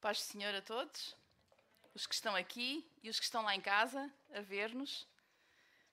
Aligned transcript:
Paz 0.00 0.16
do 0.16 0.22
Senhor 0.22 0.54
a 0.54 0.62
todos, 0.62 1.14
os 1.94 2.06
que 2.06 2.14
estão 2.14 2.34
aqui 2.34 2.90
e 3.02 3.10
os 3.10 3.18
que 3.18 3.24
estão 3.26 3.42
lá 3.42 3.54
em 3.54 3.60
casa 3.60 4.10
a 4.32 4.40
ver-nos 4.40 5.06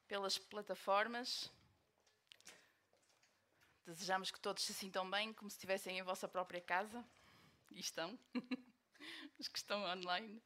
pelas 0.08 0.38
plataformas. 0.38 1.52
Desejamos 3.86 4.32
que 4.32 4.40
todos 4.40 4.64
se 4.64 4.74
sintam 4.74 5.12
bem, 5.12 5.34
como 5.34 5.50
se 5.50 5.58
estivessem 5.58 6.00
em 6.00 6.04
vossa 6.04 6.26
própria 6.26 6.62
casa. 6.62 7.04
E 7.70 7.82
estão. 7.82 8.18
os 9.38 9.50
que 9.50 9.58
estão 9.58 9.84
online 9.84 10.42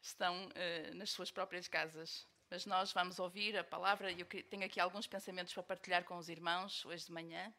estão 0.00 0.46
uh, 0.46 0.94
nas 0.94 1.10
suas 1.10 1.32
próprias 1.32 1.66
casas. 1.66 2.24
Mas 2.48 2.64
nós 2.64 2.92
vamos 2.92 3.18
ouvir 3.18 3.58
a 3.58 3.64
palavra 3.64 4.12
e 4.12 4.20
eu 4.20 4.26
tenho 4.44 4.64
aqui 4.64 4.78
alguns 4.78 5.08
pensamentos 5.08 5.52
para 5.52 5.64
partilhar 5.64 6.04
com 6.04 6.16
os 6.16 6.28
irmãos 6.28 6.86
hoje 6.86 7.06
de 7.06 7.12
manhã. 7.12 7.52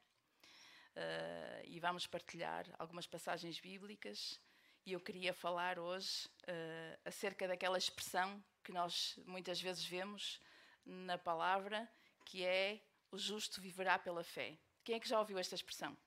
Uh, 0.96 1.62
e 1.66 1.78
vamos 1.82 2.08
partilhar 2.08 2.66
algumas 2.80 3.06
passagens 3.06 3.60
bíblicas 3.60 4.40
e 4.86 4.94
eu 4.94 5.00
queria 5.00 5.34
falar 5.34 5.80
hoje 5.80 6.28
uh, 6.44 7.00
acerca 7.04 7.48
daquela 7.48 7.78
expressão 7.78 8.44
que 8.64 8.72
nós 8.72 9.18
muitas 9.26 9.60
vezes 9.60 9.84
vemos 9.84 10.40
na 10.86 11.18
palavra, 11.18 11.90
que 12.24 12.44
é 12.44 12.80
o 13.12 13.18
justo 13.18 13.60
viverá 13.60 13.98
pela 13.98 14.24
fé. 14.24 14.58
Quem 14.84 14.96
é 14.96 15.00
que 15.00 15.10
já 15.10 15.20
ouviu 15.20 15.40
esta 15.40 15.56
expressão? 15.56 15.98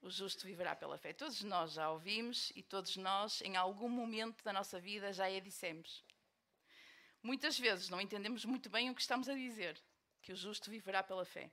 O 0.00 0.08
justo 0.08 0.46
viverá 0.46 0.76
pela 0.76 0.96
fé. 0.96 1.12
Todos 1.12 1.42
nós 1.42 1.72
já 1.72 1.90
ouvimos 1.90 2.52
e 2.54 2.62
todos 2.62 2.96
nós, 2.96 3.40
em 3.40 3.56
algum 3.56 3.88
momento 3.88 4.44
da 4.44 4.52
nossa 4.52 4.78
vida, 4.78 5.12
já 5.12 5.24
a 5.24 5.40
dissemos. 5.40 6.04
Muitas 7.20 7.58
vezes 7.58 7.88
não 7.88 8.00
entendemos 8.00 8.44
muito 8.44 8.70
bem 8.70 8.90
o 8.90 8.94
que 8.94 9.00
estamos 9.00 9.28
a 9.28 9.34
dizer, 9.34 9.80
que 10.22 10.32
o 10.32 10.36
justo 10.36 10.70
viverá 10.70 11.02
pela 11.02 11.24
fé. 11.24 11.50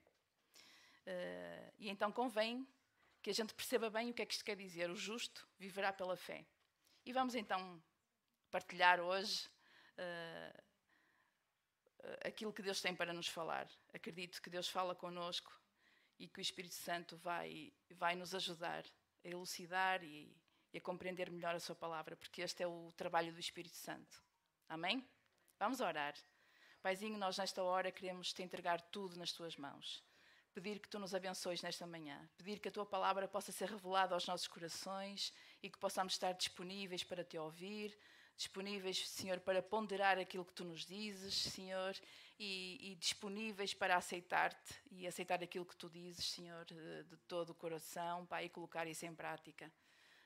Uh, 1.07 1.73
e 1.79 1.89
então 1.89 2.11
convém 2.11 2.67
que 3.21 3.29
a 3.29 3.33
gente 3.33 3.53
perceba 3.53 3.89
bem 3.89 4.09
o 4.09 4.13
que 4.13 4.21
é 4.21 4.25
que 4.25 4.33
isto 4.33 4.43
quer 4.43 4.55
dizer. 4.55 4.89
O 4.89 4.95
justo 4.95 5.47
viverá 5.57 5.93
pela 5.93 6.17
fé. 6.17 6.45
E 7.05 7.13
vamos 7.13 7.35
então 7.35 7.81
partilhar 8.49 8.99
hoje 8.99 9.47
uh, 9.97 10.63
aquilo 12.25 12.53
que 12.53 12.61
Deus 12.61 12.81
tem 12.81 12.95
para 12.95 13.13
nos 13.13 13.27
falar. 13.27 13.69
Acredito 13.93 14.41
que 14.41 14.49
Deus 14.49 14.67
fala 14.67 14.95
conosco 14.95 15.51
e 16.17 16.27
que 16.27 16.39
o 16.39 16.41
Espírito 16.41 16.75
Santo 16.75 17.17
vai, 17.17 17.71
vai 17.91 18.15
nos 18.15 18.33
ajudar 18.33 18.83
a 19.23 19.27
elucidar 19.27 20.03
e, 20.03 20.35
e 20.73 20.77
a 20.77 20.81
compreender 20.81 21.29
melhor 21.29 21.55
a 21.55 21.59
Sua 21.59 21.75
palavra, 21.75 22.15
porque 22.15 22.41
este 22.41 22.63
é 22.63 22.67
o 22.67 22.91
trabalho 22.93 23.31
do 23.31 23.39
Espírito 23.39 23.75
Santo. 23.75 24.23
Amém? 24.67 25.07
Vamos 25.59 25.79
orar. 25.79 26.15
Paizinho, 26.81 27.17
nós 27.17 27.37
nesta 27.37 27.61
hora 27.61 27.91
queremos 27.91 28.33
te 28.33 28.41
entregar 28.41 28.81
tudo 28.81 29.15
nas 29.15 29.31
tuas 29.31 29.55
mãos 29.55 30.03
pedir 30.53 30.79
que 30.79 30.89
tu 30.89 30.99
nos 30.99 31.13
abençoes 31.13 31.61
nesta 31.61 31.87
manhã, 31.87 32.29
pedir 32.37 32.59
que 32.59 32.67
a 32.67 32.71
tua 32.71 32.85
palavra 32.85 33.27
possa 33.27 33.51
ser 33.51 33.69
revelada 33.69 34.13
aos 34.13 34.27
nossos 34.27 34.47
corações 34.47 35.33
e 35.61 35.69
que 35.69 35.77
possamos 35.77 36.13
estar 36.13 36.33
disponíveis 36.33 37.03
para 37.03 37.23
te 37.23 37.37
ouvir, 37.37 37.97
disponíveis, 38.35 39.07
Senhor, 39.09 39.39
para 39.39 39.61
ponderar 39.61 40.17
aquilo 40.17 40.45
que 40.45 40.53
tu 40.53 40.63
nos 40.63 40.85
dizes, 40.85 41.35
Senhor, 41.35 41.95
e, 42.39 42.91
e 42.91 42.95
disponíveis 42.95 43.73
para 43.73 43.95
aceitar-te 43.95 44.73
e 44.89 45.05
aceitar 45.05 45.43
aquilo 45.43 45.65
que 45.65 45.75
tu 45.75 45.89
dizes, 45.89 46.25
Senhor, 46.25 46.65
de, 46.65 47.03
de 47.03 47.17
todo 47.27 47.51
o 47.51 47.55
coração, 47.55 48.25
Pai, 48.25 48.45
e 48.45 48.49
colocar 48.49 48.87
isso 48.87 49.05
em 49.05 49.13
prática. 49.13 49.71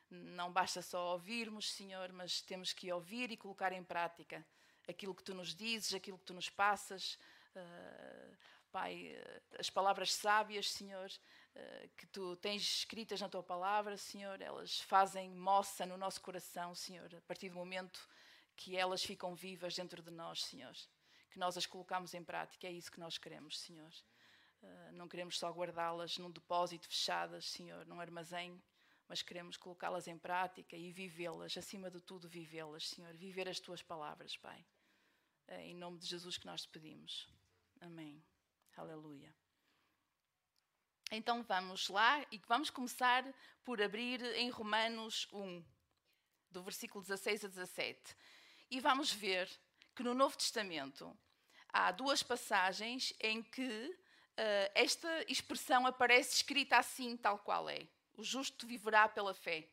Não 0.08 0.52
basta 0.52 0.80
só 0.82 1.12
ouvirmos, 1.12 1.72
Senhor, 1.72 2.12
mas 2.12 2.40
temos 2.40 2.72
que 2.72 2.90
ouvir 2.92 3.30
e 3.30 3.36
colocar 3.36 3.72
em 3.72 3.82
prática 3.82 4.44
aquilo 4.88 5.14
que 5.14 5.22
tu 5.22 5.34
nos 5.34 5.54
dizes, 5.54 5.94
aquilo 5.94 6.18
que 6.18 6.24
tu 6.24 6.34
nos 6.34 6.48
passas. 6.48 7.18
Uh, 7.54 8.36
Pai, 8.76 9.06
eh, 9.06 9.42
as 9.58 9.70
palavras 9.70 10.12
sábias, 10.12 10.70
Senhor, 10.70 11.10
eh, 11.54 11.88
que 11.96 12.06
tu 12.08 12.36
tens 12.36 12.60
escritas 12.60 13.18
na 13.22 13.26
tua 13.26 13.42
palavra, 13.42 13.96
Senhor, 13.96 14.38
elas 14.42 14.80
fazem 14.80 15.30
moça 15.30 15.86
no 15.86 15.96
nosso 15.96 16.20
coração, 16.20 16.74
Senhor, 16.74 17.08
a 17.14 17.22
partir 17.22 17.48
do 17.48 17.54
momento 17.54 18.06
que 18.54 18.76
elas 18.76 19.02
ficam 19.02 19.34
vivas 19.34 19.74
dentro 19.74 20.02
de 20.02 20.10
nós, 20.10 20.44
Senhor. 20.44 20.74
Que 21.30 21.38
nós 21.38 21.56
as 21.56 21.64
colocamos 21.64 22.12
em 22.12 22.22
prática, 22.22 22.66
é 22.66 22.70
isso 22.70 22.92
que 22.92 23.00
nós 23.00 23.16
queremos, 23.16 23.58
Senhor. 23.60 23.90
Eh, 24.62 24.92
não 24.92 25.08
queremos 25.08 25.38
só 25.38 25.50
guardá-las 25.50 26.18
num 26.18 26.30
depósito 26.30 26.86
fechadas, 26.86 27.46
Senhor, 27.46 27.86
num 27.86 27.98
armazém, 27.98 28.62
mas 29.08 29.22
queremos 29.22 29.56
colocá-las 29.56 30.06
em 30.06 30.18
prática 30.18 30.76
e 30.76 30.92
vivê-las, 30.92 31.56
acima 31.56 31.90
de 31.90 32.02
tudo, 32.02 32.28
vivê-las, 32.28 32.88
Senhor. 32.88 33.16
Viver 33.16 33.48
as 33.48 33.58
tuas 33.58 33.82
palavras, 33.82 34.36
Pai. 34.36 34.62
É 35.48 35.64
em 35.64 35.74
nome 35.74 35.96
de 35.96 36.04
Jesus 36.04 36.36
que 36.36 36.44
nós 36.44 36.60
te 36.60 36.68
pedimos. 36.68 37.26
Amém. 37.80 38.22
Aleluia. 38.76 39.34
Então 41.10 41.42
vamos 41.42 41.88
lá 41.88 42.26
e 42.30 42.36
vamos 42.46 42.68
começar 42.68 43.24
por 43.64 43.80
abrir 43.80 44.22
em 44.34 44.50
Romanos 44.50 45.26
1, 45.32 45.64
do 46.50 46.62
versículo 46.62 47.02
16 47.02 47.46
a 47.46 47.48
17. 47.48 48.14
E 48.70 48.78
vamos 48.78 49.10
ver 49.10 49.50
que 49.94 50.02
no 50.02 50.12
Novo 50.12 50.36
Testamento 50.36 51.18
há 51.70 51.90
duas 51.90 52.22
passagens 52.22 53.14
em 53.18 53.42
que 53.42 53.88
uh, 53.88 54.70
esta 54.74 55.24
expressão 55.26 55.86
aparece 55.86 56.34
escrita 56.34 56.76
assim, 56.76 57.16
tal 57.16 57.38
qual 57.38 57.70
é: 57.70 57.88
O 58.12 58.22
justo 58.22 58.66
viverá 58.66 59.08
pela 59.08 59.32
fé. 59.32 59.70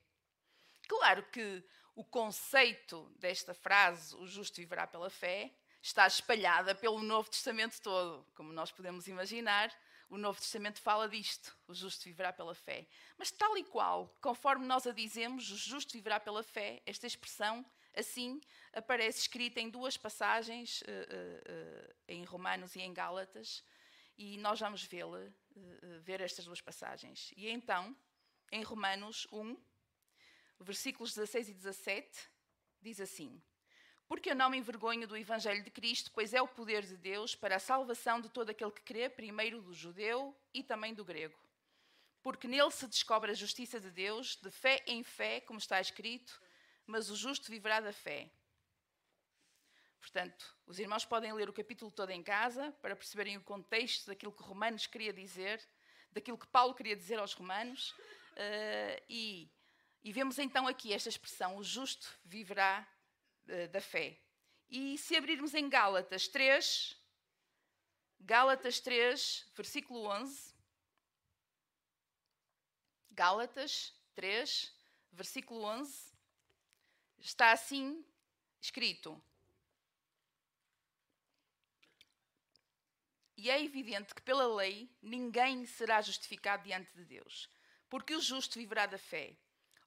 Claro 0.87 1.23
que 1.29 1.61
o 1.93 2.05
conceito 2.05 3.13
desta 3.17 3.53
frase, 3.53 4.15
o 4.15 4.25
justo 4.25 4.55
viverá 4.55 4.87
pela 4.87 5.09
fé, 5.09 5.53
está 5.83 6.07
espalhada 6.07 6.73
pelo 6.73 7.03
Novo 7.03 7.29
Testamento 7.29 7.79
todo. 7.81 8.25
Como 8.33 8.53
nós 8.53 8.71
podemos 8.71 9.05
imaginar, 9.07 9.69
o 10.09 10.17
Novo 10.17 10.39
Testamento 10.39 10.81
fala 10.81 11.09
disto: 11.09 11.55
o 11.67 11.73
justo 11.73 12.05
viverá 12.05 12.31
pela 12.31 12.55
fé. 12.55 12.87
Mas, 13.17 13.29
tal 13.29 13.57
e 13.57 13.65
qual, 13.65 14.07
conforme 14.21 14.65
nós 14.65 14.87
a 14.87 14.91
dizemos, 14.91 15.51
o 15.51 15.57
justo 15.57 15.91
viverá 15.91 16.21
pela 16.21 16.41
fé, 16.41 16.81
esta 16.85 17.05
expressão, 17.05 17.65
assim, 17.93 18.39
aparece 18.71 19.19
escrita 19.19 19.59
em 19.59 19.69
duas 19.69 19.97
passagens, 19.97 20.81
uh, 20.81 20.85
uh, 20.85 21.89
uh, 21.89 21.95
em 22.07 22.23
Romanos 22.23 22.75
e 22.77 22.79
em 22.79 22.93
Gálatas, 22.93 23.61
e 24.17 24.37
nós 24.37 24.59
vamos 24.59 24.83
vê-la, 24.83 25.27
ver 26.01 26.21
estas 26.21 26.45
duas 26.45 26.61
passagens. 26.61 27.33
E 27.35 27.49
então, 27.49 27.95
em 28.51 28.63
Romanos 28.63 29.27
1, 29.31 29.57
versículos 30.59 31.13
16 31.13 31.49
e 31.49 31.53
17, 31.53 32.29
diz 32.79 33.01
assim. 33.01 33.41
Porque 34.07 34.31
eu 34.31 34.35
não 34.35 34.49
me 34.49 34.57
envergonho 34.57 35.07
do 35.07 35.17
Evangelho 35.17 35.63
de 35.63 35.71
Cristo, 35.71 36.11
pois 36.11 36.33
é 36.33 36.41
o 36.41 36.47
poder 36.47 36.85
de 36.85 36.97
Deus 36.97 37.35
para 37.35 37.55
a 37.55 37.59
salvação 37.59 38.19
de 38.19 38.29
todo 38.29 38.49
aquele 38.49 38.71
que 38.71 38.81
crê, 38.81 39.09
primeiro 39.09 39.61
do 39.61 39.73
judeu 39.73 40.35
e 40.53 40.61
também 40.61 40.93
do 40.93 41.05
grego. 41.05 41.37
Porque 42.21 42.47
nele 42.47 42.71
se 42.71 42.87
descobre 42.87 43.31
a 43.31 43.35
justiça 43.35 43.79
de 43.79 43.91
Deus, 43.91 44.35
de 44.35 44.51
fé 44.51 44.83
em 44.87 45.03
fé, 45.03 45.41
como 45.41 45.59
está 45.59 45.79
escrito, 45.81 46.41
mas 46.85 47.09
o 47.09 47.15
justo 47.15 47.49
viverá 47.49 47.79
da 47.79 47.91
fé. 47.91 48.29
Portanto, 49.99 50.53
os 50.67 50.79
irmãos 50.79 51.05
podem 51.05 51.31
ler 51.31 51.49
o 51.49 51.53
capítulo 51.53 51.89
todo 51.89 52.09
em 52.09 52.21
casa 52.21 52.73
para 52.81 52.95
perceberem 52.95 53.37
o 53.37 53.41
contexto 53.41 54.07
daquilo 54.07 54.33
que 54.33 54.43
Romanos 54.43 54.85
queria 54.85 55.13
dizer, 55.13 55.65
daquilo 56.11 56.37
que 56.37 56.47
Paulo 56.47 56.75
queria 56.75 56.95
dizer 56.95 57.19
aos 57.19 57.33
Romanos, 57.33 57.91
uh, 57.91 59.03
e, 59.07 59.49
e 60.03 60.11
vemos 60.11 60.37
então 60.39 60.67
aqui 60.67 60.93
esta 60.93 61.07
expressão: 61.07 61.55
o 61.55 61.63
justo 61.63 62.07
viverá 62.25 62.85
da 63.71 63.81
fé. 63.81 64.19
E 64.69 64.97
se 64.97 65.15
abrirmos 65.15 65.53
em 65.53 65.69
Gálatas 65.69 66.27
3, 66.27 66.97
Gálatas 68.19 68.79
3, 68.79 69.45
versículo 69.55 70.05
11. 70.05 70.53
Gálatas 73.11 73.93
3, 74.15 74.73
versículo 75.11 75.63
11. 75.63 76.13
Está 77.19 77.51
assim 77.51 78.03
escrito: 78.61 79.21
E 83.35 83.49
é 83.49 83.61
evidente 83.61 84.15
que 84.15 84.21
pela 84.21 84.47
lei 84.47 84.89
ninguém 85.01 85.65
será 85.65 86.01
justificado 86.01 86.63
diante 86.63 86.93
de 86.95 87.03
Deus, 87.03 87.49
porque 87.89 88.15
o 88.15 88.21
justo 88.21 88.57
viverá 88.57 88.85
da 88.85 88.97
fé. 88.97 89.37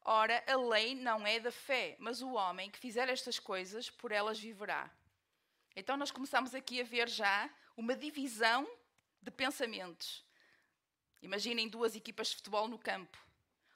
Ora, 0.08 0.40
a 0.46 0.54
lei 0.54 0.94
não 0.94 1.26
é 1.26 1.40
da 1.40 1.50
fé, 1.50 1.96
mas 1.98 2.22
o 2.22 2.34
homem 2.34 2.70
que 2.70 2.78
fizer 2.78 3.08
estas 3.08 3.40
coisas, 3.40 3.90
por 3.90 4.12
elas 4.12 4.38
viverá. 4.38 4.88
Então, 5.74 5.96
nós 5.96 6.12
começamos 6.12 6.54
aqui 6.54 6.80
a 6.80 6.84
ver 6.84 7.08
já 7.08 7.50
uma 7.76 7.92
divisão 7.96 8.70
de 9.20 9.32
pensamentos. 9.32 10.24
Imaginem 11.20 11.68
duas 11.68 11.96
equipas 11.96 12.28
de 12.28 12.36
futebol 12.36 12.68
no 12.68 12.78
campo. 12.78 13.18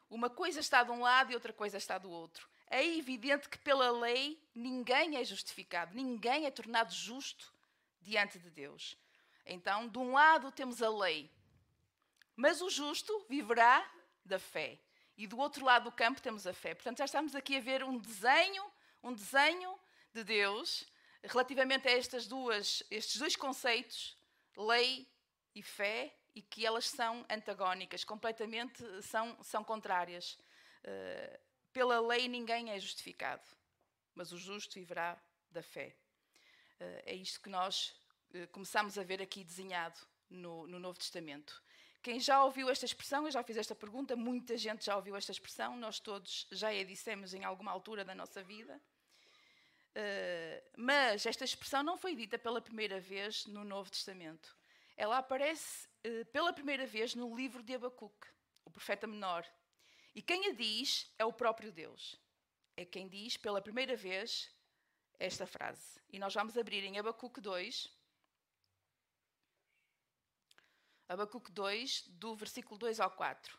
Uma 0.08 0.31
coisa 0.31 0.60
está 0.60 0.84
de 0.84 0.93
um 0.93 1.00
lado 1.00 1.32
e 1.32 1.34
outra 1.34 1.52
coisa 1.52 1.78
está 1.78 1.99
do 1.99 2.08
outro. 2.08 2.49
É 2.69 2.87
evidente 2.87 3.49
que 3.49 3.58
pela 3.58 3.90
lei 3.90 4.40
ninguém 4.54 5.16
é 5.16 5.25
justificado, 5.25 5.96
ninguém 5.96 6.46
é 6.46 6.50
tornado 6.52 6.94
justo 6.94 7.52
diante 8.00 8.38
de 8.38 8.50
Deus. 8.50 8.96
Então, 9.44 9.88
de 9.88 9.99
um 9.99 10.12
lado 10.12 10.52
temos 10.52 10.81
a 10.81 10.90
lei, 10.90 11.28
mas 12.37 12.62
o 12.62 12.70
justo 12.70 13.26
viverá 13.28 13.84
da 14.25 14.38
fé 14.38 14.78
e 15.20 15.26
do 15.26 15.38
outro 15.38 15.67
lado 15.67 15.84
do 15.84 15.93
campo 15.93 16.22
temos 16.22 16.46
a 16.46 16.55
fé. 16.55 16.75
Portanto, 16.75 16.96
já 16.96 17.05
estamos 17.05 17.34
aqui 17.34 17.58
a 17.58 17.61
ver 17.61 17.84
um 17.84 17.99
desenho, 17.99 18.64
um 19.02 19.12
desenho 19.12 19.78
de 20.14 20.25
Deus 20.25 20.87
relativamente 21.22 21.87
a 21.87 21.90
estas 21.90 22.26
duas, 22.26 22.82
estes 22.90 23.19
dois 23.19 23.37
conceitos, 23.37 24.17
lei 24.56 25.06
e 25.55 25.62
fé, 25.62 26.17
e 26.34 26.40
que 26.40 26.64
elas 26.64 26.88
são 26.88 27.26
antagónicas, 27.28 28.02
completamente 28.02 28.82
são, 29.02 29.37
são 29.43 29.62
contrárias. 29.62 30.38
Uh, 30.82 31.38
pela 31.70 32.00
lei 32.00 32.26
ninguém 32.26 32.70
é 32.70 32.81
justificado, 32.81 33.44
mas 34.14 34.32
o 34.32 34.38
justo 34.38 34.73
viverá 34.73 35.20
da 35.50 35.62
fé. 35.62 35.94
Uh, 36.81 37.02
é 37.05 37.14
isto 37.14 37.43
que 37.43 37.50
nós 37.50 37.94
uh, 38.34 38.49
começamos 38.52 38.96
a 38.96 39.02
ver 39.02 39.20
aqui 39.20 39.44
desenhado 39.44 40.00
no, 40.31 40.66
no 40.66 40.78
Novo 40.78 40.99
Testamento. 40.99 41.62
Quem 42.02 42.19
já 42.19 42.43
ouviu 42.43 42.70
esta 42.70 42.87
expressão, 42.87 43.26
eu 43.26 43.31
já 43.31 43.43
fiz 43.43 43.58
esta 43.58 43.75
pergunta, 43.75 44.17
muita 44.17 44.56
gente 44.56 44.85
já 44.85 44.97
ouviu 44.97 45.14
esta 45.17 45.32
expressão, 45.32 45.76
nós 45.76 46.00
todos 46.00 46.47
já 46.50 46.69
a 46.69 46.82
dissemos 46.82 47.35
em 47.35 47.44
alguma 47.44 47.70
altura 47.70 48.05
da 48.05 48.14
nossa 48.14 48.43
vida. 48.43 48.81
Uh, 49.91 50.70
mas 50.79 51.26
esta 51.26 51.44
expressão 51.44 51.82
não 51.82 51.99
foi 51.99 52.14
dita 52.14 52.38
pela 52.38 52.61
primeira 52.61 52.99
vez 53.00 53.44
no 53.47 53.64
Novo 53.64 53.91
Testamento. 53.91 54.56
Ela 54.97 55.19
aparece 55.19 55.88
uh, 56.06 56.25
pela 56.26 56.52
primeira 56.55 56.87
vez 56.87 57.14
no 57.14 57.37
livro 57.37 57.62
de 57.62 57.75
Abacuque, 57.75 58.29
o 58.64 58.70
profeta 58.70 59.06
menor. 59.06 59.44
E 60.14 60.23
quem 60.23 60.47
a 60.47 60.52
diz 60.52 61.12
é 61.19 61.25
o 61.25 61.32
próprio 61.32 61.70
Deus. 61.70 62.19
É 62.76 62.85
quem 62.85 63.08
diz 63.08 63.37
pela 63.37 63.61
primeira 63.61 63.94
vez 63.94 64.50
esta 65.19 65.47
frase. 65.47 66.00
E 66.08 66.19
nós 66.19 66.32
vamos 66.32 66.56
abrir 66.56 66.82
em 66.82 66.99
Abacuque 66.99 67.43
2. 67.43 68.00
Abacuque 71.10 71.50
2, 71.50 72.04
do 72.10 72.36
versículo 72.36 72.78
2 72.78 73.00
ao 73.00 73.10
4. 73.10 73.58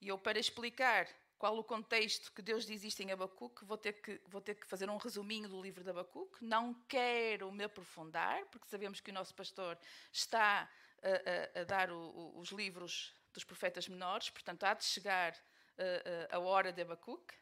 E 0.00 0.08
eu, 0.08 0.18
para 0.18 0.38
explicar 0.38 1.06
qual 1.36 1.58
o 1.58 1.62
contexto 1.62 2.32
que 2.32 2.40
Deus 2.40 2.64
diz 2.64 2.82
isto 2.82 3.00
em 3.00 3.12
Abacuque, 3.12 3.62
vou 3.66 3.76
ter 3.76 3.92
que, 4.00 4.18
vou 4.26 4.40
ter 4.40 4.54
que 4.54 4.66
fazer 4.66 4.88
um 4.88 4.96
resuminho 4.96 5.50
do 5.50 5.60
livro 5.60 5.84
de 5.84 5.90
Abacuque. 5.90 6.42
Não 6.42 6.72
quero 6.88 7.52
me 7.52 7.64
aprofundar, 7.64 8.42
porque 8.46 8.66
sabemos 8.68 9.00
que 9.00 9.10
o 9.10 9.14
nosso 9.14 9.34
pastor 9.34 9.78
está 10.10 10.66
a, 11.02 11.58
a, 11.58 11.60
a 11.60 11.64
dar 11.64 11.90
o, 11.90 11.98
o, 11.98 12.38
os 12.38 12.52
livros 12.52 13.14
dos 13.34 13.44
profetas 13.44 13.86
menores, 13.86 14.30
portanto 14.30 14.64
há 14.64 14.72
de 14.72 14.84
chegar 14.84 15.36
a, 16.30 16.36
a 16.36 16.38
hora 16.40 16.72
de 16.72 16.80
Abacuque, 16.80 17.34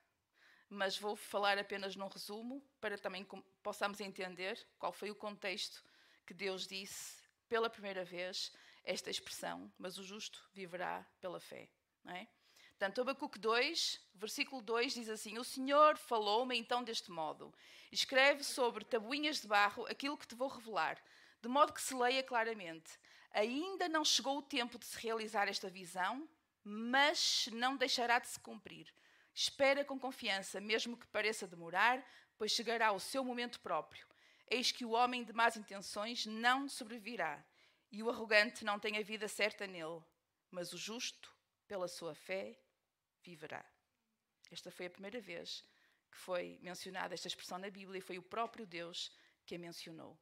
mas 0.68 0.98
vou 0.98 1.14
falar 1.14 1.56
apenas 1.56 1.94
num 1.94 2.08
resumo 2.08 2.60
para 2.80 2.98
também 2.98 3.24
possamos 3.62 4.00
entender 4.00 4.66
qual 4.76 4.92
foi 4.92 5.08
o 5.08 5.14
contexto 5.14 5.84
que 6.26 6.34
Deus 6.34 6.66
disse 6.66 7.22
pela 7.48 7.70
primeira 7.70 8.04
vez 8.04 8.52
esta 8.86 9.10
expressão, 9.10 9.70
mas 9.76 9.98
o 9.98 10.04
justo 10.04 10.48
viverá 10.54 11.04
pela 11.20 11.40
fé. 11.40 11.68
Não 12.04 12.14
é? 12.14 12.26
Portanto, 12.70 13.00
Abacuque 13.00 13.38
2, 13.38 14.00
versículo 14.14 14.62
2 14.62 14.94
diz 14.94 15.08
assim: 15.08 15.38
O 15.38 15.44
Senhor 15.44 15.98
falou-me 15.98 16.56
então 16.56 16.84
deste 16.84 17.10
modo: 17.10 17.52
Escreve 17.90 18.44
sobre 18.44 18.84
tabuinhas 18.84 19.40
de 19.40 19.48
barro 19.48 19.86
aquilo 19.86 20.16
que 20.16 20.26
te 20.26 20.34
vou 20.34 20.48
revelar, 20.48 21.02
de 21.42 21.48
modo 21.48 21.72
que 21.72 21.82
se 21.82 21.94
leia 21.94 22.22
claramente. 22.22 22.98
Ainda 23.32 23.88
não 23.88 24.04
chegou 24.04 24.38
o 24.38 24.42
tempo 24.42 24.78
de 24.78 24.86
se 24.86 24.98
realizar 24.98 25.48
esta 25.48 25.68
visão, 25.68 26.28
mas 26.62 27.48
não 27.52 27.76
deixará 27.76 28.18
de 28.18 28.28
se 28.28 28.38
cumprir. 28.38 28.92
Espera 29.34 29.84
com 29.84 29.98
confiança, 29.98 30.60
mesmo 30.60 30.96
que 30.96 31.06
pareça 31.08 31.46
demorar, 31.46 32.02
pois 32.38 32.52
chegará 32.52 32.92
o 32.92 33.00
seu 33.00 33.24
momento 33.24 33.60
próprio. 33.60 34.06
Eis 34.48 34.70
que 34.70 34.84
o 34.84 34.90
homem 34.90 35.24
de 35.24 35.32
más 35.32 35.56
intenções 35.56 36.24
não 36.24 36.68
sobrevirá, 36.68 37.44
e 37.90 38.02
o 38.02 38.10
arrogante 38.10 38.64
não 38.64 38.78
tem 38.78 38.98
a 38.98 39.02
vida 39.02 39.28
certa 39.28 39.66
nele, 39.66 40.02
mas 40.50 40.72
o 40.72 40.78
justo, 40.78 41.34
pela 41.66 41.88
sua 41.88 42.14
fé, 42.14 42.58
viverá. 43.22 43.64
Esta 44.50 44.70
foi 44.70 44.86
a 44.86 44.90
primeira 44.90 45.20
vez 45.20 45.64
que 46.10 46.18
foi 46.18 46.58
mencionada 46.62 47.14
esta 47.14 47.28
expressão 47.28 47.58
na 47.58 47.70
Bíblia 47.70 47.98
e 47.98 48.02
foi 48.02 48.18
o 48.18 48.22
próprio 48.22 48.66
Deus 48.66 49.12
que 49.44 49.54
a 49.54 49.58
mencionou. 49.58 50.18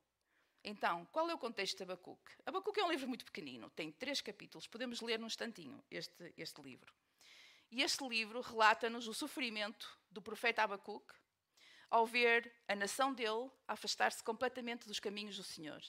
Então, 0.62 1.04
qual 1.12 1.28
é 1.28 1.34
o 1.34 1.38
contexto 1.38 1.76
de 1.76 1.82
Abacuque? 1.82 2.32
Abacuque 2.46 2.80
é 2.80 2.84
um 2.84 2.90
livro 2.90 3.06
muito 3.06 3.24
pequenino, 3.24 3.68
tem 3.70 3.92
três 3.92 4.20
capítulos, 4.20 4.66
podemos 4.66 5.00
ler 5.02 5.18
num 5.18 5.26
instantinho 5.26 5.82
este, 5.90 6.32
este 6.36 6.62
livro. 6.62 6.92
E 7.70 7.82
este 7.82 8.06
livro 8.08 8.40
relata-nos 8.40 9.06
o 9.06 9.12
sofrimento 9.12 9.98
do 10.10 10.22
profeta 10.22 10.62
Abacuque 10.62 11.14
ao 11.90 12.06
ver 12.06 12.52
a 12.66 12.74
nação 12.74 13.12
dele 13.12 13.50
afastar-se 13.68 14.22
completamente 14.24 14.86
dos 14.86 14.98
caminhos 14.98 15.36
do 15.36 15.44
Senhor. 15.44 15.82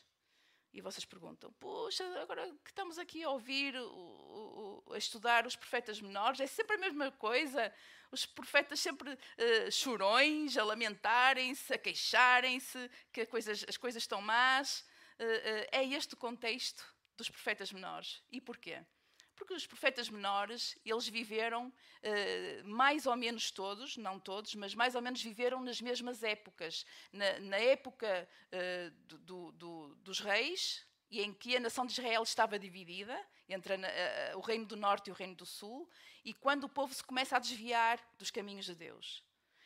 E 0.76 0.82
vocês 0.82 1.06
perguntam: 1.06 1.54
Puxa, 1.54 2.04
agora 2.22 2.46
que 2.62 2.70
estamos 2.70 3.00
aqui 3.00 3.24
a 3.24 3.30
ouvir, 3.30 3.78
o, 3.78 4.84
o, 4.86 4.94
a 4.94 4.98
estudar 4.98 5.48
os 5.48 5.56
profetas 5.56 6.02
menores, 6.02 6.42
é 6.42 6.48
sempre 6.48 6.76
a 6.76 6.78
mesma 6.78 7.10
coisa. 7.14 7.74
Os 8.12 8.26
profetas 8.26 8.82
sempre 8.82 9.10
uh, 9.14 9.72
chorões, 9.72 10.58
a 10.58 10.66
lamentarem-se, 10.66 11.74
a 11.74 11.78
queixarem-se, 11.78 12.92
que 13.14 13.26
coisas, 13.26 13.64
as 13.70 13.78
coisas 13.78 14.04
estão 14.04 14.22
más. 14.22 14.82
Uh, 15.18 15.24
uh, 15.24 15.68
é 15.72 15.86
este 15.86 16.14
o 16.14 16.18
contexto 16.18 16.84
dos 17.16 17.30
profetas 17.30 17.72
menores. 17.72 18.22
E 18.30 18.42
porquê? 18.42 18.84
Porque 19.36 19.54
os 19.54 19.68
profetas 19.68 20.10
menores, 20.10 20.78
eles 20.86 21.08
viveram 21.08 21.68
uh, 21.68 22.68
mais 22.68 23.06
ou 23.06 23.16
menos 23.16 23.52
todos, 23.52 23.98
não 23.98 24.20
todos, 24.20 24.56
mas 24.56 24.74
mais 24.74 24.96
ou 24.96 25.02
menos 25.02 25.22
viveram 25.22 25.62
nas 25.62 25.82
mesmas 25.82 26.24
épocas. 26.24 26.86
Na, 27.12 27.40
na 27.40 27.58
época 27.58 28.28
uh, 28.48 29.18
do, 29.18 29.52
do, 29.52 29.96
dos 29.96 30.20
reis, 30.20 30.86
e 31.10 31.22
em 31.22 31.34
que 31.34 31.56
a 31.56 31.60
nação 31.60 31.86
de 31.86 31.94
Israel 31.94 32.24
estava 32.24 32.58
dividida 32.58 33.20
entre 33.48 33.74
a, 33.74 34.38
o 34.38 34.42
reino 34.42 34.66
do 34.66 34.76
norte 34.76 35.08
e 35.08 35.12
o 35.12 35.16
reino 35.16 35.36
do 35.36 35.46
sul, 35.46 35.90
e 36.24 36.34
quando 36.34 36.64
o 36.64 36.70
povo 36.70 36.94
se 36.94 37.04
começa 37.04 37.36
a 37.36 37.40
desviar 37.40 38.00
dos 38.18 38.32
caminhos 38.32 38.66
de 38.66 38.76
Deus. 38.76 39.24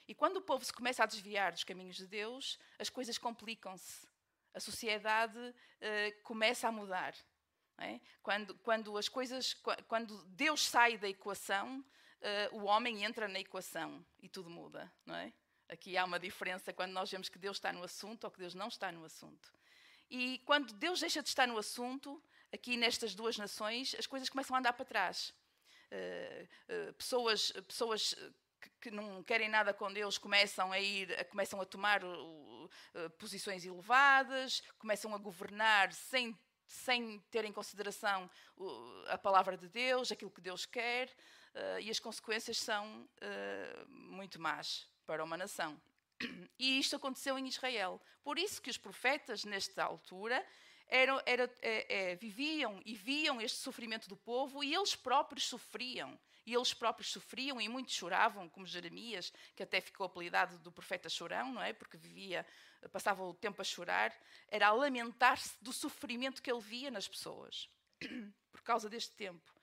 E 0.08 0.14
quando 0.14 0.38
o 0.38 0.42
povo 0.42 0.66
se 0.66 0.74
começa 0.74 1.04
a 1.04 1.06
desviar 1.06 1.52
dos 1.52 1.64
caminhos 1.64 1.96
de 1.96 2.08
Deus, 2.08 2.60
as 2.80 2.90
coisas 2.90 3.18
complicam-se. 3.18 4.08
A 4.54 4.60
sociedade 4.60 5.38
uh, 5.38 6.24
começa 6.24 6.68
a 6.68 6.72
mudar. 6.72 7.14
É? 7.82 8.00
Quando, 8.22 8.56
quando, 8.56 8.98
as 8.98 9.08
coisas, 9.08 9.54
quando 9.88 10.22
Deus 10.26 10.66
sai 10.68 10.98
da 10.98 11.08
equação, 11.08 11.80
uh, 11.80 12.58
o 12.58 12.66
homem 12.66 13.06
entra 13.06 13.28
na 13.28 13.40
equação 13.40 14.06
e 14.22 14.28
tudo 14.28 14.50
muda, 14.50 14.92
não 15.06 15.16
é? 15.16 15.32
Aqui 15.70 15.96
há 15.96 16.04
uma 16.04 16.20
diferença 16.20 16.74
quando 16.74 16.92
nós 16.92 17.10
vemos 17.10 17.30
que 17.30 17.40
Deus 17.40 17.56
está 17.58 17.72
no 17.72 17.84
assunto 17.84 18.26
ou 18.26 18.32
que 18.32 18.40
Deus 18.40 18.54
não 18.54 18.68
está 18.68 18.92
no 18.92 19.06
assunto. 19.06 19.54
E 20.10 20.40
quando 20.40 20.74
Deus 20.74 21.00
deixa 21.00 21.22
de 21.22 21.30
estar 21.30 21.48
no 21.48 21.58
assunto, 21.58 22.22
aqui 22.52 22.76
nestas 22.76 23.16
duas 23.16 23.38
nações, 23.38 23.96
as 23.98 24.08
coisas 24.08 24.28
começam 24.28 24.56
a 24.56 24.60
andar 24.60 24.74
para 24.74 24.84
trás. 24.84 25.34
Uh, 25.92 26.90
uh, 26.90 26.94
pessoas, 26.94 27.52
pessoas 27.66 28.14
que, 28.60 28.70
que, 28.82 28.92
não 28.92 29.24
querem 29.24 29.48
nada 29.48 29.74
com 29.74 29.94
Deus 29.94 30.18
começam 30.18 30.72
a 30.72 30.80
ir, 30.80 31.16
começam 31.30 31.62
a 31.62 31.66
tomar 31.66 32.02
posições 33.18 33.64
elevadas, 33.64 34.62
começam 34.78 35.16
a 35.16 35.18
governar 35.18 35.94
sem 35.94 36.38
sem 36.70 37.20
ter 37.32 37.44
em 37.44 37.52
consideração 37.52 38.30
a 39.08 39.18
palavra 39.18 39.58
de 39.58 39.68
Deus, 39.68 40.12
aquilo 40.12 40.30
que 40.30 40.40
Deus 40.40 40.66
quer, 40.66 41.08
uh, 41.08 41.80
e 41.82 41.90
as 41.90 42.00
consequências 42.00 42.58
são 42.58 43.02
uh, 43.02 43.90
muito 43.90 44.40
más 44.40 44.88
para 45.06 45.24
uma 45.24 45.36
nação. 45.36 45.80
E 46.60 46.78
isto 46.78 46.96
aconteceu 46.96 47.40
em 47.40 47.48
Israel. 47.48 48.02
Por 48.22 48.38
isso 48.38 48.62
que 48.62 48.70
os 48.70 48.78
profetas, 48.78 49.46
nesta 49.46 49.84
altura, 49.84 50.46
eram, 50.88 51.22
era, 51.26 51.50
é, 51.62 52.12
é, 52.12 52.16
viviam 52.16 52.82
e 52.86 52.94
viam 52.96 53.40
este 53.40 53.58
sofrimento 53.58 54.10
do 54.10 54.18
povo 54.18 54.64
e 54.64 54.76
eles 54.76 54.96
próprios 54.96 55.46
sofriam. 55.48 56.20
E 56.50 56.56
eles 56.56 56.74
próprios 56.74 57.12
sofriam 57.12 57.62
e 57.62 57.70
muitos 57.70 57.94
choravam, 57.94 58.50
como 58.50 58.66
Jeremias, 58.66 59.32
que 59.56 59.62
até 59.62 59.80
ficou 59.80 60.08
apelidado 60.08 60.58
do 60.58 60.72
profeta 60.72 61.08
chorão, 61.08 61.54
não 61.54 61.62
é? 61.62 61.74
Porque 61.74 61.96
vivia, 61.96 62.44
passava 62.92 63.24
o 63.24 63.36
tempo 63.36 63.62
a 63.62 63.64
chorar, 63.64 64.12
era 64.48 64.66
a 64.66 64.72
lamentar-se 64.72 65.54
do 65.62 65.72
sofrimento 65.72 66.42
que 66.42 66.52
ele 66.52 66.60
via 66.60 66.90
nas 66.90 67.08
pessoas, 67.08 67.70
por 68.52 68.64
causa 68.64 68.90
deste 68.90 69.14
tempo. 69.14 69.54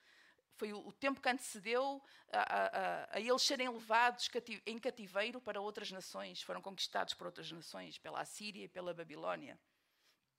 Foi 0.55 0.71
o, 0.71 0.93
tempo 0.93 1.19
que 1.19 1.27
antecedeu 1.27 2.01
a, 2.31 2.39
a, 2.39 3.17
a 3.17 3.19
eles 3.19 3.41
serem 3.41 3.67
levados 3.67 4.29
em 4.65 4.79
cativeiro 4.79 5.41
para 5.41 5.59
outras 5.59 5.91
nações, 5.91 6.41
foram 6.41 6.61
conquistados 6.61 7.13
por 7.13 7.27
outras 7.27 7.51
nações, 7.51 7.97
pela 7.97 8.21
Assíria 8.21 8.63
e 8.63 8.69
pela 8.69 8.93
Babilónia. 8.93 9.59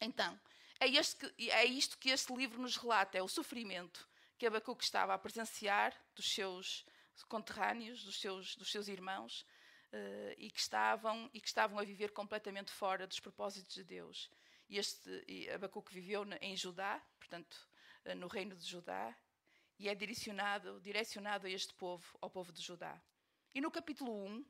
Então, 0.00 0.40
é, 0.78 0.88
que, 0.88 1.50
é 1.50 1.64
isto 1.64 1.98
que 1.98 2.10
este 2.10 2.32
livro 2.32 2.62
nos 2.62 2.76
relata: 2.76 3.18
é 3.18 3.22
o 3.22 3.26
sofrimento 3.26 4.08
que 4.38 4.46
Abacuque 4.46 4.84
estava 4.84 5.12
a 5.12 5.18
presenciar 5.18 5.92
dos 6.14 6.32
seus 6.32 6.86
conterrâneos, 7.28 8.04
dos 8.04 8.20
seus, 8.20 8.54
dos 8.54 8.70
seus 8.70 8.86
irmãos, 8.86 9.44
uh, 9.92 10.34
e, 10.38 10.50
que 10.50 10.60
estavam, 10.60 11.28
e 11.34 11.40
que 11.40 11.48
estavam 11.48 11.78
a 11.78 11.84
viver 11.84 12.12
completamente 12.12 12.70
fora 12.70 13.06
dos 13.06 13.18
propósitos 13.18 13.74
de 13.74 13.82
Deus. 13.82 14.30
E 14.68 14.78
este 14.78 15.24
e 15.26 15.50
Abacuque 15.50 15.92
viveu 15.92 16.24
em 16.40 16.56
Judá, 16.56 17.02
portanto, 17.18 17.68
uh, 18.04 18.14
no 18.14 18.28
reino 18.28 18.54
de 18.54 18.64
Judá, 18.64 19.14
e 19.78 19.88
é 19.88 19.94
direcionado, 19.94 20.80
direcionado 20.80 21.46
a 21.46 21.50
este 21.50 21.74
povo, 21.74 22.16
ao 22.20 22.30
povo 22.30 22.52
de 22.52 22.62
Judá. 22.62 23.00
E 23.54 23.60
no 23.60 23.70
capítulo 23.70 24.12
1, 24.24 24.44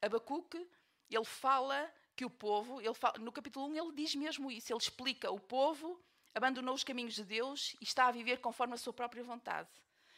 Abacuque, 0.00 0.66
ele 1.10 1.24
fala 1.24 1.92
que 2.14 2.24
o 2.24 2.30
povo, 2.30 2.80
ele 2.80 2.94
fala, 2.94 3.18
no 3.18 3.30
capítulo 3.30 3.66
1 3.66 3.76
ele 3.76 3.92
diz 3.92 4.14
mesmo 4.14 4.50
isso, 4.50 4.72
ele 4.72 4.80
explica 4.80 5.30
o 5.30 5.38
povo 5.38 6.02
abandonou 6.36 6.74
os 6.74 6.84
caminhos 6.84 7.14
de 7.14 7.24
Deus 7.24 7.74
e 7.80 7.84
está 7.84 8.08
a 8.08 8.10
viver 8.10 8.42
conforme 8.42 8.74
a 8.74 8.76
sua 8.76 8.92
própria 8.92 9.24
vontade. 9.24 9.70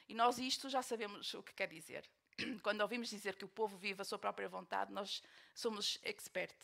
E 0.08 0.14
nós 0.14 0.36
isto 0.38 0.68
já 0.68 0.82
sabemos 0.82 1.32
o 1.32 1.44
que 1.44 1.54
quer 1.54 1.68
dizer. 1.68 2.04
Quando 2.60 2.80
ouvimos 2.80 3.08
dizer 3.08 3.36
que 3.36 3.44
o 3.44 3.48
povo 3.48 3.76
vive 3.76 4.02
a 4.02 4.04
sua 4.04 4.18
própria 4.18 4.48
vontade, 4.48 4.92
nós 4.92 5.22
somos 5.54 5.96
expert 6.02 6.56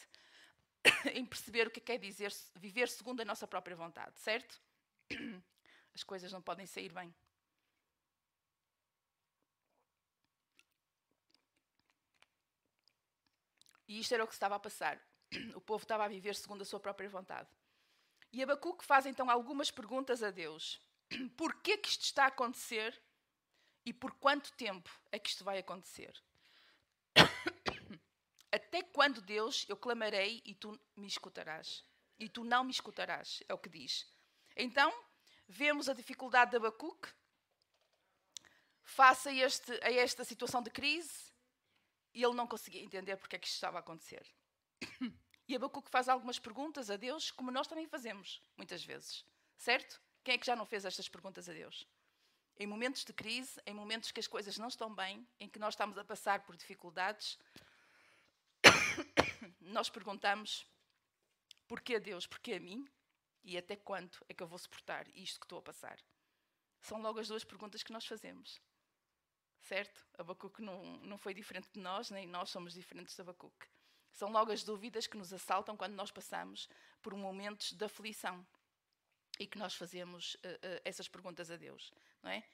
em 1.15 1.25
perceber 1.25 1.69
o 1.69 1.71
que 1.71 1.81
quer 1.81 1.99
dizer 1.99 2.35
viver 2.57 2.89
segundo 2.89 3.21
a 3.21 3.25
nossa 3.25 3.47
própria 3.47 3.77
vontade, 3.77 4.19
certo? 4.19 4.61
As 5.95 6.03
coisas 6.03 6.33
não 6.33 6.43
podem 6.43 6.67
sair 6.67 6.93
bem. 6.93 7.15
E 13.87 14.01
isto 14.01 14.13
era 14.13 14.25
o 14.25 14.27
que 14.27 14.33
estava 14.33 14.57
a 14.57 14.59
passar. 14.59 15.01
O 15.55 15.61
povo 15.61 15.85
estava 15.85 16.05
a 16.05 16.09
viver 16.09 16.35
segundo 16.35 16.63
a 16.63 16.65
sua 16.65 16.81
própria 16.81 17.09
vontade. 17.09 17.49
E 18.35 18.43
Abacuque 18.43 18.85
faz 18.85 19.07
então 19.07 19.31
algumas 19.31 19.71
perguntas 19.71 20.21
a 20.21 20.33
Deus. 20.33 20.81
Por 21.39 21.55
que 21.63 21.81
isto 21.85 22.03
está 22.03 22.25
a 22.25 22.27
acontecer 22.27 23.01
e 23.87 23.93
por 23.93 24.11
quanto 24.15 24.53
tempo 24.55 24.91
é 25.13 25.21
que 25.21 25.29
isto 25.29 25.45
vai 25.45 25.57
acontecer? 25.57 26.21
Até 28.51 28.83
quando, 28.83 29.23
Deus, 29.23 29.65
eu 29.69 29.77
clamarei 29.77 30.43
e 30.45 30.53
tu 30.53 30.77
me 30.97 31.07
escutarás? 31.07 31.85
E 32.19 32.29
tu 32.29 32.43
não 32.43 32.65
me 32.65 32.73
escutarás, 32.73 33.41
é 33.49 33.55
o 33.55 33.59
que 33.59 33.69
diz. 33.69 34.13
Então, 34.57 34.93
vemos 35.47 35.89
a 35.89 35.95
dificuldade 35.95 36.51
de 36.51 36.57
Abacuque 36.57 37.11
face 38.83 39.29
a, 39.29 39.33
este, 39.33 39.73
a 39.81 39.93
esta 39.93 40.25
situação 40.25 40.61
de 40.61 40.71
crise 40.71 41.33
e 42.13 42.25
ele 42.25 42.35
não 42.35 42.49
conseguia 42.49 42.83
entender 42.83 43.17
porque 43.17 43.37
é 43.37 43.39
que 43.39 43.47
isto 43.47 43.55
estava 43.55 43.79
a 43.79 43.81
acontecer. 43.81 44.27
E 45.47 45.55
Abacuque 45.55 45.91
faz 45.91 46.09
algumas 46.09 46.39
perguntas 46.39 46.91
a 46.91 46.97
Deus, 46.97 47.31
como 47.31 47.51
nós 47.51 47.67
também 47.67 47.87
fazemos, 47.87 48.41
muitas 48.57 48.83
vezes. 48.83 49.25
Certo? 49.57 50.01
Quem 50.23 50.35
é 50.35 50.39
que 50.39 50.47
já 50.47 50.57
não 50.57 50.65
fez 50.65 50.85
estas 50.85 51.09
perguntas 51.09 51.49
a 51.49 51.53
Deus? 51.53 51.87
Em 52.57 52.67
momentos 52.67 53.05
de 53.05 53.13
crise, 53.13 53.61
em 53.67 53.75
momentos 53.75 54.11
que 54.11 54.21
as 54.21 54.27
coisas 54.27 54.57
não 54.57 54.69
estão 54.69 54.95
bem, 54.95 55.27
em 55.39 55.49
que 55.49 55.59
nós 55.59 55.75
estamos 55.75 55.99
a 55.99 56.05
passar 56.05 56.45
por 56.45 56.57
dificuldades, 56.57 57.39
nós 59.61 59.91
perguntamos: 59.91 60.67
porquê 61.69 61.97
a 61.97 61.99
Deus? 61.99 62.27
Porquê 62.27 62.55
a 62.55 62.61
mim? 62.61 62.89
E 63.43 63.59
até 63.59 63.77
quanto 63.77 64.25
é 64.29 64.33
que 64.33 64.43
eu 64.43 64.47
vou 64.47 64.59
suportar 64.59 65.07
isto 65.15 65.39
que 65.39 65.45
estou 65.45 65.59
a 65.59 65.63
passar? 65.63 65.99
São 66.81 67.03
logo 67.03 67.19
as 67.19 67.29
duas 67.29 67.45
perguntas 67.45 67.83
que 67.83 67.93
nós 67.93 68.07
fazemos. 68.07 68.61
Certo? 69.61 70.07
Abacuque 70.17 70.63
não, 70.63 70.83
não 70.99 71.19
foi 71.19 71.35
diferente 71.35 71.69
de 71.73 71.81
nós, 71.81 72.11
nem 72.11 72.27
nós 72.27 72.51
somos 72.51 72.73
diferentes 72.73 73.15
de 73.15 73.21
Abacuque. 73.21 73.67
São 74.15 74.31
logo 74.31 74.53
as 74.53 74.63
dúvidas 74.63 75.09
que 75.09 75.17
nos 75.17 75.33
assaltam 75.33 75.77
quando 75.77 75.95
nós 75.95 76.13
passamos 76.13 76.69
por 77.03 77.15
momentos 77.17 77.73
de 77.73 77.85
aflição 77.85 78.47
e 79.41 79.47
que 79.47 79.59
nós 79.59 79.75
fazemos 79.75 80.37
uh, 80.37 80.39
uh, 80.39 80.81
essas 80.85 81.09
perguntas 81.09 81.51
a 81.51 81.57
Deus, 81.57 81.93
não 82.23 82.31
é? 82.31 82.45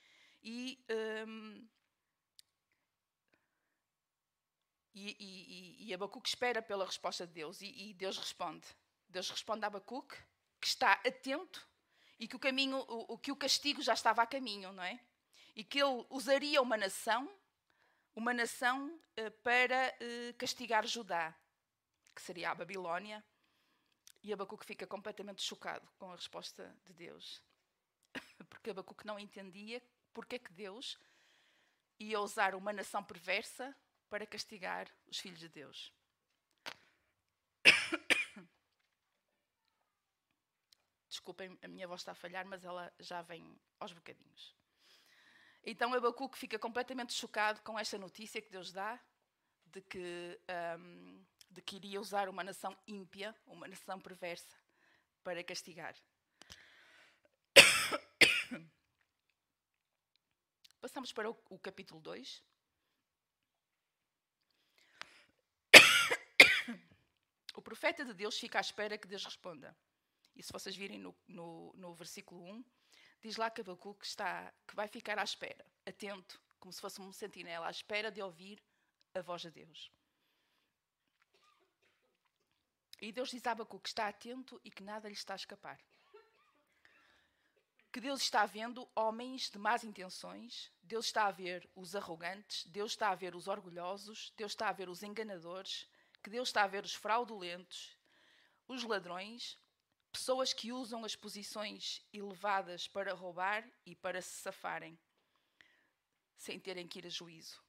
E, 0.43 0.83
um, 1.29 1.69
e, 4.95 5.17
e, 5.21 5.87
e 5.87 5.95
Abacuque 5.95 6.31
espera 6.31 6.63
pela 6.63 6.87
resposta 6.87 7.27
de 7.27 7.35
Deus 7.35 7.61
e, 7.61 7.67
e, 7.67 7.93
Deus 7.93 8.17
responde. 8.17 8.67
Deus 9.07 9.29
responde 9.29 9.63
a 9.65 9.67
Abacuque 9.67 10.17
que 10.59 10.67
está 10.67 10.95
atento 11.07 11.69
e 12.19 12.27
que 12.27 12.37
o 12.37 12.39
caminho, 12.39 12.79
o, 12.89 13.19
que 13.19 13.31
o 13.31 13.37
castigo 13.37 13.83
já 13.83 13.93
estava 13.93 14.23
a 14.23 14.27
caminho, 14.27 14.73
não 14.73 14.83
é? 14.83 14.99
E 15.55 15.63
que 15.63 15.79
ele 15.79 16.07
usaria 16.09 16.63
uma 16.63 16.79
nação, 16.79 17.31
uma 18.17 18.33
nação 18.33 18.89
uh, 18.89 19.31
para 19.43 19.95
castigar 20.39 20.87
Judá 20.87 21.37
que 22.21 22.27
seria 22.27 22.51
a 22.51 22.55
Babilónia, 22.55 23.25
e 24.23 24.31
Abacuque 24.31 24.67
fica 24.67 24.87
completamente 24.87 25.43
chocado 25.43 25.89
com 25.99 26.13
a 26.13 26.17
resposta 26.17 26.77
de 26.85 26.93
Deus. 26.93 27.43
Porque 28.51 28.69
Abacuque 28.69 29.07
não 29.07 29.19
entendia 29.19 29.83
porque 30.13 30.37
é 30.37 30.39
que 30.39 30.53
Deus 30.53 30.99
ia 31.99 32.21
usar 32.21 32.55
uma 32.55 32.73
nação 32.73 33.03
perversa 33.03 33.75
para 34.11 34.27
castigar 34.27 34.87
os 35.07 35.19
filhos 35.19 35.39
de 35.39 35.49
Deus. 35.49 35.95
Desculpem, 41.09 41.57
a 41.63 41.69
minha 41.69 41.87
voz 41.87 42.01
está 42.01 42.13
a 42.13 42.15
falhar, 42.15 42.45
mas 42.45 42.65
ela 42.65 42.93
já 42.99 43.23
vem 43.23 43.59
aos 43.79 43.93
bocadinhos. 43.93 44.55
Então 45.63 45.95
Abacuque 45.95 46.37
fica 46.37 46.59
completamente 46.59 47.15
chocado 47.15 47.63
com 47.63 47.79
esta 47.79 47.97
notícia 47.97 48.43
que 48.43 48.51
Deus 48.51 48.73
dá 48.73 49.01
de 49.67 49.81
que 49.83 50.41
um, 50.77 51.25
de 51.51 51.61
que 51.61 51.77
iria 51.77 52.01
usar 52.01 52.29
uma 52.29 52.45
nação 52.45 52.77
ímpia, 52.87 53.35
uma 53.47 53.67
nação 53.67 54.01
perversa, 54.01 54.57
para 55.25 55.43
castigar. 55.43 55.97
Passamos 60.81 61.13
para 61.13 61.29
o, 61.29 61.59
capítulo 61.59 62.01
2. 62.01 62.43
O 67.53 67.61
profeta 67.63 68.05
de 68.05 68.15
Deus 68.15 68.39
fica 68.39 68.59
à 68.59 68.61
espera 68.61 68.97
que 68.97 69.09
Deus 69.09 69.25
responda. 69.25 69.77
E 70.37 70.43
se 70.43 70.53
vocês 70.53 70.75
virem 70.75 70.99
no, 70.99 71.15
no, 71.27 71.73
no 71.75 71.93
versículo 71.95 72.43
1, 72.45 72.65
diz 73.21 73.37
lá 73.37 73.51
que 73.51 73.61
Abacuque 73.61 74.07
está, 74.07 74.55
que 74.67 74.75
vai 74.75 74.89
ficar 74.89 75.19
à 75.19 75.25
espera, 75.25 75.67
atento, 75.85 76.41
como 76.59 76.73
se 76.73 76.81
fosse 76.81 77.01
um 77.01 77.13
sentinela, 77.13 77.67
à 77.67 77.71
espera 77.71 78.11
de 78.11 78.23
ouvir 78.23 78.63
a 79.15 79.21
voz 79.21 79.43
de 79.43 79.51
Deus. 79.51 79.91
E 83.01 83.11
Deus 83.13 83.31
diz 83.31 83.47
a 83.47 83.53
Abacuque 83.53 83.85
que 83.85 83.89
está 83.89 84.09
atento 84.09 84.61
e 84.63 84.71
que 84.71 84.83
nada 84.83 85.09
lhe 85.09 85.15
está 85.15 85.33
a 85.33 85.37
escapar. 85.37 85.81
Que 87.91 88.01
Deus 88.01 88.21
está 88.21 88.47
vendo 88.47 88.89
homens 88.95 89.51
de 89.51 89.59
más 89.59 89.83
intenções, 89.83 90.71
Deus 90.83 91.07
está 91.07 91.27
a 91.27 91.31
ver 91.31 91.69
os 91.75 91.97
arrogantes, 91.97 92.65
Deus 92.67 92.93
está 92.93 93.11
a 93.11 93.15
ver 93.15 93.35
os 93.35 93.49
orgulhosos, 93.49 94.33
Deus 94.37 94.53
está 94.53 94.69
a 94.69 94.73
ver 94.73 94.89
os 94.89 95.03
enganadores, 95.03 95.89
que 96.23 96.31
Deus 96.31 96.51
está 96.51 96.63
a 96.63 96.69
ver 96.69 96.85
os 96.85 96.95
fraudulentos, 96.95 97.97
os 98.69 98.85
ladrões, 98.85 99.59
pessoas 100.13 100.53
que 100.53 100.71
usam 100.71 101.05
as 101.05 101.17
posições 101.17 102.05
elevadas 102.13 102.87
para 102.87 103.15
roubar 103.15 103.69
e 103.85 103.97
para 103.97 104.21
se 104.21 104.41
safarem, 104.41 104.97
sem 106.37 106.61
terem 106.61 106.87
que 106.87 106.99
ir 107.01 107.07
a 107.07 107.11
juízo. 107.11 107.61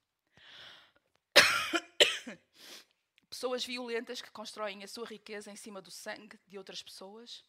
Pessoas 3.31 3.63
violentas 3.63 4.21
que 4.21 4.29
constroem 4.29 4.83
a 4.83 4.87
sua 4.89 5.07
riqueza 5.07 5.49
em 5.49 5.55
cima 5.55 5.81
do 5.81 5.89
sangue 5.89 6.37
de 6.49 6.57
outras 6.57 6.83
pessoas. 6.83 7.45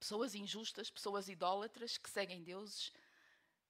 Pessoas 0.00 0.34
injustas, 0.34 0.88
pessoas 0.88 1.28
idólatras 1.28 1.98
que 1.98 2.08
seguem 2.08 2.42
deuses. 2.42 2.90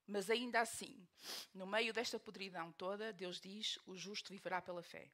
Mas 0.06 0.30
ainda 0.30 0.60
assim, 0.60 1.04
no 1.52 1.66
meio 1.66 1.92
desta 1.92 2.20
podridão 2.20 2.70
toda, 2.74 3.12
Deus 3.12 3.40
diz: 3.40 3.80
o 3.84 3.96
justo 3.96 4.32
viverá 4.32 4.62
pela 4.62 4.80
fé. 4.80 5.10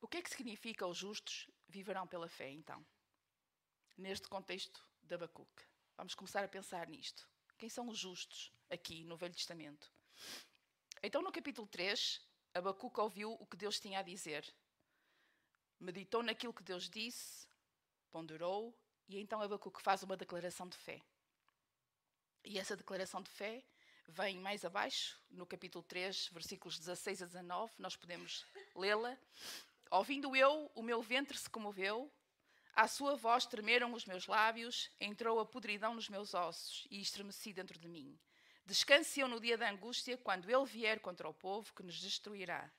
O 0.00 0.08
que 0.08 0.16
é 0.16 0.22
que 0.22 0.30
significa 0.30 0.86
os 0.86 0.96
justos 0.96 1.50
viverão 1.68 2.06
pela 2.06 2.26
fé, 2.26 2.50
então? 2.50 2.82
Neste 3.98 4.28
contexto 4.28 4.82
de 5.02 5.14
Abacuque. 5.14 5.62
Vamos 5.94 6.14
começar 6.14 6.42
a 6.42 6.48
pensar 6.48 6.88
nisto. 6.88 7.28
Quem 7.58 7.68
são 7.68 7.86
os 7.90 7.98
justos 7.98 8.50
aqui 8.70 9.04
no 9.04 9.18
Velho 9.18 9.34
Testamento? 9.34 9.92
Então, 11.02 11.20
no 11.20 11.30
capítulo 11.30 11.66
3, 11.66 12.26
Abacuque 12.58 13.00
ouviu 13.00 13.32
o 13.32 13.46
que 13.46 13.56
Deus 13.56 13.78
tinha 13.78 14.00
a 14.00 14.02
dizer. 14.02 14.44
Meditou 15.78 16.22
naquilo 16.22 16.52
que 16.52 16.62
Deus 16.62 16.90
disse, 16.90 17.46
ponderou, 18.10 18.76
e 19.08 19.18
então 19.20 19.40
Abacuque 19.40 19.80
faz 19.80 20.02
uma 20.02 20.16
declaração 20.16 20.68
de 20.68 20.76
fé. 20.76 21.00
E 22.44 22.58
essa 22.58 22.76
declaração 22.76 23.22
de 23.22 23.30
fé 23.30 23.64
vem 24.08 24.38
mais 24.38 24.64
abaixo, 24.64 25.20
no 25.30 25.46
capítulo 25.46 25.84
3, 25.84 26.30
versículos 26.32 26.78
16 26.78 27.22
a 27.22 27.26
19, 27.26 27.72
nós 27.78 27.94
podemos 27.94 28.44
lê-la. 28.74 29.16
Ouvindo 29.90 30.34
eu, 30.34 30.70
o 30.74 30.82
meu 30.82 31.00
ventre 31.00 31.38
se 31.38 31.48
comoveu, 31.48 32.10
à 32.74 32.88
sua 32.88 33.14
voz 33.14 33.46
tremeram 33.46 33.92
os 33.92 34.04
meus 34.04 34.26
lábios, 34.26 34.90
entrou 35.00 35.38
a 35.38 35.46
podridão 35.46 35.94
nos 35.94 36.08
meus 36.08 36.34
ossos 36.34 36.86
e 36.90 37.00
estremeci 37.00 37.52
dentro 37.52 37.78
de 37.78 37.88
mim. 37.88 38.18
Descanse 38.68 39.18
eu 39.18 39.26
no 39.26 39.40
dia 39.40 39.56
da 39.56 39.70
angústia, 39.70 40.18
quando 40.18 40.50
ele 40.50 40.66
vier 40.66 41.00
contra 41.00 41.26
o 41.26 41.32
povo 41.32 41.72
que 41.72 41.82
nos 41.82 41.98
destruirá. 41.98 42.70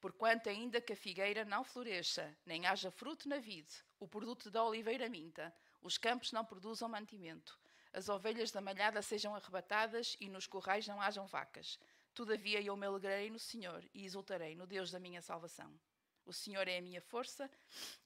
Porquanto, 0.00 0.48
ainda 0.48 0.80
que 0.80 0.94
a 0.94 0.96
figueira 0.96 1.44
não 1.44 1.62
floresça, 1.62 2.34
nem 2.46 2.64
haja 2.64 2.90
fruto 2.90 3.28
na 3.28 3.36
vide, 3.36 3.74
o 4.00 4.08
produto 4.08 4.50
da 4.50 4.64
oliveira 4.64 5.06
minta, 5.06 5.54
os 5.82 5.98
campos 5.98 6.32
não 6.32 6.46
produzam 6.46 6.88
mantimento, 6.88 7.60
as 7.92 8.08
ovelhas 8.08 8.50
da 8.50 8.62
malhada 8.62 9.02
sejam 9.02 9.36
arrebatadas 9.36 10.16
e 10.18 10.30
nos 10.30 10.46
corrais 10.46 10.88
não 10.88 10.98
hajam 10.98 11.26
vacas. 11.26 11.78
Todavia 12.14 12.62
eu 12.62 12.74
me 12.74 12.86
alegrarei 12.86 13.28
no 13.28 13.38
Senhor 13.38 13.84
e 13.92 14.06
exultarei 14.06 14.56
no 14.56 14.66
Deus 14.66 14.90
da 14.90 14.98
minha 14.98 15.20
salvação. 15.20 15.78
O 16.24 16.32
Senhor 16.32 16.66
é 16.68 16.78
a 16.78 16.82
minha 16.82 17.02
força 17.02 17.50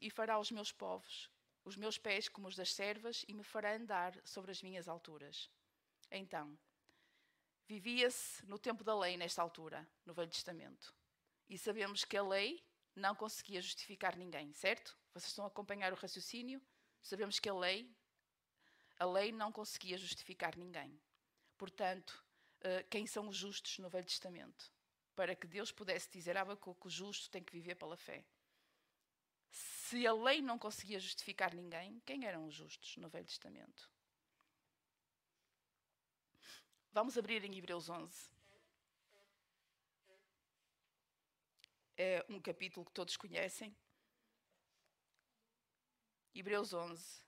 e 0.00 0.10
fará 0.10 0.40
os 0.40 0.50
meus 0.50 0.72
povos, 0.72 1.30
os 1.64 1.76
meus 1.76 1.98
pés 1.98 2.28
como 2.28 2.48
os 2.48 2.56
das 2.56 2.74
servas, 2.74 3.24
e 3.28 3.32
me 3.32 3.44
fará 3.44 3.76
andar 3.76 4.12
sobre 4.24 4.50
as 4.50 4.60
minhas 4.60 4.88
alturas. 4.88 5.48
Então, 6.10 6.58
Vivia-se 7.68 8.46
no 8.46 8.58
tempo 8.58 8.82
da 8.82 8.98
lei, 8.98 9.18
nesta 9.18 9.42
altura, 9.42 9.86
no 10.06 10.14
Velho 10.14 10.30
Testamento. 10.30 10.94
E 11.50 11.58
sabemos 11.58 12.02
que 12.02 12.16
a 12.16 12.22
lei 12.22 12.64
não 12.96 13.14
conseguia 13.14 13.60
justificar 13.60 14.16
ninguém, 14.16 14.54
certo? 14.54 14.96
Vocês 15.12 15.28
estão 15.28 15.44
a 15.44 15.48
acompanhar 15.48 15.92
o 15.92 15.96
raciocínio? 15.96 16.62
Sabemos 17.02 17.38
que 17.38 17.46
a 17.46 17.54
lei, 17.54 17.94
a 18.98 19.04
lei 19.04 19.30
não 19.32 19.52
conseguia 19.52 19.98
justificar 19.98 20.56
ninguém. 20.56 20.98
Portanto, 21.58 22.24
eh, 22.62 22.84
quem 22.84 23.06
são 23.06 23.28
os 23.28 23.36
justos 23.36 23.78
no 23.80 23.90
Velho 23.90 24.06
Testamento? 24.06 24.72
Para 25.14 25.36
que 25.36 25.46
Deus 25.46 25.70
pudesse 25.70 26.10
dizer 26.10 26.38
a 26.38 26.40
Abacuque 26.40 26.80
que 26.80 26.86
o 26.86 26.90
justo 26.90 27.30
tem 27.30 27.44
que 27.44 27.52
viver 27.52 27.74
pela 27.74 27.98
fé. 27.98 28.24
Se 29.50 30.06
a 30.06 30.14
lei 30.14 30.40
não 30.40 30.58
conseguia 30.58 30.98
justificar 30.98 31.54
ninguém, 31.54 32.00
quem 32.06 32.24
eram 32.24 32.46
os 32.46 32.54
justos 32.54 32.96
no 32.96 33.10
Velho 33.10 33.26
Testamento? 33.26 33.90
Vamos 36.98 37.16
abrir 37.16 37.44
em 37.44 37.56
Hebreus 37.56 37.88
11. 37.88 38.28
é 41.96 42.26
um 42.28 42.40
capítulo 42.40 42.84
que 42.84 42.90
todos 42.90 43.16
conhecem. 43.16 43.72
Hebreus 46.34 46.72
11. 46.72 47.22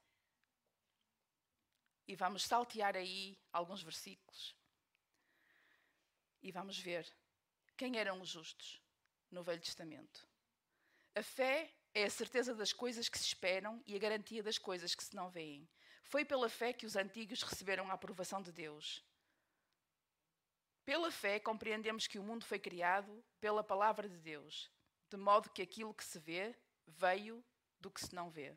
E 2.09 2.17
vamos 2.17 2.43
saltear 2.43 2.97
aí 2.97 3.39
alguns 3.53 3.81
versículos. 3.81 4.57
E 6.43 6.51
vamos 6.51 6.77
ver 6.77 7.09
quem 7.77 7.97
eram 7.97 8.21
os 8.21 8.29
justos 8.29 8.83
no 9.31 9.45
Velho 9.45 9.63
Testamento. 9.63 10.29
A 11.15 11.23
fé 11.23 11.73
é 11.95 12.03
a 12.03 12.11
certeza 12.11 12.57
das 12.57 12.73
coisas 12.73 13.09
que 13.09 13.21
se 13.21 13.27
esperam 13.27 13.81
e 13.87 13.95
a 13.95 14.01
garantia 14.01 14.43
das 14.43 14.59
coisas 14.59 14.97
que 14.97 15.05
se 15.05 15.15
não 15.15 15.31
veem. 15.31 15.71
Foi 16.03 16.25
pela 16.25 16.49
fé 16.49 16.73
que 16.73 16.87
os 16.87 16.97
antigos 16.97 17.45
receberam 17.45 17.89
a 17.89 17.95
aprovação 17.95 18.43
de 18.43 18.51
Deus. 18.51 19.09
Pela 20.85 21.11
fé 21.11 21.39
compreendemos 21.39 22.07
que 22.07 22.19
o 22.19 22.23
mundo 22.23 22.45
foi 22.45 22.59
criado 22.59 23.25
pela 23.41 23.63
palavra 23.63 24.09
de 24.09 24.19
Deus, 24.19 24.71
de 25.09 25.17
modo 25.17 25.51
que 25.51 25.63
aquilo 25.63 25.95
que 25.95 26.05
se 26.05 26.19
vê 26.19 26.57
veio 26.87 27.45
do 27.79 27.91
que 27.91 28.01
se 28.01 28.15
não 28.15 28.31
vê. 28.31 28.57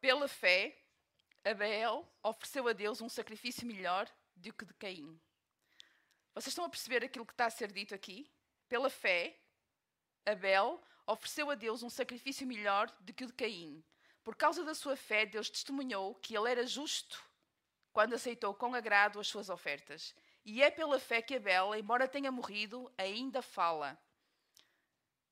Pela 0.00 0.28
fé, 0.28 0.76
Abel 1.42 2.06
ofereceu 2.22 2.68
a 2.68 2.74
Deus 2.74 3.00
um 3.00 3.08
sacrifício 3.08 3.66
melhor 3.66 4.06
do 4.36 4.52
que 4.52 4.66
de 4.66 4.74
Caim. 4.74 5.18
Vocês 6.34 6.48
estão 6.48 6.64
a 6.64 6.68
perceber 6.68 7.02
aquilo 7.02 7.24
que 7.24 7.32
está 7.32 7.46
a 7.46 7.50
ser 7.50 7.72
dito 7.72 7.94
aqui? 7.94 8.30
Pela 8.68 8.90
fé, 8.90 9.38
Abel 10.26 10.82
ofereceu 11.06 11.50
a 11.50 11.54
Deus 11.54 11.82
um 11.82 11.88
sacrifício 11.88 12.46
melhor 12.46 12.90
do 13.00 13.14
que 13.14 13.24
o 13.24 13.26
de 13.26 13.32
Caim. 13.32 13.82
Por 14.24 14.34
causa 14.34 14.64
da 14.64 14.74
sua 14.74 14.96
fé, 14.96 15.26
Deus 15.26 15.50
testemunhou 15.50 16.14
que 16.14 16.34
ele 16.34 16.50
era 16.50 16.66
justo 16.66 17.22
quando 17.92 18.14
aceitou 18.14 18.54
com 18.54 18.74
agrado 18.74 19.20
as 19.20 19.28
suas 19.28 19.50
ofertas. 19.50 20.14
E 20.46 20.62
é 20.62 20.70
pela 20.70 20.98
fé 20.98 21.20
que 21.20 21.36
Abel, 21.36 21.74
embora 21.74 22.08
tenha 22.08 22.32
morrido, 22.32 22.90
ainda 22.96 23.42
fala. 23.42 23.98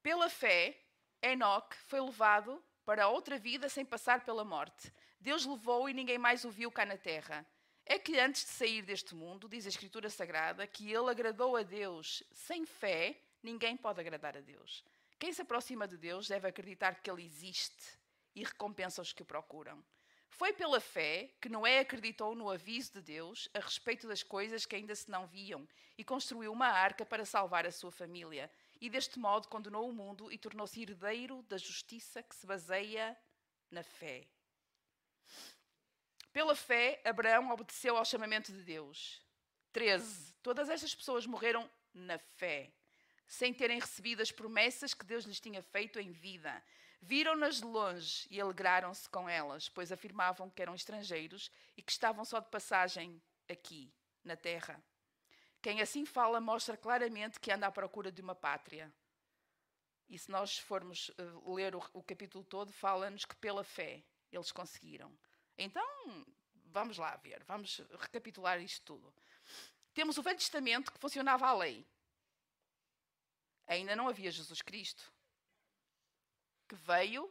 Pela 0.02 0.28
fé, 0.28 0.78
Enoque 1.22 1.74
foi 1.74 2.00
levado 2.00 2.62
para 2.84 3.08
outra 3.08 3.38
vida 3.38 3.68
sem 3.68 3.84
passar 3.84 4.24
pela 4.24 4.44
morte. 4.44 4.92
Deus 5.18 5.46
levou 5.46 5.88
e 5.88 5.94
ninguém 5.94 6.18
mais 6.18 6.44
o 6.44 6.50
viu 6.50 6.70
cá 6.70 6.84
na 6.84 6.98
terra. 6.98 7.46
É 7.86 7.98
que 7.98 8.18
antes 8.18 8.44
de 8.44 8.50
sair 8.50 8.82
deste 8.82 9.14
mundo, 9.14 9.48
diz 9.48 9.64
a 9.64 9.70
Escritura 9.70 10.10
Sagrada, 10.10 10.66
que 10.66 10.92
ele 10.92 11.10
agradou 11.10 11.56
a 11.56 11.62
Deus. 11.62 12.22
Sem 12.30 12.66
fé, 12.66 13.18
ninguém 13.42 13.76
pode 13.76 14.00
agradar 14.00 14.36
a 14.36 14.40
Deus. 14.40 14.84
Quem 15.18 15.32
se 15.32 15.40
aproxima 15.40 15.88
de 15.88 15.96
Deus 15.96 16.28
deve 16.28 16.46
acreditar 16.46 17.00
que 17.00 17.10
ele 17.10 17.24
existe 17.24 18.01
e 18.34 18.42
recompensa 18.44 19.02
os 19.02 19.12
que 19.12 19.22
o 19.22 19.26
procuram. 19.26 19.82
Foi 20.28 20.52
pela 20.52 20.80
fé 20.80 21.30
que 21.40 21.48
Noé 21.48 21.80
acreditou 21.80 22.34
no 22.34 22.50
aviso 22.50 22.94
de 22.94 23.02
Deus 23.02 23.48
a 23.52 23.60
respeito 23.60 24.08
das 24.08 24.22
coisas 24.22 24.64
que 24.64 24.74
ainda 24.74 24.94
se 24.94 25.10
não 25.10 25.26
viam 25.26 25.68
e 25.98 26.02
construiu 26.02 26.50
uma 26.50 26.68
arca 26.68 27.04
para 27.04 27.24
salvar 27.24 27.66
a 27.66 27.70
sua 27.70 27.92
família. 27.92 28.50
E 28.80 28.88
deste 28.88 29.18
modo 29.18 29.46
condenou 29.48 29.88
o 29.88 29.92
mundo 29.92 30.32
e 30.32 30.38
tornou-se 30.38 30.80
herdeiro 30.80 31.42
da 31.42 31.58
justiça 31.58 32.22
que 32.22 32.34
se 32.34 32.46
baseia 32.46 33.16
na 33.70 33.82
fé. 33.82 34.26
Pela 36.32 36.56
fé, 36.56 37.00
Abraão 37.04 37.50
obedeceu 37.50 37.96
ao 37.96 38.04
chamamento 38.04 38.52
de 38.52 38.62
Deus. 38.62 39.22
13. 39.72 40.34
Todas 40.42 40.70
estas 40.70 40.94
pessoas 40.94 41.26
morreram 41.26 41.70
na 41.92 42.18
fé, 42.18 42.72
sem 43.26 43.52
terem 43.52 43.78
recebido 43.78 44.22
as 44.22 44.32
promessas 44.32 44.94
que 44.94 45.04
Deus 45.04 45.24
lhes 45.24 45.40
tinha 45.40 45.62
feito 45.62 46.00
em 46.00 46.10
vida. 46.10 46.62
Viram-nas 47.04 47.56
de 47.56 47.64
longe 47.64 48.28
e 48.30 48.40
alegraram-se 48.40 49.08
com 49.08 49.28
elas, 49.28 49.68
pois 49.68 49.90
afirmavam 49.90 50.48
que 50.48 50.62
eram 50.62 50.72
estrangeiros 50.72 51.50
e 51.76 51.82
que 51.82 51.90
estavam 51.90 52.24
só 52.24 52.38
de 52.38 52.48
passagem 52.48 53.20
aqui, 53.50 53.92
na 54.22 54.36
terra. 54.36 54.80
Quem 55.60 55.80
assim 55.80 56.06
fala 56.06 56.40
mostra 56.40 56.76
claramente 56.76 57.40
que 57.40 57.50
anda 57.50 57.66
à 57.66 57.72
procura 57.72 58.12
de 58.12 58.22
uma 58.22 58.36
pátria. 58.36 58.92
E 60.08 60.16
se 60.16 60.30
nós 60.30 60.58
formos 60.58 61.08
uh, 61.08 61.52
ler 61.52 61.74
o, 61.74 61.82
o 61.92 62.04
capítulo 62.04 62.44
todo, 62.44 62.72
fala-nos 62.72 63.24
que 63.24 63.34
pela 63.34 63.64
fé 63.64 64.04
eles 64.30 64.52
conseguiram. 64.52 65.12
Então, 65.58 66.24
vamos 66.66 66.98
lá 66.98 67.16
ver, 67.16 67.42
vamos 67.42 67.78
recapitular 67.98 68.60
isto 68.60 68.84
tudo. 68.84 69.12
Temos 69.92 70.16
o 70.18 70.22
Velho 70.22 70.38
Testamento 70.38 70.92
que 70.92 71.00
funcionava 71.00 71.48
a 71.48 71.52
lei. 71.52 71.84
Ainda 73.66 73.96
não 73.96 74.08
havia 74.08 74.30
Jesus 74.30 74.62
Cristo, 74.62 75.12
que 76.72 76.74
veio 76.74 77.30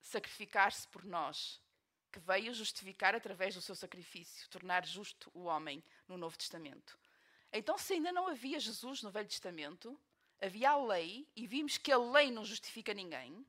sacrificar-se 0.00 0.88
por 0.88 1.04
nós, 1.04 1.62
que 2.10 2.18
veio 2.18 2.52
justificar 2.52 3.14
através 3.14 3.54
do 3.54 3.60
seu 3.60 3.76
sacrifício, 3.76 4.50
tornar 4.50 4.84
justo 4.84 5.30
o 5.32 5.44
homem 5.44 5.84
no 6.08 6.18
Novo 6.18 6.36
Testamento. 6.36 6.98
Então, 7.52 7.78
se 7.78 7.92
ainda 7.92 8.10
não 8.10 8.26
havia 8.26 8.58
Jesus 8.58 9.04
no 9.04 9.10
Velho 9.12 9.28
Testamento, 9.28 9.96
havia 10.40 10.70
a 10.70 10.84
lei 10.84 11.28
e 11.36 11.46
vimos 11.46 11.78
que 11.78 11.92
a 11.92 11.96
lei 11.96 12.32
não 12.32 12.44
justifica 12.44 12.92
ninguém. 12.92 13.46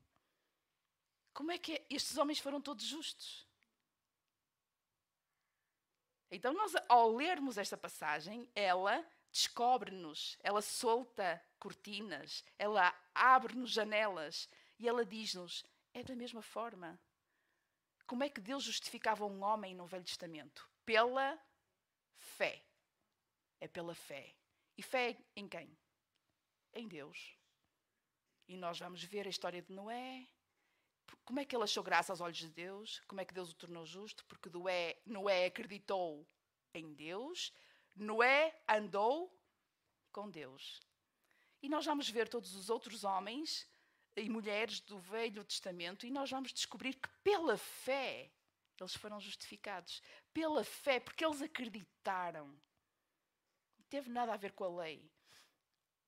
Como 1.34 1.50
é 1.50 1.58
que 1.58 1.84
estes 1.90 2.16
homens 2.16 2.38
foram 2.38 2.60
todos 2.60 2.84
justos? 2.84 3.44
Então, 6.30 6.52
nós, 6.52 6.74
ao 6.88 7.12
lermos 7.12 7.58
esta 7.58 7.76
passagem, 7.76 8.48
ela 8.54 9.04
descobre-nos, 9.32 10.38
ela 10.44 10.62
solta 10.62 11.44
cortinas, 11.58 12.44
ela 12.56 12.94
abre-nos 13.12 13.72
janelas 13.72 14.48
e 14.78 14.88
ela 14.88 15.04
diz-nos: 15.04 15.64
é 15.92 16.02
da 16.02 16.14
mesma 16.14 16.42
forma. 16.42 17.00
Como 18.06 18.24
é 18.24 18.30
que 18.30 18.40
Deus 18.40 18.64
justificava 18.64 19.26
um 19.26 19.42
homem 19.42 19.74
no 19.74 19.86
Velho 19.86 20.04
Testamento? 20.04 20.68
Pela 20.84 21.38
fé. 22.16 22.64
É 23.60 23.68
pela 23.68 23.94
fé. 23.94 24.34
E 24.76 24.82
fé 24.82 25.18
em 25.36 25.48
quem? 25.48 25.76
Em 26.72 26.88
Deus. 26.88 27.36
E 28.46 28.56
nós 28.56 28.78
vamos 28.78 29.02
ver 29.02 29.26
a 29.26 29.30
história 29.30 29.60
de 29.60 29.72
Noé, 29.72 30.26
como 31.24 31.40
é 31.40 31.44
que 31.44 31.54
ele 31.54 31.64
achou 31.64 31.82
graça 31.82 32.10
aos 32.12 32.22
olhos 32.22 32.38
de 32.38 32.48
Deus? 32.48 33.00
Como 33.06 33.20
é 33.20 33.24
que 33.24 33.34
Deus 33.34 33.50
o 33.50 33.54
tornou 33.54 33.84
justo? 33.84 34.24
Porque 34.24 34.48
Noé, 34.48 34.98
Noé 35.04 35.44
acreditou 35.44 36.26
em 36.72 36.94
Deus, 36.94 37.52
Noé 37.94 38.58
andou 38.66 39.30
com 40.10 40.30
Deus. 40.30 40.80
E 41.60 41.68
nós 41.68 41.84
vamos 41.84 42.08
ver 42.08 42.28
todos 42.28 42.54
os 42.54 42.70
outros 42.70 43.04
homens 43.04 43.68
e 44.20 44.28
mulheres 44.28 44.80
do 44.80 44.98
Velho 44.98 45.44
Testamento 45.44 46.06
e 46.06 46.10
nós 46.10 46.30
vamos 46.30 46.52
descobrir 46.52 46.94
que 46.94 47.08
pela 47.22 47.56
fé 47.56 48.30
eles 48.80 48.94
foram 48.94 49.20
justificados. 49.20 50.02
Pela 50.32 50.62
fé, 50.62 51.00
porque 51.00 51.24
eles 51.24 51.42
acreditaram. 51.42 52.46
Não 52.46 53.84
teve 53.88 54.08
nada 54.08 54.32
a 54.32 54.36
ver 54.36 54.52
com 54.52 54.64
a 54.64 54.82
lei. 54.82 55.10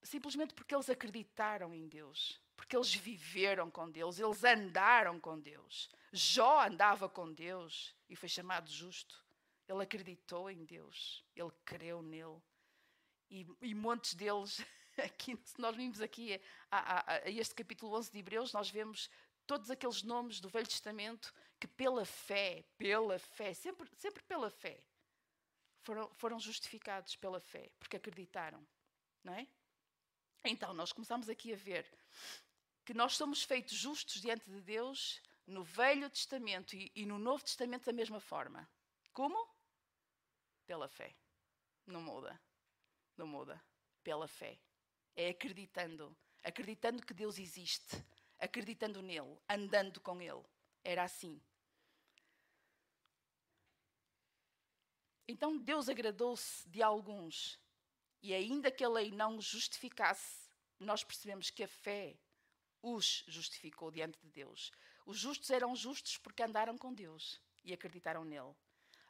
Simplesmente 0.03 0.55
porque 0.55 0.75
eles 0.75 0.89
acreditaram 0.89 1.75
em 1.75 1.89
Deus 1.89 2.41
porque 2.61 2.77
eles 2.77 2.95
viveram 2.95 3.71
com 3.71 3.91
Deus, 3.91 4.19
eles 4.19 4.45
andaram 4.45 5.19
com 5.19 5.41
Deus. 5.41 5.89
Jó 6.13 6.61
andava 6.61 7.09
com 7.09 7.33
Deus 7.33 7.97
e 8.07 8.15
foi 8.15 8.29
chamado 8.29 8.71
justo. 8.71 9.25
Ele 9.67 9.83
acreditou 9.83 10.51
em 10.51 10.65
Deus, 10.65 11.25
ele 11.35 11.51
creu 11.65 12.03
nele. 12.03 12.39
E, 13.31 13.47
e 13.63 13.75
deles, 14.15 14.65
aqui, 15.05 15.39
se 15.45 15.61
nós 15.61 15.75
vimos 15.75 16.01
aqui 16.01 16.41
a, 16.71 16.79
a, 16.79 17.15
a 17.15 17.31
este 17.31 17.55
capítulo 17.55 17.97
11 17.97 18.13
de 18.13 18.19
Hebreus, 18.19 18.53
nós 18.53 18.71
vemos 18.71 19.11
todos 19.47 19.71
aqueles 19.71 20.03
nomes 20.03 20.41
do 20.41 20.49
Velho 20.49 20.67
Testamento 20.67 21.33
que 21.59 21.67
pela 21.67 22.05
fé, 22.05 22.65
pela 22.77 23.19
fé, 23.19 23.53
sempre, 23.53 23.89
sempre 23.97 24.23
pela 24.23 24.51
fé, 24.51 24.81
foram, 25.81 26.09
foram 26.15 26.39
justificados 26.39 27.17
pela 27.17 27.41
fé, 27.41 27.71
porque 27.79 27.97
acreditaram, 27.97 28.67
não 29.25 29.35
é? 29.35 29.47
Então, 30.45 30.73
nós 30.73 30.93
começamos 30.93 31.29
aqui 31.29 31.53
a 31.53 31.57
ver 31.57 31.87
que 32.85 32.95
nós 32.95 33.17
somos 33.17 33.43
feitos 33.43 33.77
justos 33.77 34.21
diante 34.21 34.49
de 34.49 34.61
Deus 34.61 35.21
no 35.47 35.63
Velho 35.63 36.09
Testamento 36.09 36.75
e, 36.75 36.91
e 36.95 37.05
no 37.05 37.19
Novo 37.19 37.45
Testamento 37.45 37.87
da 37.87 37.93
mesma 37.93 38.21
forma. 38.21 38.69
Como? 39.13 39.47
Pela 40.67 40.89
fé. 40.89 41.15
Não 41.87 42.01
muda. 42.01 42.41
Não 43.17 43.27
muda. 43.27 43.63
Pela 44.03 44.27
fé. 44.27 44.59
É 45.17 45.31
acreditando. 45.31 46.17
Acreditando 46.43 47.05
que 47.05 47.15
Deus 47.15 47.39
existe. 47.39 48.03
Acreditando 48.39 49.03
nele. 49.03 49.39
Andando 49.49 50.01
com 50.01 50.21
ele. 50.21 50.43
Era 50.83 51.05
assim. 51.05 51.41
Então 55.29 55.57
Deus 55.57 55.89
agradou-se 55.89 56.69
de 56.69 56.83
alguns. 56.83 57.59
E 58.23 58.35
ainda 58.35 58.71
que 58.71 58.85
a 58.85 58.89
lei 58.89 59.11
não 59.11 59.37
os 59.37 59.45
justificasse, 59.45 60.51
nós 60.79 61.05
percebemos 61.05 61.51
que 61.51 61.63
a 61.63 61.69
fé 61.69 62.19
os 62.83 63.23
justificou 63.29 63.91
diante 63.91 64.19
de 64.19 64.29
Deus. 64.29 64.73
Os 65.07 65.19
justos 65.19 65.51
eram 65.51 65.77
justos 65.77 66.19
porque 66.19 66.43
andaram 66.43 66.77
com 66.77 66.93
Deus 66.93 67.41
e 67.63 67.73
acreditaram 67.73 68.25
nele. 68.25 68.55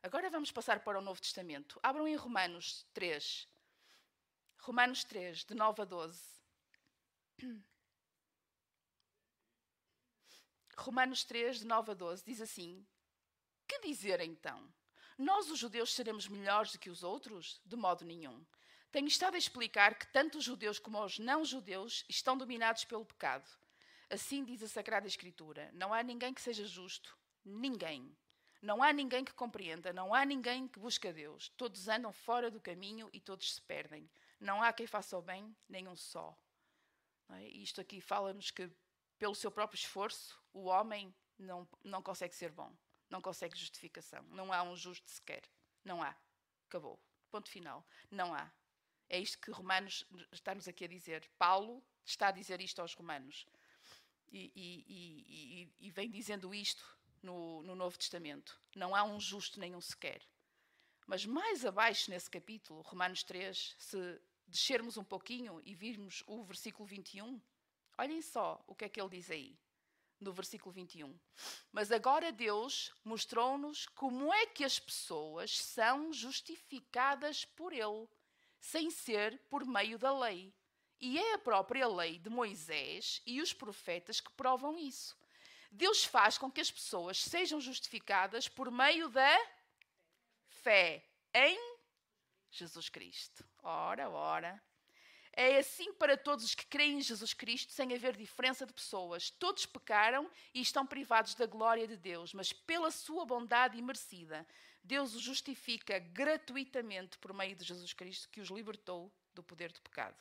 Agora 0.02 0.30
vamos 0.30 0.50
passar 0.50 0.80
para 0.80 0.98
o 0.98 1.02
Novo 1.02 1.20
Testamento. 1.20 1.78
Abram 1.82 2.08
em 2.08 2.16
Romanos 2.16 2.86
3. 2.92 3.46
Romanos 4.60 5.04
3, 5.04 5.44
de 5.44 5.54
9 5.54 5.82
a 5.82 5.84
12. 5.86 6.22
Romanos 10.76 11.24
3, 11.24 11.60
de 11.60 11.66
9 11.66 11.92
a 11.92 11.94
12, 11.94 12.24
diz 12.24 12.40
assim: 12.42 12.86
Que 13.66 13.80
dizer 13.80 14.20
então? 14.20 14.70
Nós, 15.16 15.50
os 15.50 15.58
judeus, 15.58 15.94
seremos 15.94 16.28
melhores 16.28 16.72
do 16.72 16.78
que 16.78 16.90
os 16.90 17.02
outros? 17.02 17.60
De 17.64 17.74
modo 17.74 18.04
nenhum. 18.04 18.44
Tenho 18.90 19.08
estado 19.08 19.34
a 19.34 19.38
explicar 19.38 19.98
que 19.98 20.06
tanto 20.08 20.38
os 20.38 20.44
judeus 20.44 20.78
como 20.78 21.02
os 21.02 21.18
não-judeus 21.18 22.04
estão 22.08 22.36
dominados 22.36 22.84
pelo 22.84 23.04
pecado. 23.04 23.48
Assim 24.10 24.44
diz 24.44 24.62
a 24.62 24.68
Sagrada 24.68 25.06
Escritura: 25.06 25.70
Não 25.72 25.94
há 25.94 26.02
ninguém 26.02 26.34
que 26.34 26.42
seja 26.42 26.66
justo, 26.66 27.16
ninguém. 27.44 28.14
Não 28.60 28.82
há 28.82 28.92
ninguém 28.92 29.24
que 29.24 29.32
compreenda, 29.32 29.90
não 29.90 30.12
há 30.12 30.22
ninguém 30.26 30.68
que 30.68 30.78
busque 30.78 31.10
Deus. 31.12 31.48
Todos 31.56 31.88
andam 31.88 32.12
fora 32.12 32.50
do 32.50 32.60
caminho 32.60 33.08
e 33.10 33.18
todos 33.18 33.54
se 33.54 33.62
perdem. 33.62 34.10
Não 34.40 34.62
há 34.62 34.72
quem 34.72 34.86
faça 34.86 35.16
o 35.18 35.22
bem, 35.22 35.54
nem 35.68 35.86
um 35.86 35.94
só. 35.94 36.36
É? 37.28 37.44
Isto 37.48 37.80
aqui 37.80 38.00
fala-nos 38.00 38.50
que, 38.50 38.70
pelo 39.18 39.34
seu 39.34 39.50
próprio 39.50 39.78
esforço, 39.78 40.40
o 40.52 40.64
homem 40.64 41.14
não, 41.38 41.68
não 41.84 42.02
consegue 42.02 42.34
ser 42.34 42.50
bom, 42.50 42.74
não 43.08 43.20
consegue 43.20 43.58
justificação. 43.58 44.22
Não 44.30 44.52
há 44.52 44.62
um 44.62 44.74
justo 44.74 45.08
sequer. 45.10 45.42
Não 45.84 46.02
há. 46.02 46.16
Acabou. 46.66 46.98
Ponto 47.30 47.50
final. 47.50 47.86
Não 48.10 48.34
há. 48.34 48.50
É 49.08 49.18
isto 49.18 49.38
que 49.38 49.50
Romanos 49.50 50.04
está-nos 50.32 50.68
aqui 50.68 50.84
a 50.84 50.88
dizer. 50.88 51.28
Paulo 51.36 51.84
está 52.04 52.28
a 52.28 52.32
dizer 52.32 52.60
isto 52.60 52.80
aos 52.80 52.94
Romanos. 52.94 53.46
E, 54.30 54.52
e, 54.54 54.84
e, 54.88 55.86
e 55.86 55.90
vem 55.90 56.08
dizendo 56.08 56.54
isto 56.54 56.84
no, 57.22 57.62
no, 57.62 57.74
Novo 57.74 57.98
Testamento. 57.98 58.60
Não 58.76 58.94
há 58.94 59.02
um 59.02 59.18
justo 59.18 59.58
nenhum 59.58 59.80
sequer. 59.80 60.22
Mas 61.06 61.26
mais 61.26 61.64
abaixo 61.64 62.10
nesse 62.10 62.30
capítulo, 62.30 62.82
Romanos 62.82 63.24
3, 63.24 63.74
se 63.76 64.20
descermos 64.50 64.96
um 64.96 65.04
pouquinho 65.04 65.60
e 65.64 65.74
virmos 65.74 66.22
o 66.26 66.42
versículo 66.42 66.84
21, 66.84 67.40
olhem 67.96 68.20
só 68.20 68.62
o 68.66 68.74
que 68.74 68.84
é 68.84 68.88
que 68.88 69.00
ele 69.00 69.08
diz 69.08 69.30
aí, 69.30 69.58
no 70.20 70.32
versículo 70.32 70.72
21. 70.72 71.18
Mas 71.72 71.90
agora 71.90 72.30
Deus 72.30 72.92
mostrou-nos 73.04 73.86
como 73.86 74.32
é 74.32 74.46
que 74.46 74.64
as 74.64 74.78
pessoas 74.78 75.58
são 75.58 76.12
justificadas 76.12 77.44
por 77.44 77.72
Ele 77.72 78.06
sem 78.60 78.90
ser 78.90 79.38
por 79.48 79.64
meio 79.64 79.98
da 79.98 80.16
lei. 80.16 80.52
E 81.00 81.18
é 81.18 81.34
a 81.34 81.38
própria 81.38 81.88
lei 81.88 82.18
de 82.18 82.28
Moisés 82.28 83.22
e 83.24 83.40
os 83.40 83.54
profetas 83.54 84.20
que 84.20 84.30
provam 84.32 84.78
isso. 84.78 85.16
Deus 85.70 86.04
faz 86.04 86.36
com 86.36 86.50
que 86.50 86.60
as 86.60 86.70
pessoas 86.70 87.22
sejam 87.22 87.60
justificadas 87.60 88.48
por 88.48 88.70
meio 88.70 89.08
da 89.08 89.38
fé 90.46 91.02
em 91.32 91.58
Jesus 92.50 92.88
Cristo. 92.90 93.49
Ora, 93.62 94.08
ora. 94.08 94.62
É 95.32 95.58
assim 95.58 95.92
para 95.92 96.16
todos 96.16 96.44
os 96.44 96.54
que 96.54 96.66
creem 96.66 96.98
em 96.98 97.02
Jesus 97.02 97.32
Cristo, 97.32 97.72
sem 97.72 97.94
haver 97.94 98.16
diferença 98.16 98.66
de 98.66 98.72
pessoas. 98.72 99.30
Todos 99.30 99.64
pecaram 99.64 100.28
e 100.52 100.60
estão 100.60 100.84
privados 100.84 101.34
da 101.34 101.46
glória 101.46 101.86
de 101.86 101.96
Deus, 101.96 102.34
mas 102.34 102.52
pela 102.52 102.90
sua 102.90 103.24
bondade 103.24 103.78
imerecida, 103.78 104.46
Deus 104.82 105.14
os 105.14 105.22
justifica 105.22 105.98
gratuitamente 105.98 107.16
por 107.18 107.32
meio 107.32 107.54
de 107.54 107.64
Jesus 107.64 107.92
Cristo, 107.92 108.28
que 108.28 108.40
os 108.40 108.48
libertou 108.48 109.12
do 109.34 109.42
poder 109.42 109.70
do 109.72 109.80
pecado. 109.80 110.16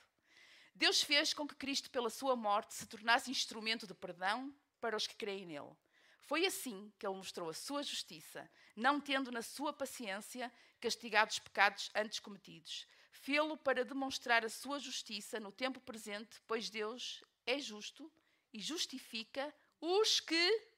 Deus 0.75 1.01
fez 1.01 1.33
com 1.33 1.47
que 1.47 1.55
Cristo, 1.55 1.89
pela 1.89 2.09
sua 2.09 2.35
morte, 2.35 2.73
se 2.73 2.85
tornasse 2.85 3.31
instrumento 3.31 3.87
de 3.87 3.93
perdão 3.93 4.53
para 4.79 4.95
os 4.95 5.07
que 5.07 5.15
creem 5.15 5.45
nele. 5.45 5.75
Foi 6.21 6.45
assim 6.45 6.93
que 6.99 7.05
ele 7.05 7.15
mostrou 7.15 7.49
a 7.49 7.53
sua 7.53 7.81
justiça, 7.81 8.49
não 8.75 9.01
tendo 9.01 9.31
na 9.31 9.41
sua 9.41 9.73
paciência 9.73 10.51
castigado 10.79 11.31
os 11.31 11.39
pecados 11.39 11.89
antes 11.95 12.19
cometidos. 12.19 12.87
Fê-lo 13.21 13.57
para 13.57 13.83
demonstrar 13.83 14.45
a 14.45 14.49
sua 14.49 14.79
justiça 14.79 15.39
no 15.39 15.51
tempo 15.51 15.79
presente, 15.81 16.41
pois 16.47 16.69
Deus 16.69 17.23
é 17.45 17.59
justo 17.59 18.11
e 18.53 18.59
justifica 18.59 19.53
os 19.81 20.19
que 20.19 20.69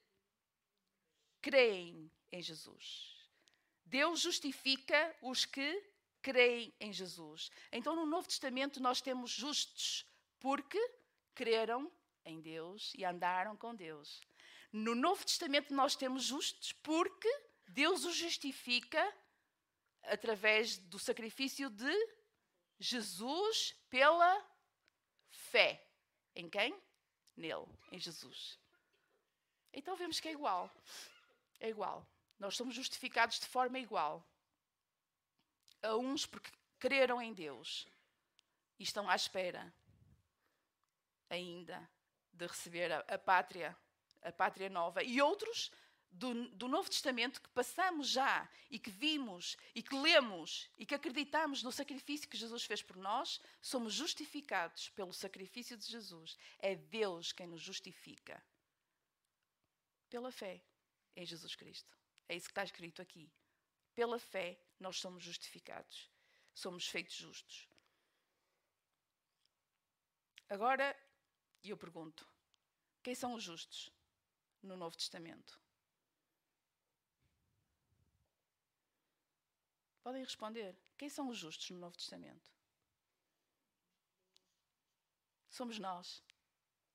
creem 1.40 2.10
em 2.30 2.42
Jesus. 2.42 3.28
Deus 3.84 4.20
justifica 4.20 5.16
os 5.22 5.44
que 5.44 5.84
creem 6.20 6.74
em 6.80 6.92
Jesus. 6.92 7.50
Então, 7.70 7.94
no 7.94 8.06
Novo 8.06 8.26
Testamento, 8.26 8.80
nós 8.80 9.00
temos 9.00 9.30
justos 9.30 10.06
porque 10.40 10.80
creram 11.34 11.90
em 12.24 12.40
Deus 12.40 12.92
e 12.96 13.04
andaram 13.04 13.56
com 13.56 13.74
Deus. 13.74 14.20
No 14.72 14.94
Novo 14.94 15.24
Testamento, 15.24 15.74
nós 15.74 15.94
temos 15.94 16.24
justos 16.24 16.72
porque 16.72 17.28
Deus 17.68 18.04
os 18.04 18.16
justifica 18.16 19.02
através 20.02 20.78
do 20.78 20.98
sacrifício 20.98 21.70
de 21.70 22.21
Jesus 22.82 23.76
pela 23.88 24.44
fé. 25.30 25.86
Em 26.34 26.50
quem? 26.50 26.76
Nele, 27.36 27.66
em 27.90 27.98
Jesus. 27.98 28.58
Então 29.72 29.96
vemos 29.96 30.18
que 30.18 30.28
é 30.28 30.32
igual. 30.32 30.70
É 31.60 31.68
igual. 31.68 32.06
Nós 32.38 32.56
somos 32.56 32.74
justificados 32.74 33.38
de 33.38 33.46
forma 33.46 33.78
igual. 33.78 34.26
A 35.80 35.96
uns 35.96 36.26
porque 36.26 36.50
creram 36.78 37.22
em 37.22 37.32
Deus 37.32 37.86
e 38.78 38.82
estão 38.82 39.08
à 39.08 39.14
espera 39.14 39.72
ainda 41.30 41.88
de 42.32 42.46
receber 42.46 42.92
a, 42.92 42.98
a 42.98 43.18
pátria, 43.18 43.76
a 44.22 44.32
pátria 44.32 44.68
nova, 44.68 45.02
e 45.02 45.22
outros 45.22 45.70
do, 46.12 46.48
do, 46.50 46.68
Novo 46.68 46.90
Testamento 46.90 47.40
que 47.40 47.48
passamos 47.48 48.08
já 48.08 48.48
e 48.70 48.78
que 48.78 48.90
vimos 48.90 49.56
e 49.74 49.82
que 49.82 49.94
lemos 49.94 50.68
e 50.76 50.84
que 50.84 50.94
acreditamos 50.94 51.62
no 51.62 51.72
sacrifício 51.72 52.28
que 52.28 52.36
Jesus 52.36 52.64
fez 52.64 52.82
por 52.82 52.96
nós, 52.96 53.40
somos 53.60 53.94
justificados 53.94 54.90
pelo 54.90 55.12
sacrifício 55.12 55.76
de 55.76 55.86
Jesus. 55.86 56.36
É 56.58 56.74
Deus 56.76 57.32
quem 57.32 57.46
nos 57.46 57.62
justifica 57.62 58.42
pela 60.10 60.30
fé 60.30 60.62
em 61.16 61.24
Jesus 61.24 61.56
Cristo. 61.56 61.96
É 62.28 62.36
isso 62.36 62.46
que 62.46 62.52
está 62.52 62.64
escrito 62.64 63.00
aqui. 63.00 63.32
Pela 63.94 64.18
fé, 64.18 64.60
nós 64.78 64.98
somos 64.98 65.22
justificados. 65.24 66.10
Somos 66.54 66.86
feitos 66.86 67.14
justos. 67.14 67.68
Agora, 70.48 70.94
eu 71.64 71.76
pergunto: 71.76 72.28
quem 73.02 73.14
são 73.14 73.34
os 73.34 73.42
justos 73.42 73.90
no 74.62 74.76
Novo 74.76 74.96
Testamento? 74.96 75.58
Podem 80.02 80.24
responder. 80.24 80.76
Quem 80.98 81.08
são 81.08 81.28
os 81.28 81.38
justos 81.38 81.70
no 81.70 81.78
Novo 81.78 81.96
Testamento? 81.96 82.50
Somos 85.48 85.78
nós. 85.78 86.22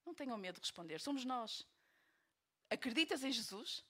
Não 0.05 0.13
tenham 0.13 0.37
medo 0.37 0.55
de 0.55 0.61
responder. 0.61 0.99
Somos 0.99 1.23
nós. 1.23 1.65
Acreditas 2.69 3.23
em 3.23 3.31
Jesus? 3.31 3.83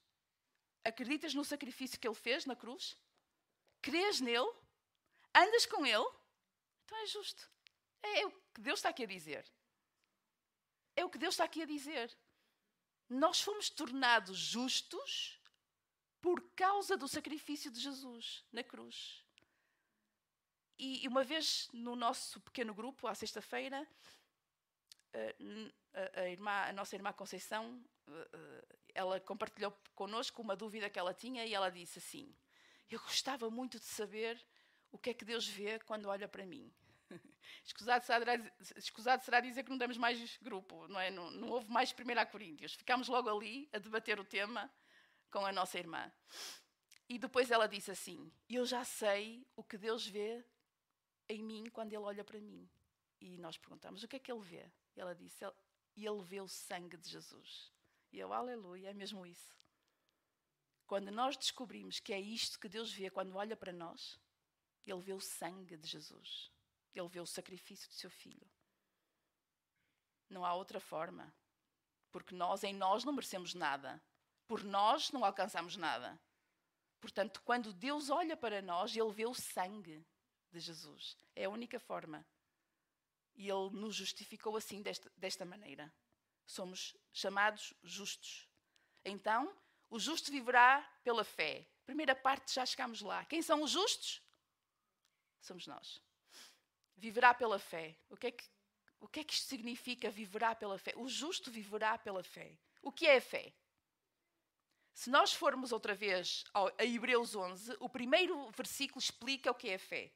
Acreditas 0.84 1.34
no 1.34 1.44
sacrifício 1.44 2.00
que 2.00 2.08
ele 2.08 2.16
fez 2.16 2.46
na 2.46 2.56
cruz? 2.56 2.98
Crês 3.82 4.20
nele? 4.20 4.54
Andas 5.34 5.66
com 5.66 5.86
ele? 5.86 6.10
Então 6.86 6.98
é 7.00 7.06
justo. 7.08 7.50
É, 8.02 8.26
o 8.26 8.32
que 8.32 8.62
Deus 8.62 8.80
está 8.80 8.90
aqui 8.90 9.04
a 9.04 9.08
dizer. 9.08 9.46
É 10.96 11.04
o 11.04 11.10
que 11.10 11.18
Deus 11.18 11.34
está 11.34 11.44
aqui 11.44 11.62
a 11.62 11.66
dizer. 11.66 12.16
Nós 13.10 13.42
fomos 13.42 13.70
tornados 13.70 14.38
justos 14.38 15.37
por 16.22 16.42
causa 16.56 16.98
do 16.98 17.08
sacrifício 17.08 17.72
de 17.72 17.80
Jesus 17.80 18.44
na 18.52 18.64
cruz. 18.64 19.24
E 20.80 21.08
uma 21.08 21.24
vez 21.24 21.68
no 21.74 21.96
nosso 21.96 22.40
pequeno 22.42 22.74
grupo, 22.74 23.08
à 23.08 23.16
sexta-feira, 23.16 23.88
eh, 25.14 25.36
a, 26.16 26.30
irmã, 26.30 26.52
a 26.52 26.74
nossa 26.74 26.96
irmã 26.96 27.12
Conceição 27.12 27.84
eh, 28.08 28.30
eh, 28.34 28.78
ela 28.94 29.20
compartilhou 29.20 29.76
connosco 29.96 30.42
uma 30.42 30.56
dúvida 30.56 30.90
que 30.90 31.00
ela 31.00 31.14
tinha 31.14 31.46
e 31.46 31.54
ela 31.54 31.72
disse 31.72 31.98
assim: 31.98 32.36
Eu 32.90 33.00
gostava 33.00 33.50
muito 33.50 33.80
de 33.80 33.86
saber 33.86 34.40
o 34.92 35.00
que 35.00 35.10
é 35.10 35.14
que 35.14 35.26
Deus 35.26 35.48
vê 35.48 35.80
quando 35.80 36.08
olha 36.08 36.28
para 36.28 36.46
mim. 36.46 36.72
Escusado 37.66 38.06
será, 38.06 38.34
escusado 38.76 39.24
será 39.24 39.40
dizer 39.40 39.64
que 39.64 39.70
não 39.70 39.78
demos 39.78 39.98
mais 39.98 40.38
grupo, 40.38 40.88
não 40.88 41.00
é? 41.00 41.10
Não, 41.10 41.32
não 41.32 41.50
houve 41.50 41.70
mais 41.70 41.92
1 41.92 42.32
Coríntios. 42.32 42.74
Ficámos 42.74 43.08
logo 43.08 43.30
ali 43.30 43.70
a 43.74 43.80
debater 43.80 44.20
o 44.20 44.26
tema 44.26 44.72
com 45.32 45.46
a 45.46 45.52
nossa 45.52 45.78
irmã. 45.78 46.12
E 47.10 47.18
depois 47.18 47.52
ela 47.52 47.68
disse 47.68 47.92
assim: 47.92 48.32
Eu 48.50 48.66
já 48.66 48.84
sei 48.84 49.46
o 49.56 49.64
que 49.64 49.78
Deus 49.78 50.06
vê 50.06 50.46
em 51.30 51.44
mim 51.44 51.66
quando 51.70 51.94
Ele 51.94 52.04
olha 52.04 52.24
para 52.24 52.40
mim. 52.40 52.70
E 53.20 53.38
nós 53.38 53.58
perguntamos: 53.58 54.04
O 54.04 54.08
que 54.08 54.18
é 54.18 54.20
que 54.20 54.32
Ele 54.32 54.42
vê? 54.42 54.70
E 54.96 55.00
ela 55.00 55.16
disse: 55.16 55.46
Ele 55.96 56.22
vê 56.22 56.42
o 56.42 56.48
sangue 56.48 56.98
de 56.98 57.10
Jesus. 57.10 57.72
E 58.12 58.20
eu, 58.20 58.34
aleluia, 58.34 58.90
é 58.90 58.94
mesmo 58.94 59.26
isso. 59.26 59.56
Quando 60.86 61.12
nós 61.12 61.36
descobrimos 61.36 62.00
que 62.00 62.14
é 62.14 62.20
isto 62.20 62.60
que 62.60 62.70
Deus 62.70 62.94
vê 62.94 63.10
quando 63.10 63.36
olha 63.36 63.58
para 63.58 63.74
nós, 63.74 64.20
Ele 64.86 65.02
vê 65.02 65.14
o 65.14 65.20
sangue 65.20 65.76
de 65.78 65.88
Jesus. 65.88 66.52
Ele 66.94 67.10
vê 67.10 67.20
o 67.20 67.26
sacrifício 67.28 67.88
do 67.90 67.94
seu 67.94 68.10
filho. 68.10 68.48
Não 70.30 70.46
há 70.46 70.54
outra 70.54 70.80
forma. 70.80 71.34
Porque 72.12 72.34
nós, 72.34 72.64
em 72.64 72.74
nós, 72.74 73.04
não 73.04 73.14
merecemos 73.14 73.54
nada. 73.54 74.02
Por 74.48 74.64
nós, 74.64 75.12
não 75.12 75.26
alcançamos 75.26 75.76
nada. 75.76 76.20
Portanto, 77.00 77.42
quando 77.44 77.74
Deus 77.74 78.10
olha 78.10 78.36
para 78.36 78.62
nós, 78.62 78.96
Ele 78.96 79.12
vê 79.12 79.26
o 79.26 79.34
sangue 79.34 80.06
de 80.52 80.60
Jesus. 80.60 81.18
É 81.36 81.46
a 81.46 81.50
única 81.50 81.80
forma. 81.80 82.26
E 83.36 83.50
Ele 83.50 83.70
nos 83.72 83.96
justificou 83.96 84.56
assim, 84.56 84.82
desta, 84.82 85.12
desta 85.16 85.46
maneira 85.46 85.94
somos 86.48 86.96
chamados 87.12 87.74
justos. 87.84 88.48
Então, 89.04 89.54
o 89.90 90.00
justo 90.00 90.32
viverá 90.32 90.82
pela 91.04 91.24
fé. 91.24 91.68
Primeira 91.86 92.16
parte, 92.16 92.56
já 92.56 92.66
chegámos 92.66 93.02
lá. 93.02 93.26
Quem 93.26 93.42
são 93.42 93.62
os 93.62 93.72
justos? 93.72 94.24
Somos 95.42 95.68
nós. 95.68 96.02
Viverá 96.96 97.34
pela 97.34 97.60
fé. 97.60 97.98
O 98.10 98.18
que 98.18 98.28
é 98.28 98.32
que, 98.32 98.44
o 99.00 99.08
que, 99.08 99.20
é 99.20 99.24
que 99.24 99.34
isto 99.34 99.48
significa 99.48 100.10
viverá 100.10 100.56
pela 100.56 100.80
fé? 100.80 100.94
O 100.96 101.08
justo 101.08 101.52
viverá 101.52 101.98
pela 101.98 102.24
fé. 102.24 102.58
O 102.82 102.92
que 102.92 103.06
é 103.06 103.18
a 103.18 103.22
fé? 103.22 103.54
Se 104.98 105.12
nós 105.12 105.32
formos 105.32 105.72
outra 105.72 105.94
vez 105.94 106.44
a 106.56 106.84
Hebreus 106.84 107.36
11, 107.36 107.78
o 107.80 107.88
primeiro 107.88 108.50
versículo 108.50 109.00
explica 109.00 109.52
o 109.52 109.54
que 109.54 109.70
é 109.70 109.76
a 109.76 109.80
fé. 109.80 110.12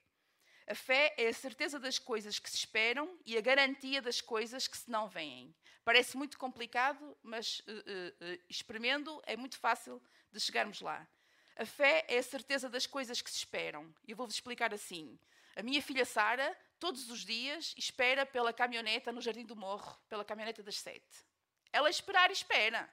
A 0.65 0.74
fé 0.74 1.13
é 1.20 1.28
a 1.28 1.34
certeza 1.34 1.80
das 1.80 2.00
coisas 2.00 2.39
que 2.39 2.50
se 2.50 2.58
esperam 2.58 3.15
e 3.24 3.38
a 3.38 3.41
garantia 3.41 4.02
das 4.02 4.22
coisas 4.22 4.67
que 4.67 4.76
se 4.76 4.89
não 4.89 5.08
veem. 5.08 5.54
Parece 5.86 6.17
muito 6.17 6.36
complicado, 6.39 7.15
mas 7.22 7.60
uh, 7.60 9.17
uh, 9.20 9.22
é 9.28 9.38
muito 9.38 9.60
fácil 9.60 10.02
de 10.32 10.39
chegarmos 10.39 10.82
lá. 10.82 11.08
A 11.56 11.65
fé 11.65 12.04
é 12.08 12.17
a 12.17 12.24
certeza 12.24 12.67
das 12.67 12.88
coisas 12.88 13.22
que 13.22 13.30
se 13.30 13.38
esperam. 13.38 13.94
Eu 14.08 14.17
vou-vos 14.17 14.34
explicar 14.34 14.74
assim. 14.74 15.20
A 15.56 15.62
minha 15.62 15.80
filha 15.84 16.06
Sara, 16.06 16.58
todos 16.80 17.08
os 17.12 17.24
dias, 17.24 17.76
espera 17.78 18.26
pela 18.26 18.52
caminhoneta 18.52 19.12
no 19.12 19.22
Jardim 19.22 19.46
do 19.46 19.56
Morro, 19.56 19.96
pela 20.10 20.26
caminhoneta 20.26 20.63
das 20.63 20.80
sete. 20.80 21.24
Ela 21.72 21.88
esperar 21.88 22.32
e 22.32 22.34
espera. 22.34 22.91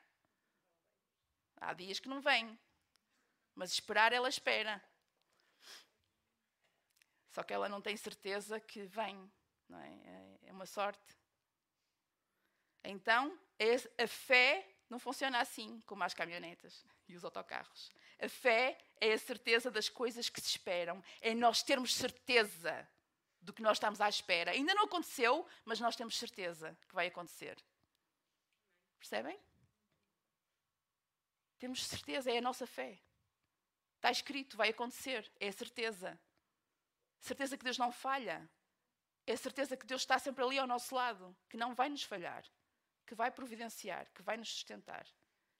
Há 1.60 1.72
dias 1.72 2.00
que 2.00 2.08
não 2.08 2.20
vem. 2.20 2.58
Mas 3.54 3.72
esperar, 3.72 4.12
ela 4.12 4.28
espera. 4.28 4.82
Só 7.28 7.42
que 7.42 7.52
ela 7.52 7.68
não 7.68 7.80
tem 7.80 7.96
certeza 7.96 8.60
que 8.60 8.82
vem. 8.82 9.30
Não 9.68 9.78
é? 9.78 10.38
é 10.46 10.52
uma 10.52 10.66
sorte. 10.66 11.16
Então, 12.84 13.38
a 13.98 14.06
fé 14.06 14.66
não 14.88 14.98
funciona 14.98 15.40
assim 15.40 15.80
como 15.82 16.02
as 16.02 16.14
caminhonetas 16.14 16.84
e 17.06 17.14
os 17.16 17.24
autocarros. 17.24 17.90
A 18.18 18.28
fé 18.28 18.78
é 19.00 19.12
a 19.12 19.18
certeza 19.18 19.70
das 19.70 19.88
coisas 19.88 20.28
que 20.28 20.40
se 20.40 20.48
esperam. 20.48 21.02
É 21.20 21.34
nós 21.34 21.62
termos 21.62 21.94
certeza 21.94 22.88
do 23.40 23.52
que 23.52 23.62
nós 23.62 23.76
estamos 23.76 24.00
à 24.00 24.08
espera. 24.08 24.52
Ainda 24.52 24.74
não 24.74 24.84
aconteceu, 24.84 25.46
mas 25.64 25.80
nós 25.80 25.96
temos 25.96 26.16
certeza 26.18 26.76
que 26.88 26.94
vai 26.94 27.06
acontecer. 27.06 27.56
Percebem? 28.98 29.38
Temos 31.58 31.84
certeza, 31.86 32.30
é 32.30 32.38
a 32.38 32.42
nossa 32.42 32.66
fé. 32.66 33.00
Está 33.96 34.10
escrito, 34.10 34.56
vai 34.56 34.68
acontecer, 34.68 35.30
é 35.40 35.48
a 35.48 35.52
certeza. 35.52 36.18
Certeza 37.20 37.58
que 37.58 37.64
Deus 37.64 37.78
não 37.78 37.90
falha. 37.90 38.48
É 39.26 39.32
a 39.32 39.36
certeza 39.36 39.76
que 39.76 39.86
Deus 39.86 40.02
está 40.02 40.18
sempre 40.18 40.42
ali 40.42 40.58
ao 40.58 40.66
nosso 40.66 40.94
lado, 40.94 41.36
que 41.50 41.56
não 41.56 41.74
vai 41.74 41.88
nos 41.88 42.02
falhar, 42.02 42.44
que 43.06 43.14
vai 43.14 43.30
providenciar, 43.30 44.10
que 44.14 44.22
vai 44.22 44.36
nos 44.36 44.48
sustentar, 44.48 45.06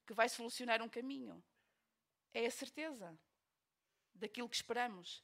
que 0.07 0.15
vai 0.15 0.29
solucionar 0.29 0.81
um 0.81 0.89
caminho. 0.89 1.45
É 2.33 2.47
a 2.47 2.51
certeza 2.51 3.19
daquilo 4.15 4.49
que 4.49 4.57
esperamos. 4.57 5.23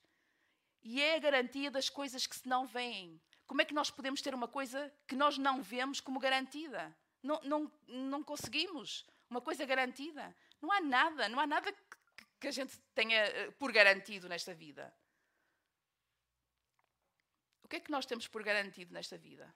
E 0.82 1.00
é 1.00 1.14
a 1.14 1.18
garantia 1.18 1.70
das 1.70 1.88
coisas 1.88 2.26
que 2.26 2.36
se 2.36 2.46
não 2.46 2.66
veem. 2.66 3.18
Como 3.46 3.62
é 3.62 3.64
que 3.64 3.72
nós 3.72 3.90
podemos 3.90 4.20
ter 4.20 4.34
uma 4.34 4.48
coisa 4.48 4.92
que 5.06 5.16
nós 5.16 5.38
não 5.38 5.62
vemos 5.62 6.00
como 6.00 6.20
garantida? 6.20 6.94
Não, 7.22 7.40
não, 7.42 7.72
não 7.86 8.22
conseguimos 8.22 9.06
uma 9.30 9.40
coisa 9.40 9.64
garantida. 9.64 10.36
Não 10.64 10.72
há 10.72 10.80
nada, 10.80 11.28
não 11.28 11.38
há 11.38 11.46
nada 11.46 11.70
que, 12.40 12.48
a 12.48 12.50
gente 12.50 12.78
tenha 12.94 13.18
eh, 13.18 13.50
por 13.50 13.70
garantido 13.70 14.30
nesta 14.30 14.54
vida. 14.54 14.90
O 17.62 17.68
que 17.68 17.76
é 17.76 17.80
que 17.80 17.90
nós 17.90 18.06
temos 18.06 18.26
por 18.26 18.42
garantido 18.42 18.90
nesta 18.94 19.18
vida? 19.18 19.54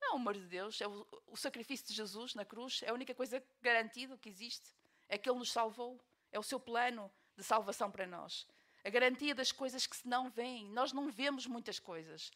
Não, 0.00 0.14
o 0.14 0.16
amor 0.16 0.34
de 0.34 0.46
Deus, 0.46 0.80
é 0.80 0.88
o, 0.88 1.06
o, 1.28 1.36
sacrifício 1.36 1.86
de 1.86 1.94
Jesus 1.94 2.34
na 2.34 2.44
cruz, 2.44 2.82
é 2.82 2.90
a 2.90 2.94
única 2.94 3.14
coisa 3.14 3.40
garantida 3.62 4.18
que 4.18 4.28
existe. 4.28 4.74
É 5.08 5.16
que 5.16 5.30
Ele 5.30 5.38
nos 5.38 5.52
salvou. 5.52 6.04
É 6.32 6.40
o 6.40 6.42
seu 6.42 6.58
plano 6.58 7.08
de 7.36 7.44
salvação 7.44 7.88
para 7.88 8.04
nós. 8.04 8.48
A 8.84 8.90
garantia 8.90 9.32
das 9.32 9.52
coisas 9.52 9.86
que 9.86 9.96
se 9.96 10.08
não 10.08 10.28
veem. 10.28 10.68
Nós 10.72 10.92
não 10.92 11.08
vemos 11.08 11.46
muitas 11.46 11.78
coisas. 11.78 12.32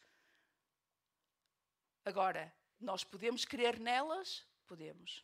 Agora, 2.05 2.53
nós 2.83 3.03
podemos 3.03 3.45
crer 3.45 3.79
nelas? 3.79 4.45
Podemos. 4.67 5.23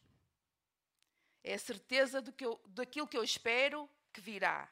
É 1.44 1.54
a 1.54 1.60
certeza 1.60 2.22
do 2.22 2.32
que 2.32 2.46
eu, 2.46 2.60
daquilo 2.68 3.08
que 3.08 3.18
eu 3.18 3.24
espero 3.24 3.90
que 4.12 4.22
virá. 4.22 4.72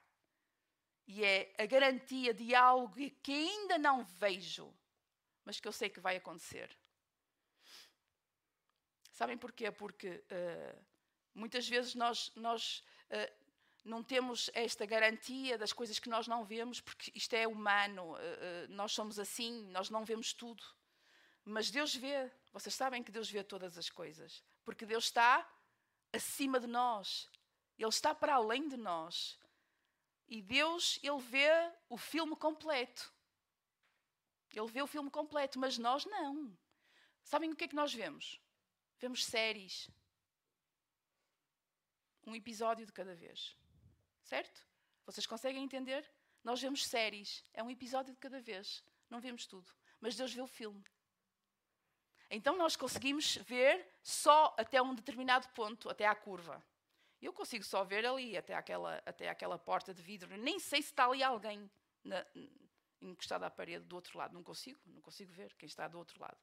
E 1.07 1.23
é 1.23 1.53
a 1.57 1.65
garantia 1.65 2.33
de 2.33 2.53
algo 2.53 2.93
que 3.23 3.31
ainda 3.31 3.77
não 3.77 4.03
vejo, 4.03 4.73
mas 5.45 5.59
que 5.59 5.67
eu 5.67 5.71
sei 5.71 5.89
que 5.89 6.01
vai 6.01 6.17
acontecer. 6.17 6.75
Sabem 9.11 9.37
porquê? 9.37 9.71
Porque 9.71 10.09
uh, 10.09 10.85
muitas 11.33 11.67
vezes 11.67 11.95
nós, 11.95 12.31
nós 12.35 12.83
uh, 13.09 13.33
não 13.83 14.03
temos 14.03 14.49
esta 14.53 14.85
garantia 14.85 15.57
das 15.57 15.71
coisas 15.71 15.97
que 15.97 16.09
nós 16.09 16.27
não 16.27 16.43
vemos, 16.43 16.81
porque 16.81 17.11
isto 17.15 17.33
é 17.33 17.47
humano, 17.47 18.13
uh, 18.13 18.17
nós 18.69 18.91
somos 18.91 19.17
assim, 19.17 19.65
nós 19.71 19.89
não 19.89 20.03
vemos 20.03 20.33
tudo. 20.33 20.63
Mas 21.45 21.71
Deus 21.71 21.95
vê, 21.95 22.29
vocês 22.59 22.73
sabem 22.73 23.03
que 23.03 23.11
Deus 23.11 23.29
vê 23.29 23.43
todas 23.43 23.77
as 23.77 23.87
coisas, 23.87 24.43
porque 24.65 24.83
Deus 24.83 25.05
está 25.05 25.47
acima 26.11 26.59
de 26.59 26.65
nós, 26.65 27.29
Ele 27.77 27.89
está 27.89 28.15
para 28.15 28.33
além 28.33 28.67
de 28.67 28.75
nós. 28.77 29.39
E 30.27 30.41
Deus, 30.41 30.99
Ele 31.03 31.19
vê 31.19 31.49
o 31.87 31.97
filme 31.97 32.35
completo. 32.35 33.13
Ele 34.51 34.65
vê 34.71 34.81
o 34.81 34.87
filme 34.87 35.11
completo, 35.11 35.59
mas 35.59 35.77
nós 35.77 36.03
não. 36.05 36.57
Sabem 37.23 37.51
o 37.51 37.55
que 37.55 37.65
é 37.65 37.67
que 37.67 37.75
nós 37.75 37.93
vemos? 37.93 38.41
Vemos 38.97 39.23
séries. 39.23 39.87
Um 42.25 42.35
episódio 42.35 42.87
de 42.87 42.91
cada 42.91 43.13
vez. 43.13 43.55
Certo? 44.23 44.65
Vocês 45.05 45.27
conseguem 45.27 45.63
entender? 45.63 46.11
Nós 46.43 46.59
vemos 46.59 46.87
séries. 46.87 47.43
É 47.53 47.61
um 47.61 47.69
episódio 47.69 48.13
de 48.13 48.19
cada 48.19 48.41
vez. 48.41 48.83
Não 49.11 49.21
vemos 49.21 49.45
tudo. 49.45 49.71
Mas 50.01 50.15
Deus 50.15 50.33
vê 50.33 50.41
o 50.41 50.47
filme. 50.47 50.83
Então 52.29 52.57
nós 52.57 52.75
conseguimos 52.75 53.37
ver 53.37 53.87
só 54.03 54.53
até 54.57 54.81
um 54.81 54.93
determinado 54.93 55.47
ponto, 55.49 55.89
até 55.89 56.05
à 56.05 56.13
curva. 56.13 56.63
Eu 57.21 57.33
consigo 57.33 57.63
só 57.63 57.83
ver 57.83 58.05
ali, 58.05 58.37
até 58.37 58.53
aquela, 58.53 59.01
até 59.05 59.29
aquela 59.29 59.57
porta 59.57 59.93
de 59.93 60.01
vidro. 60.01 60.35
Nem 60.37 60.59
sei 60.59 60.81
se 60.81 60.89
está 60.89 61.05
ali 61.05 61.23
alguém 61.23 61.69
na, 62.03 62.25
encostado 63.01 63.43
à 63.43 63.49
parede 63.49 63.85
do 63.85 63.95
outro 63.95 64.17
lado. 64.17 64.33
Não 64.33 64.43
consigo, 64.43 64.79
não 64.85 65.01
consigo 65.01 65.31
ver 65.31 65.53
quem 65.55 65.67
está 65.67 65.87
do 65.87 65.97
outro 65.97 66.19
lado. 66.21 66.37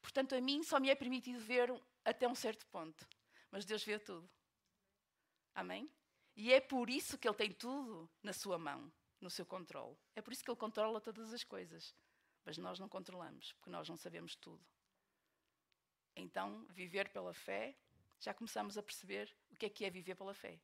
Portanto, 0.00 0.34
a 0.34 0.40
mim 0.40 0.62
só 0.62 0.80
me 0.80 0.88
é 0.88 0.94
permitido 0.94 1.38
ver 1.38 1.72
até 2.04 2.26
um 2.26 2.34
certo 2.34 2.66
ponto. 2.66 3.06
Mas 3.50 3.64
Deus 3.64 3.84
vê 3.84 3.98
tudo. 3.98 4.28
Amém? 5.54 5.90
E 6.34 6.52
é 6.52 6.60
por 6.60 6.88
isso 6.88 7.18
que 7.18 7.28
Ele 7.28 7.36
tem 7.36 7.52
tudo 7.52 8.08
na 8.22 8.32
sua 8.32 8.58
mão, 8.58 8.90
no 9.20 9.28
seu 9.28 9.44
controle. 9.44 9.96
É 10.16 10.22
por 10.22 10.32
isso 10.32 10.42
que 10.42 10.50
Ele 10.50 10.58
controla 10.58 11.00
todas 11.00 11.32
as 11.34 11.44
coisas. 11.44 11.94
Mas 12.44 12.56
nós 12.56 12.78
não 12.78 12.88
controlamos, 12.88 13.52
porque 13.54 13.70
nós 13.70 13.88
não 13.88 13.96
sabemos 13.96 14.34
tudo. 14.34 14.64
Então, 16.16 16.66
viver 16.70 17.08
pela 17.10 17.32
fé 17.32 17.76
já 18.20 18.34
começamos 18.34 18.76
a 18.76 18.82
perceber 18.82 19.34
o 19.50 19.56
que 19.56 19.66
é 19.66 19.70
que 19.70 19.84
é 19.84 19.90
viver 19.90 20.14
pela 20.14 20.34
fé. 20.34 20.60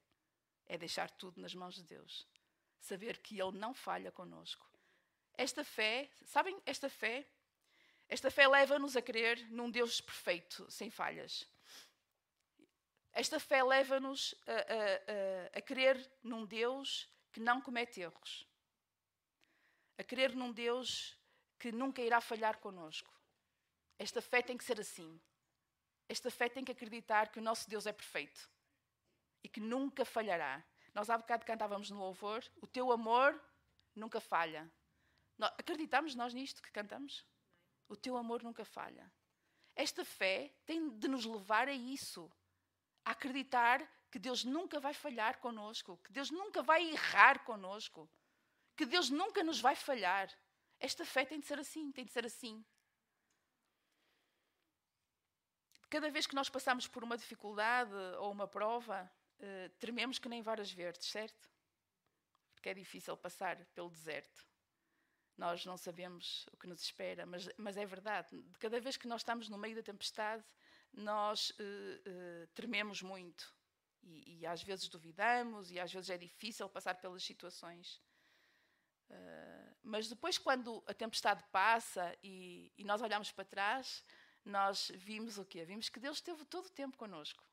É 0.66 0.76
deixar 0.76 1.10
tudo 1.10 1.40
nas 1.40 1.54
mãos 1.54 1.74
de 1.74 1.82
Deus. 1.82 2.26
Saber 2.80 3.18
que 3.18 3.40
Ele 3.40 3.58
não 3.58 3.72
falha 3.72 4.12
conosco. 4.12 4.68
Esta 5.34 5.64
fé, 5.64 6.10
sabem, 6.24 6.60
esta 6.66 6.88
fé, 6.88 7.26
esta 8.08 8.30
fé 8.30 8.46
leva-nos 8.46 8.96
a 8.96 9.02
crer 9.02 9.38
num 9.50 9.70
Deus 9.70 10.00
perfeito, 10.00 10.70
sem 10.70 10.90
falhas. 10.90 11.46
Esta 13.12 13.40
fé 13.40 13.62
leva-nos 13.62 14.34
a, 14.46 14.52
a, 14.52 14.56
a, 14.56 15.58
a 15.58 15.62
crer 15.62 16.10
num 16.22 16.44
Deus 16.44 17.08
que 17.32 17.40
não 17.40 17.60
comete 17.60 18.00
erros. 18.00 18.46
A 19.98 20.04
crer 20.04 20.34
num 20.34 20.52
Deus 20.52 21.16
que 21.58 21.72
nunca 21.72 22.02
irá 22.02 22.20
falhar 22.20 22.58
conosco. 22.58 23.10
Esta 23.98 24.20
fé 24.20 24.42
tem 24.42 24.56
que 24.56 24.64
ser 24.64 24.78
assim. 24.78 25.18
Esta 26.08 26.30
fé 26.30 26.48
tem 26.48 26.64
que 26.64 26.72
acreditar 26.72 27.30
que 27.30 27.38
o 27.38 27.42
nosso 27.42 27.68
Deus 27.68 27.86
é 27.86 27.92
perfeito 27.92 28.48
e 29.42 29.48
que 29.48 29.60
nunca 29.60 30.04
falhará. 30.04 30.64
Nós 30.94 31.10
há 31.10 31.18
bocado 31.18 31.44
cantávamos 31.44 31.90
no 31.90 31.98
louvor: 31.98 32.44
O 32.60 32.66
teu 32.66 32.92
amor 32.92 33.40
nunca 33.94 34.20
falha. 34.20 34.70
acreditamos 35.58 36.14
nós 36.14 36.32
nisto 36.32 36.62
que 36.62 36.70
cantamos? 36.70 37.26
O 37.88 37.96
teu 37.96 38.16
amor 38.16 38.42
nunca 38.42 38.64
falha. 38.64 39.12
Esta 39.74 40.04
fé 40.04 40.54
tem 40.64 40.88
de 40.98 41.08
nos 41.08 41.24
levar 41.26 41.68
a 41.68 41.72
isso, 41.72 42.30
a 43.04 43.10
acreditar 43.10 43.86
que 44.10 44.18
Deus 44.18 44.44
nunca 44.44 44.80
vai 44.80 44.94
falhar 44.94 45.38
conosco, 45.38 45.98
que 45.98 46.12
Deus 46.12 46.30
nunca 46.30 46.62
vai 46.62 46.88
errar 46.90 47.44
conosco, 47.44 48.08
que 48.74 48.86
Deus 48.86 49.10
nunca 49.10 49.44
nos 49.44 49.60
vai 49.60 49.76
falhar. 49.76 50.32
Esta 50.80 51.04
fé 51.04 51.24
tem 51.24 51.38
de 51.38 51.46
ser 51.46 51.58
assim, 51.58 51.92
tem 51.92 52.04
de 52.04 52.12
ser 52.12 52.24
assim. 52.24 52.64
Cada 55.88 56.10
vez 56.10 56.26
que 56.26 56.34
nós 56.34 56.48
passamos 56.48 56.88
por 56.88 57.04
uma 57.04 57.16
dificuldade 57.16 57.94
ou 58.18 58.32
uma 58.32 58.48
prova, 58.48 59.10
uh, 59.38 59.70
trememos 59.78 60.18
que 60.18 60.28
nem 60.28 60.42
varas 60.42 60.70
verdes, 60.70 61.06
certo? 61.08 61.48
Porque 62.54 62.68
é 62.68 62.74
difícil 62.74 63.16
passar 63.16 63.64
pelo 63.66 63.90
deserto. 63.90 64.44
Nós 65.36 65.64
não 65.64 65.76
sabemos 65.76 66.46
o 66.52 66.56
que 66.56 66.66
nos 66.66 66.82
espera, 66.82 67.26
mas, 67.26 67.48
mas 67.58 67.76
é 67.76 67.84
verdade. 67.84 68.42
De 68.42 68.58
cada 68.58 68.80
vez 68.80 68.96
que 68.96 69.06
nós 69.06 69.20
estamos 69.20 69.48
no 69.48 69.58
meio 69.58 69.76
da 69.76 69.82
tempestade, 69.82 70.44
nós 70.92 71.50
uh, 71.50 71.54
uh, 71.62 72.46
trememos 72.54 73.02
muito. 73.02 73.54
E, 74.02 74.38
e, 74.40 74.46
às 74.46 74.62
vezes 74.62 74.88
duvidamos, 74.88 75.70
e 75.70 75.78
às 75.78 75.92
vezes 75.92 76.10
é 76.10 76.16
difícil 76.16 76.68
passar 76.68 76.94
pelas 76.94 77.22
situações. 77.22 78.00
Uh, 79.10 79.76
mas 79.82 80.08
depois, 80.08 80.38
quando 80.38 80.82
a 80.86 80.94
tempestade 80.94 81.44
passa 81.52 82.16
e, 82.22 82.72
e, 82.78 82.84
nós 82.84 83.02
olhamos 83.02 83.30
para 83.30 83.44
trás, 83.44 84.02
nós 84.46 84.92
vimos 84.94 85.38
o 85.38 85.44
quê? 85.44 85.64
Vimos 85.64 85.88
que 85.88 85.98
Deus 85.98 86.18
esteve 86.18 86.44
todo 86.44 86.66
o 86.66 86.70
tempo 86.70 86.96
connosco. 86.96 87.44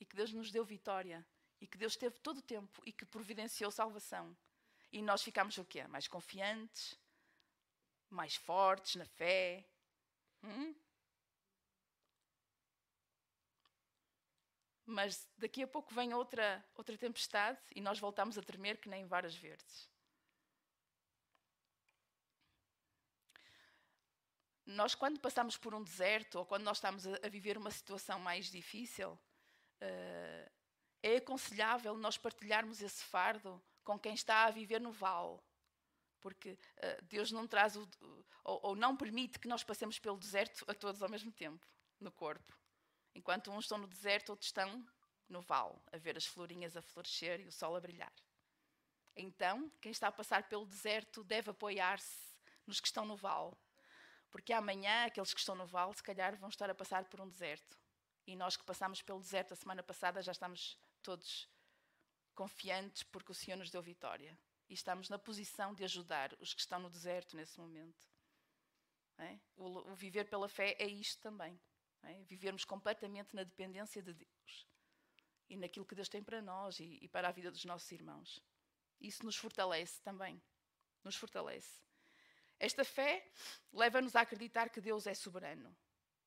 E 0.00 0.04
que 0.04 0.16
Deus 0.16 0.32
nos 0.32 0.50
deu 0.50 0.64
vitória. 0.64 1.24
E 1.60 1.66
que 1.66 1.78
Deus 1.78 1.92
esteve 1.92 2.18
todo 2.18 2.38
o 2.38 2.42
tempo 2.42 2.82
e 2.84 2.92
que 2.92 3.06
providenciou 3.06 3.70
salvação. 3.70 4.36
E 4.92 5.00
nós 5.00 5.22
ficamos 5.22 5.56
o 5.56 5.64
quê? 5.64 5.86
Mais 5.86 6.08
confiantes, 6.08 6.98
mais 8.10 8.34
fortes 8.34 8.96
na 8.96 9.06
fé. 9.06 9.64
Hum? 10.42 10.74
Mas 14.84 15.28
daqui 15.38 15.62
a 15.62 15.68
pouco 15.68 15.94
vem 15.94 16.12
outra, 16.12 16.64
outra 16.74 16.98
tempestade 16.98 17.60
e 17.74 17.80
nós 17.80 18.00
voltamos 18.00 18.36
a 18.36 18.42
tremer 18.42 18.78
que 18.78 18.88
nem 18.88 19.06
varas 19.06 19.34
verdes. 19.34 19.88
Nós, 24.66 24.96
quando 24.96 25.20
passamos 25.20 25.56
por 25.56 25.74
um 25.74 25.82
deserto 25.82 26.40
ou 26.40 26.44
quando 26.44 26.64
nós 26.64 26.78
estamos 26.78 27.06
a, 27.06 27.28
viver 27.28 27.56
uma 27.56 27.70
situação 27.70 28.18
mais 28.18 28.50
difícil, 28.50 29.12
uh, 29.12 30.50
é 31.02 31.16
aconselhável 31.16 31.96
nós 31.96 32.18
partilharmos 32.18 32.82
esse 32.82 33.02
fardo 33.04 33.62
com 33.84 33.96
quem 33.96 34.14
está 34.14 34.44
a 34.44 34.50
viver 34.50 34.80
no 34.80 34.90
vale. 34.90 35.38
Porque 36.20 36.50
uh, 36.50 37.04
Deus 37.04 37.30
não 37.30 37.46
traz 37.46 37.76
o, 37.76 37.88
ou, 38.42 38.60
ou 38.62 38.76
não 38.76 38.96
permite 38.96 39.38
que 39.38 39.46
nós 39.46 39.62
passemos 39.62 40.00
pelo 40.00 40.18
deserto 40.18 40.64
a 40.68 40.74
todos 40.74 41.00
ao 41.00 41.08
mesmo 41.08 41.30
tempo, 41.30 41.64
no 42.00 42.10
corpo. 42.10 42.52
Enquanto 43.14 43.52
uns 43.52 43.66
estão 43.66 43.78
no 43.78 43.86
deserto, 43.86 44.30
outros 44.30 44.48
estão 44.48 44.84
no 45.28 45.40
vale, 45.40 45.76
a 45.92 45.96
ver 45.96 46.16
as 46.16 46.26
florinhas 46.26 46.76
a 46.76 46.82
florescer 46.82 47.40
e 47.40 47.46
o 47.46 47.52
sol 47.52 47.76
a 47.76 47.80
brilhar. 47.80 48.12
Então, 49.16 49.70
quem 49.80 49.92
está 49.92 50.08
a 50.08 50.12
passar 50.12 50.48
pelo 50.48 50.66
deserto 50.66 51.24
deve 51.24 51.50
apoiar-se 51.50 52.36
nos 52.66 52.80
que 52.80 52.88
estão 52.88 53.06
no 53.06 53.16
vale. 53.16 53.54
Porque 54.30 54.52
amanhã, 54.52 55.06
aqueles 55.06 55.32
que 55.32 55.40
estão 55.40 55.54
no 55.54 55.66
vale, 55.66 55.94
se 55.94 56.02
calhar 56.02 56.36
vão 56.36 56.48
estar 56.48 56.68
a 56.68 56.74
passar 56.74 57.04
por 57.04 57.20
um 57.20 57.28
deserto. 57.28 57.78
E 58.26 58.34
nós 58.34 58.56
que 58.56 58.64
passamos 58.64 59.02
pelo 59.02 59.20
deserto 59.20 59.52
a 59.52 59.56
semana 59.56 59.82
passada 59.82 60.20
já 60.20 60.32
estamos 60.32 60.78
todos 61.02 61.48
confiantes 62.34 63.02
porque 63.04 63.32
o 63.32 63.34
Senhor 63.34 63.56
nos 63.56 63.70
deu 63.70 63.82
vitória. 63.82 64.38
E 64.68 64.74
estamos 64.74 65.08
na 65.08 65.18
posição 65.18 65.72
de 65.72 65.84
ajudar 65.84 66.34
os 66.40 66.52
que 66.52 66.60
estão 66.60 66.80
no 66.80 66.90
deserto 66.90 67.36
nesse 67.36 67.58
momento. 67.58 68.04
É? 69.18 69.38
O, 69.56 69.92
o 69.92 69.94
viver 69.94 70.28
pela 70.28 70.48
fé 70.48 70.76
é 70.78 70.86
isto 70.86 71.20
também. 71.22 71.58
É? 72.02 72.22
Vivermos 72.24 72.64
completamente 72.64 73.34
na 73.34 73.44
dependência 73.44 74.02
de 74.02 74.12
Deus 74.12 74.66
e 75.48 75.56
naquilo 75.56 75.86
que 75.86 75.94
Deus 75.94 76.08
tem 76.08 76.22
para 76.22 76.42
nós 76.42 76.78
e, 76.80 76.98
e 77.00 77.08
para 77.08 77.28
a 77.28 77.32
vida 77.32 77.50
dos 77.50 77.64
nossos 77.64 77.90
irmãos. 77.92 78.40
Isso 79.00 79.24
nos 79.24 79.36
fortalece 79.36 80.00
também. 80.02 80.42
Nos 81.04 81.16
fortalece. 81.16 81.85
Esta 82.58 82.84
fé 82.84 83.30
leva-nos 83.72 84.16
a 84.16 84.22
acreditar 84.22 84.70
que 84.70 84.80
Deus 84.80 85.06
é 85.06 85.14
soberano. 85.14 85.76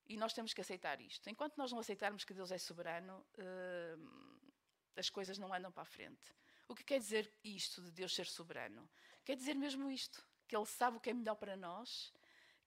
E 0.08 0.18
nós 0.18 0.34
temos 0.34 0.54
que 0.54 0.62
aceitar 0.62 1.00
isto. 1.02 1.30
Enquanto 1.30 1.58
nós 1.58 1.72
não 1.72 1.80
aceitarmos 1.80 2.24
que 2.24 2.34
Deus 2.34 2.52
é 2.52 2.58
soberano, 2.58 3.26
uh, 3.38 4.52
as 4.96 5.10
coisas 5.10 5.38
não 5.38 5.54
andam 5.54 5.72
para 5.72 5.84
a 5.84 5.86
frente. 5.86 6.34
O 6.68 6.76
que 6.76 6.84
quer 6.84 7.00
dizer 7.00 7.32
isto 7.44 7.82
de 7.82 7.92
Deus 7.92 8.14
ser 8.14 8.26
soberano? 8.26 8.90
Quer 9.24 9.36
dizer 9.36 9.56
mesmo 9.56 9.90
isto: 9.90 10.24
que 10.48 10.56
Ele 10.56 10.66
sabe 10.66 10.98
o 10.98 11.00
que 11.00 11.10
é 11.10 11.14
melhor 11.14 11.36
para 11.36 11.56
nós, 11.56 12.14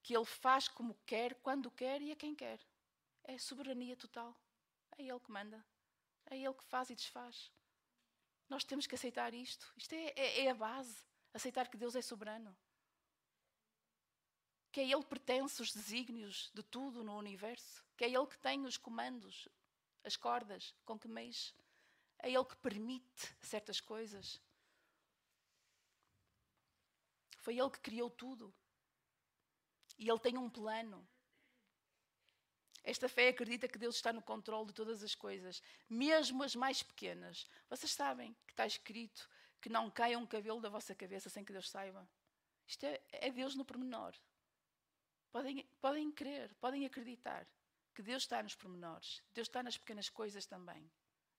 que 0.03 0.17
Ele 0.17 0.25
faz 0.25 0.69
como 0.69 0.95
quer, 1.07 1.35
quando 1.37 1.71
quer 1.71 2.01
e 2.01 2.13
a 2.13 2.17
quem 2.17 2.35
quer. 2.35 2.61
É 3.25 3.39
soberania 3.39 3.97
total. 3.97 4.37
É 4.97 5.03
Ele 5.03 5.21
que 5.21 5.31
manda. 5.31 5.65
É 6.27 6.37
Ele 6.37 6.55
que 6.55 6.65
faz 6.65 6.91
e 6.91 6.95
desfaz. 6.95 7.51
Nós 8.49 8.65
temos 8.65 8.87
que 8.87 8.95
aceitar 8.95 9.35
isto. 9.35 9.73
Isto 9.77 9.95
é, 9.95 10.13
é, 10.17 10.45
é 10.45 10.51
a 10.51 10.55
base. 10.55 10.97
Aceitar 11.33 11.69
que 11.69 11.77
Deus 11.77 11.97
é 11.97 12.03
soberano. 12.03 12.57
Que 14.73 14.81
a 14.81 14.85
Ele 14.85 15.05
pertence 15.05 15.63
os 15.63 15.73
desígnios 15.73 16.51
de 16.55 16.63
tudo 16.63 17.05
no 17.05 17.17
universo. 17.17 17.85
Que 17.97 18.05
é 18.05 18.09
Ele 18.09 18.27
que 18.27 18.39
tem 18.39 18.65
os 18.65 18.77
comandos, 18.77 19.47
as 20.03 20.17
cordas 20.17 20.75
com 20.85 20.99
que 20.99 21.07
mexe. 21.07 21.55
É 22.19 22.31
Ele 22.31 22.45
que 22.45 22.57
permite 22.57 23.37
certas 23.41 23.81
coisas. 23.81 24.41
Foi 27.39 27.59
Ele 27.59 27.71
que 27.71 27.81
criou 27.81 28.11
tudo. 28.11 28.53
E 29.99 30.09
Ele 30.09 30.19
tem 30.19 30.39
um 30.39 30.49
plano. 30.49 31.07
Esta 32.85 33.09
fé 33.09 33.29
acredita 33.29 33.69
que 33.69 33.79
Deus 33.79 33.97
está 33.97 34.13
no 34.13 34.23
controle 34.23 34.67
de 34.67 34.73
todas 34.73 35.03
as 35.05 35.15
coisas, 35.15 35.63
mesmo 35.89 36.43
as 36.43 36.57
mais 36.57 36.83
pequenas. 36.83 37.47
Vocês 37.69 37.93
sabem 37.93 38.35
que 38.47 38.53
está 38.53 38.67
escrito 38.67 39.29
que 39.61 39.69
não 39.69 39.89
caia 39.89 40.19
um 40.19 40.27
cabelo 40.27 40.61
da 40.61 40.69
vossa 40.69 40.95
cabeça 40.95 41.31
sem 41.31 41.45
que 41.45 41.53
Deus 41.53 41.71
saiba. 41.71 42.09
Isto 42.67 42.87
é, 42.87 43.01
é 43.13 43.31
Deus 43.31 43.55
no 43.55 43.65
pormenor. 43.65 44.13
Podem, 45.33 45.67
podem 45.81 46.13
crer, 46.13 46.55
podem 46.61 46.85
acreditar 46.85 47.47
que 47.95 48.03
Deus 48.03 48.23
está 48.23 48.43
nos 48.43 48.55
pormenores. 48.55 49.23
Deus 49.33 49.49
está 49.49 49.63
nas 49.63 49.79
pequenas 49.79 50.11
coisas 50.11 50.45
também. 50.45 50.91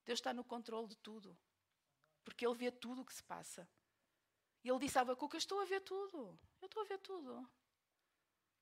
Deus 0.03 0.17
está 0.17 0.33
no 0.33 0.43
controle 0.43 0.87
de 0.87 0.97
tudo. 0.97 1.37
Porque 2.23 2.45
Ele 2.45 2.55
vê 2.55 2.71
tudo 2.71 3.01
o 3.01 3.05
que 3.05 3.13
se 3.13 3.23
passa. 3.23 3.69
E 4.63 4.69
Ele 4.69 4.79
disse 4.79 4.97
a 4.97 5.01
Abacuca, 5.01 5.37
estou 5.37 5.61
a 5.61 5.65
ver 5.65 5.81
tudo. 5.81 6.37
Eu 6.59 6.65
estou 6.65 6.81
a 6.81 6.85
ver 6.85 6.97
tudo. 6.99 7.47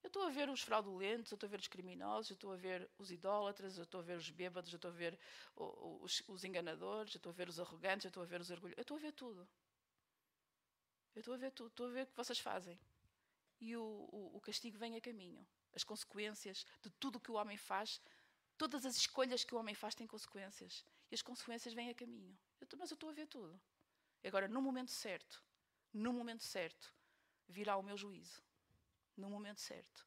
Eu 0.03 0.07
estou 0.07 0.23
a 0.23 0.29
ver 0.29 0.49
os 0.49 0.61
fraudulentos, 0.61 1.31
eu 1.31 1.35
estou 1.35 1.47
a 1.47 1.51
ver 1.51 1.59
os 1.59 1.67
criminosos, 1.67 2.31
eu 2.31 2.33
estou 2.33 2.51
a 2.51 2.57
ver 2.57 2.89
os 2.97 3.11
idólatras, 3.11 3.77
eu 3.77 3.83
estou 3.83 4.01
a 4.01 4.03
ver 4.03 4.17
os 4.17 4.29
bêbados, 4.31 4.71
eu 4.73 4.77
estou 4.77 4.89
a 4.89 4.93
ver 4.93 5.17
os, 5.55 6.23
os 6.27 6.43
enganadores, 6.43 7.13
eu 7.13 7.19
estou 7.19 7.29
a 7.29 7.33
ver 7.33 7.47
os 7.47 7.59
arrogantes, 7.59 8.05
eu 8.05 8.09
estou 8.09 8.23
a 8.23 8.25
ver 8.25 8.41
os 8.41 8.49
orgulhosos. 8.49 8.77
Eu 8.77 8.81
estou 8.81 8.97
a 8.97 8.99
ver 8.99 9.13
tudo. 9.13 9.47
Eu 11.15 11.19
estou 11.19 11.33
a 11.35 11.37
ver 11.37 11.51
tudo. 11.51 11.67
Estou 11.67 11.87
a 11.87 11.89
ver 11.91 12.03
o 12.03 12.07
que 12.07 12.17
vocês 12.17 12.39
fazem. 12.39 12.79
E 13.61 13.77
o, 13.77 14.09
o, 14.11 14.37
o 14.37 14.41
castigo 14.41 14.77
vem 14.77 14.97
a 14.97 15.01
caminho. 15.01 15.47
As 15.73 15.85
consequências 15.85 16.65
de 16.81 16.89
tudo 16.89 17.15
o 17.15 17.19
que 17.21 17.31
o 17.31 17.35
homem 17.35 17.55
faz, 17.55 18.01
todas 18.57 18.85
as 18.85 18.97
escolhas 18.97 19.45
que 19.45 19.55
o 19.55 19.57
homem 19.57 19.73
faz 19.73 19.95
têm 19.95 20.05
consequências. 20.05 20.85
E 21.09 21.15
as 21.15 21.21
consequências 21.21 21.73
vêm 21.73 21.89
a 21.89 21.95
caminho. 21.95 22.37
Eu 22.59 22.67
mas 22.77 22.91
eu 22.91 22.95
estou 22.95 23.09
a 23.09 23.13
ver 23.13 23.27
tudo. 23.27 23.61
Agora, 24.23 24.47
no 24.47 24.61
momento 24.61 24.91
certo, 24.91 25.41
no 25.93 26.11
momento 26.11 26.43
certo, 26.43 26.93
virá 27.47 27.77
o 27.77 27.83
meu 27.83 27.95
juízo 27.95 28.41
no 29.21 29.29
momento 29.29 29.59
certo. 29.61 30.05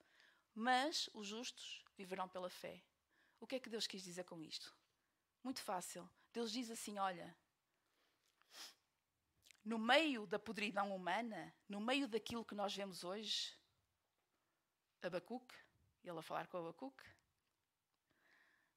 Mas 0.54 1.08
os 1.12 1.26
justos 1.26 1.84
viverão 1.96 2.28
pela 2.28 2.50
fé. 2.50 2.82
O 3.40 3.46
que 3.46 3.56
é 3.56 3.60
que 3.60 3.70
Deus 3.70 3.86
quis 3.86 4.02
dizer 4.02 4.24
com 4.24 4.40
isto? 4.42 4.74
Muito 5.42 5.62
fácil. 5.62 6.08
Deus 6.32 6.50
diz 6.50 6.70
assim: 6.70 6.98
olha, 6.98 7.36
no 9.64 9.78
meio 9.78 10.26
da 10.26 10.38
podridão 10.38 10.94
humana, 10.94 11.54
no 11.68 11.80
meio 11.80 12.06
daquilo 12.06 12.44
que 12.44 12.54
nós 12.54 12.74
vemos 12.74 13.02
hoje, 13.02 13.54
Abacuque, 15.02 15.54
ele 16.04 16.18
a 16.18 16.22
falar 16.22 16.46
com 16.46 16.58
Abacuque, 16.58 17.04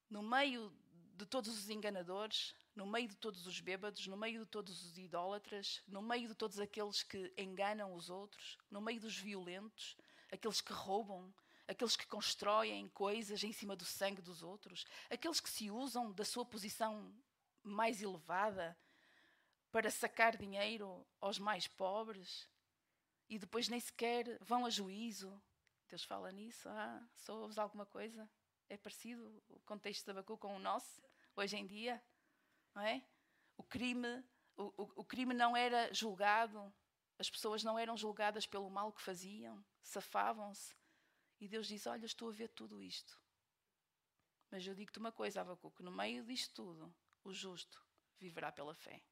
no 0.08 0.22
meio 0.22 0.72
de 1.14 1.26
todos 1.26 1.58
os 1.58 1.68
enganadores, 1.68 2.54
no 2.74 2.86
meio 2.86 3.08
de 3.08 3.16
todos 3.16 3.46
os 3.46 3.60
bêbados, 3.60 4.06
no 4.06 4.16
meio 4.16 4.44
de 4.44 4.46
todos 4.46 4.84
os 4.84 4.96
idólatras, 4.96 5.82
no 5.86 6.00
meio 6.00 6.28
de 6.28 6.34
todos 6.34 6.58
aqueles 6.58 7.02
que 7.02 7.32
enganam 7.36 7.92
os 7.92 8.08
outros, 8.08 8.56
no 8.70 8.80
meio 8.80 9.00
dos 9.00 9.18
violentos, 9.18 9.96
aqueles 10.32 10.60
que 10.60 10.72
roubam, 10.72 11.34
aqueles 11.66 11.96
que 11.96 12.06
constroem 12.06 12.88
coisas 12.88 13.44
em 13.44 13.52
cima 13.52 13.76
do 13.76 13.84
sangue 13.84 14.22
dos 14.22 14.42
outros, 14.42 14.86
aqueles 15.10 15.40
que 15.40 15.50
se 15.50 15.70
usam 15.70 16.12
da 16.12 16.24
sua 16.24 16.46
posição 16.46 17.12
mais 17.62 18.00
elevada 18.00 18.78
para 19.70 19.90
sacar 19.90 20.36
dinheiro 20.36 21.06
aos 21.20 21.38
mais 21.38 21.66
pobres 21.66 22.48
e 23.28 23.38
depois 23.38 23.68
nem 23.68 23.80
sequer 23.80 24.38
vão 24.40 24.64
a 24.64 24.70
juízo. 24.70 25.40
Deus 25.88 26.04
fala 26.04 26.32
nisso. 26.32 26.68
Ah, 26.68 27.06
só 27.16 27.34
ouves 27.36 27.58
alguma 27.58 27.86
coisa? 27.86 28.28
É 28.68 28.76
parecido 28.76 29.42
o 29.48 29.60
contexto 29.60 30.04
de 30.04 30.10
Abacu 30.10 30.36
com 30.36 30.54
o 30.54 30.58
nosso, 30.58 31.02
hoje 31.34 31.56
em 31.56 31.66
dia? 31.66 32.02
Não 32.74 32.82
é? 32.82 33.02
O 33.56 33.62
crime, 33.62 34.24
o, 34.56 34.64
o, 34.76 34.92
o 34.96 35.04
crime 35.04 35.34
não 35.34 35.56
era 35.56 35.92
julgado, 35.92 36.72
as 37.18 37.30
pessoas 37.30 37.64
não 37.64 37.78
eram 37.78 37.96
julgadas 37.96 38.46
pelo 38.46 38.70
mal 38.70 38.92
que 38.92 39.02
faziam, 39.02 39.64
safavam-se. 39.82 40.74
E 41.40 41.48
Deus 41.48 41.66
diz: 41.66 41.86
Olha, 41.86 42.04
estou 42.04 42.28
a 42.28 42.32
ver 42.32 42.48
tudo 42.48 42.82
isto. 42.82 43.18
Mas 44.50 44.66
eu 44.66 44.74
digo-te 44.74 44.98
uma 44.98 45.12
coisa, 45.12 45.40
Abacuque: 45.40 45.82
no 45.82 45.90
meio 45.90 46.24
disto 46.24 46.54
tudo, 46.54 46.94
o 47.24 47.32
justo 47.32 47.84
viverá 48.18 48.52
pela 48.52 48.74
fé. 48.74 49.02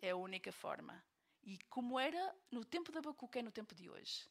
É 0.00 0.10
a 0.10 0.16
única 0.16 0.52
forma. 0.52 1.04
E 1.42 1.58
como 1.70 1.98
era 1.98 2.34
no 2.50 2.64
tempo 2.64 2.90
de 2.90 2.98
Abacuque, 2.98 3.38
é 3.38 3.42
no 3.42 3.52
tempo 3.52 3.74
de 3.74 3.88
hoje. 3.88 4.28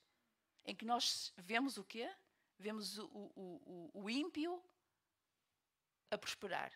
Em 0.66 0.76
que 0.76 0.86
nós 0.86 1.34
vemos 1.38 1.78
o 1.78 1.84
quê? 1.84 2.14
Vemos 2.58 2.98
o, 2.98 3.06
o, 3.06 3.92
o, 3.94 4.04
o 4.04 4.10
ímpio 4.10 4.64
a 6.12 6.18
prosperar. 6.18 6.72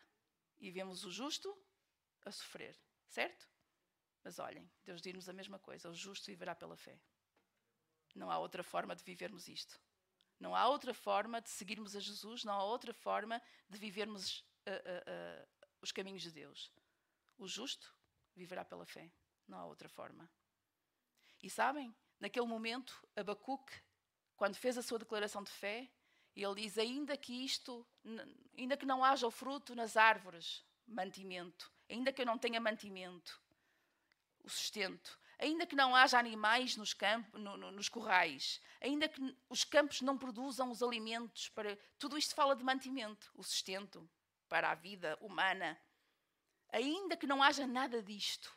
E 0.59 0.71
vemos 0.71 1.03
o 1.05 1.11
justo 1.11 1.57
a 2.25 2.31
sofrer. 2.31 2.77
Certo? 3.09 3.47
Mas 4.23 4.39
olhem, 4.39 4.69
Deus 4.83 5.01
diz-nos 5.01 5.27
a 5.27 5.33
mesma 5.33 5.59
coisa: 5.59 5.89
o 5.89 5.93
justo 5.93 6.27
viverá 6.27 6.55
pela 6.55 6.77
fé. 6.77 6.99
Não 8.15 8.29
há 8.29 8.37
outra 8.37 8.63
forma 8.63 8.95
de 8.95 9.03
vivermos 9.03 9.47
isto. 9.47 9.79
Não 10.39 10.55
há 10.55 10.67
outra 10.67 10.93
forma 10.93 11.41
de 11.41 11.49
seguirmos 11.49 11.95
a 11.95 11.99
Jesus, 11.99 12.43
não 12.43 12.53
há 12.53 12.63
outra 12.63 12.93
forma 12.93 13.41
de 13.69 13.77
vivermos 13.77 14.45
a, 14.65 14.71
a, 14.71 15.47
os 15.81 15.91
caminhos 15.91 16.21
de 16.21 16.31
Deus. 16.31 16.71
O 17.37 17.47
justo 17.47 17.93
viverá 18.39 18.63
pela 18.63 18.85
fé. 18.85 19.11
Não 19.47 19.57
há 19.57 19.65
outra 19.65 19.89
forma. 19.89 20.29
E 21.43 21.49
sabem, 21.49 21.95
naquele 22.19 22.45
momento, 22.45 23.05
Abacuque, 23.15 23.73
quando 24.35 24.55
fez 24.55 24.77
a 24.77 24.81
sua 24.81 24.99
declaração 24.99 25.43
de 25.43 25.51
fé, 25.51 25.89
ele 26.35 26.55
diz: 26.55 26.77
ainda 26.77 27.17
que 27.17 27.33
isto, 27.43 27.85
ainda 28.57 28.77
que 28.77 28.85
não 28.85 29.03
haja 29.03 29.27
o 29.27 29.31
fruto 29.31 29.75
nas 29.75 29.97
árvores, 29.97 30.63
mantimento, 30.87 31.71
ainda 31.89 32.13
que 32.13 32.21
eu 32.21 32.25
não 32.25 32.37
tenha 32.37 32.59
mantimento, 32.61 33.41
o 34.43 34.49
sustento, 34.49 35.19
ainda 35.37 35.65
que 35.65 35.75
não 35.75 35.95
haja 35.95 36.17
animais 36.17 36.77
nos, 36.77 36.93
campos, 36.93 37.39
no, 37.39 37.57
no, 37.57 37.71
nos 37.71 37.89
corrais, 37.89 38.61
ainda 38.79 39.09
que 39.09 39.21
os 39.49 39.63
campos 39.63 40.01
não 40.01 40.17
produzam 40.17 40.71
os 40.71 40.81
alimentos 40.81 41.49
para. 41.49 41.77
Tudo 41.97 42.17
isto 42.17 42.33
fala 42.33 42.55
de 42.55 42.63
mantimento, 42.63 43.29
o 43.35 43.43
sustento 43.43 44.09
para 44.47 44.71
a 44.71 44.75
vida 44.75 45.17
humana. 45.21 45.77
Ainda 46.71 47.17
que 47.17 47.27
não 47.27 47.41
haja 47.41 47.65
nada 47.65 48.01
disto, 48.01 48.55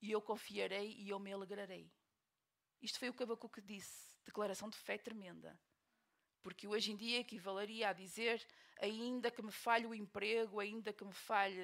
e 0.00 0.10
eu 0.10 0.20
confiarei 0.20 0.94
e 0.98 1.08
eu 1.08 1.18
me 1.18 1.32
alegrarei. 1.32 1.90
Isto 2.80 2.98
foi 2.98 3.08
o 3.08 3.14
que 3.14 3.22
Abacuque 3.22 3.60
disse, 3.60 4.14
declaração 4.24 4.68
de 4.68 4.76
fé 4.76 4.98
tremenda. 4.98 5.58
Porque 6.42 6.68
hoje 6.68 6.92
em 6.92 6.96
dia 6.96 7.20
equivaleria 7.20 7.88
a 7.88 7.92
dizer, 7.94 8.46
ainda 8.78 9.30
que 9.30 9.42
me 9.42 9.50
falhe 9.50 9.86
o 9.86 9.94
emprego, 9.94 10.60
ainda 10.60 10.92
que 10.92 11.04
me 11.04 11.12
falhe 11.12 11.58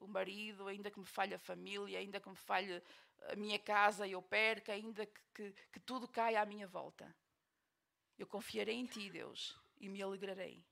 o 0.00 0.08
marido, 0.08 0.66
ainda 0.66 0.90
que 0.90 0.98
me 0.98 1.06
falhe 1.06 1.34
a 1.34 1.38
família, 1.38 2.00
ainda 2.00 2.18
que 2.18 2.28
me 2.28 2.34
falhe 2.34 2.82
a 3.28 3.36
minha 3.36 3.58
casa 3.58 4.06
e 4.06 4.12
eu 4.12 4.22
perca, 4.22 4.72
ainda 4.72 5.06
que, 5.06 5.20
que, 5.32 5.52
que 5.72 5.80
tudo 5.80 6.08
caia 6.08 6.42
à 6.42 6.46
minha 6.46 6.66
volta. 6.66 7.14
Eu 8.18 8.26
confiarei 8.26 8.74
em 8.74 8.86
ti, 8.86 9.10
Deus, 9.10 9.56
e 9.78 9.88
me 9.88 10.02
alegrarei. 10.02 10.64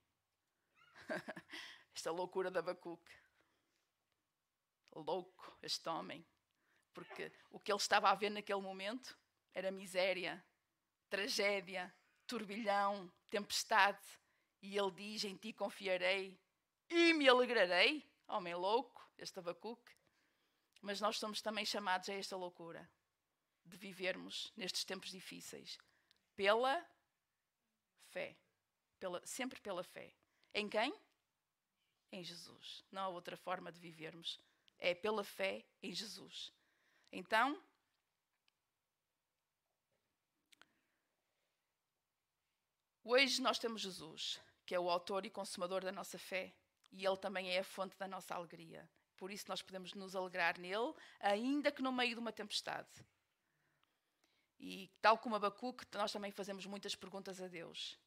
Esta 1.94 2.10
loucura 2.10 2.50
da 2.50 2.58
Abacuque. 2.60 3.23
Louco, 4.94 5.56
este 5.62 5.88
homem. 5.88 6.26
Porque 6.92 7.32
o 7.50 7.58
que 7.58 7.72
ele 7.72 7.78
estava 7.78 8.08
a 8.08 8.14
ver 8.14 8.30
naquele 8.30 8.60
momento 8.60 9.18
era 9.52 9.70
miséria, 9.70 10.44
tragédia, 11.08 11.94
turbilhão, 12.26 13.12
tempestade. 13.28 14.04
E 14.62 14.78
ele 14.78 14.90
diz: 14.92 15.24
Em 15.24 15.36
ti 15.36 15.52
confiarei 15.52 16.40
e 16.88 17.12
me 17.12 17.28
alegrarei. 17.28 18.08
Homem 18.26 18.54
louco, 18.54 19.06
este 19.18 19.38
Abacuque. 19.38 19.92
Mas 20.80 21.00
nós 21.00 21.18
somos 21.18 21.42
também 21.42 21.64
chamados 21.64 22.08
a 22.08 22.14
esta 22.14 22.36
loucura 22.36 22.90
de 23.64 23.76
vivermos 23.76 24.52
nestes 24.56 24.84
tempos 24.84 25.10
difíceis 25.10 25.78
pela 26.36 26.84
fé. 28.10 28.36
Pela, 28.98 29.24
sempre 29.26 29.60
pela 29.60 29.82
fé. 29.82 30.14
Em 30.52 30.68
quem? 30.68 30.94
Em 32.12 32.22
Jesus. 32.22 32.84
Não 32.90 33.02
há 33.02 33.08
outra 33.08 33.36
forma 33.36 33.72
de 33.72 33.80
vivermos. 33.80 34.40
É 34.86 34.94
pela 34.94 35.24
fé 35.24 35.64
em 35.82 35.94
Jesus. 35.94 36.52
Então, 37.10 37.58
hoje 43.02 43.40
nós 43.40 43.58
temos 43.58 43.80
Jesus, 43.80 44.38
que 44.66 44.74
é 44.74 44.78
o 44.78 44.90
autor 44.90 45.24
e 45.24 45.30
consumador 45.30 45.82
da 45.82 45.90
nossa 45.90 46.18
fé, 46.18 46.54
e 46.92 47.06
ele 47.06 47.16
também 47.16 47.48
é 47.50 47.60
a 47.60 47.64
fonte 47.64 47.96
da 47.96 48.06
nossa 48.06 48.34
alegria. 48.34 48.86
Por 49.16 49.30
isso 49.30 49.46
nós 49.48 49.62
podemos 49.62 49.94
nos 49.94 50.14
alegrar 50.14 50.58
nele, 50.58 50.92
ainda 51.18 51.72
que 51.72 51.80
no 51.80 51.90
meio 51.90 52.16
de 52.16 52.20
uma 52.20 52.30
tempestade. 52.30 52.90
E 54.58 54.92
tal 55.00 55.16
como 55.16 55.36
Abacuque, 55.36 55.86
nós 55.94 56.12
também 56.12 56.30
fazemos 56.30 56.66
muitas 56.66 56.94
perguntas 56.94 57.40
a 57.40 57.48
Deus. 57.48 57.98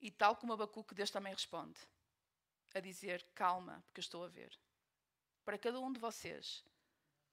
E 0.00 0.12
tal 0.12 0.36
como 0.36 0.52
Abacuque, 0.52 0.94
Deus 0.94 1.10
também 1.10 1.32
responde, 1.32 1.80
a 2.72 2.78
dizer, 2.78 3.26
calma, 3.34 3.82
porque 3.86 3.98
eu 3.98 4.02
estou 4.02 4.22
a 4.22 4.28
ver. 4.28 4.56
Para 5.46 5.56
cada 5.56 5.78
um 5.78 5.92
de 5.92 6.00
vocês. 6.00 6.64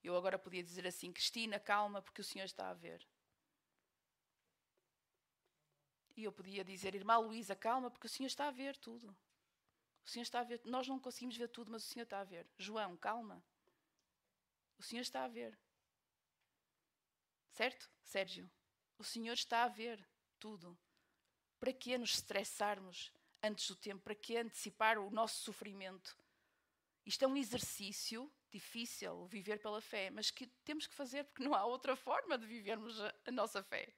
Eu 0.00 0.16
agora 0.16 0.38
podia 0.38 0.62
dizer 0.62 0.86
assim, 0.86 1.12
Cristina, 1.12 1.58
calma, 1.58 2.00
porque 2.00 2.20
o 2.20 2.24
Senhor 2.24 2.44
está 2.44 2.70
a 2.70 2.74
ver. 2.74 3.04
E 6.16 6.22
eu 6.22 6.30
podia 6.30 6.64
dizer, 6.64 6.94
irmã 6.94 7.18
Luísa, 7.18 7.56
calma, 7.56 7.90
porque 7.90 8.06
o 8.06 8.08
Senhor 8.08 8.28
está 8.28 8.46
a 8.46 8.52
ver 8.52 8.76
tudo. 8.76 9.10
O 10.06 10.08
Senhor 10.08 10.22
está 10.22 10.38
a 10.40 10.44
ver. 10.44 10.60
Nós 10.64 10.86
não 10.86 11.00
conseguimos 11.00 11.36
ver 11.36 11.48
tudo, 11.48 11.72
mas 11.72 11.82
o 11.84 11.88
Senhor 11.88 12.04
está 12.04 12.20
a 12.20 12.24
ver. 12.24 12.46
João, 12.56 12.96
calma. 12.96 13.42
O 14.78 14.82
Senhor 14.84 15.02
está 15.02 15.24
a 15.24 15.28
ver. 15.28 15.58
Certo, 17.50 17.90
Sérgio? 18.04 18.48
O 18.96 19.02
Senhor 19.02 19.32
está 19.32 19.64
a 19.64 19.68
ver 19.68 20.06
tudo. 20.38 20.78
Para 21.58 21.72
que 21.72 21.98
nos 21.98 22.14
estressarmos 22.14 23.12
antes 23.42 23.66
do 23.66 23.74
tempo? 23.74 24.04
Para 24.04 24.14
que 24.14 24.36
antecipar 24.36 24.98
o 24.98 25.10
nosso 25.10 25.42
sofrimento? 25.42 26.16
Isto 27.04 27.24
é 27.24 27.28
um 27.28 27.36
exercício 27.36 28.32
difícil, 28.50 29.26
viver 29.26 29.60
pela 29.60 29.80
fé, 29.80 30.10
mas 30.10 30.30
que 30.30 30.46
temos 30.64 30.86
que 30.86 30.94
fazer 30.94 31.24
porque 31.24 31.42
não 31.42 31.54
há 31.54 31.64
outra 31.64 31.96
forma 31.96 32.38
de 32.38 32.46
vivermos 32.46 33.00
a, 33.00 33.30
nossa 33.32 33.62
fé. 33.62 33.92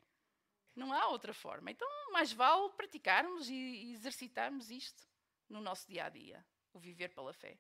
Não 0.75 0.93
há 0.93 1.09
outra 1.09 1.33
forma. 1.33 1.71
Então, 1.71 1.89
mais 2.13 2.33
vale 2.33 2.71
praticarmos 2.71 3.49
e 3.49 3.93
exercitarmos 3.93 4.71
isto 4.71 5.07
no 5.49 5.61
nosso 5.61 5.87
dia 5.87 6.07
a 6.07 6.09
dia, 6.09 6.45
o 6.73 6.79
viver 6.79 7.11
pela 7.11 7.33
fé. 7.33 7.59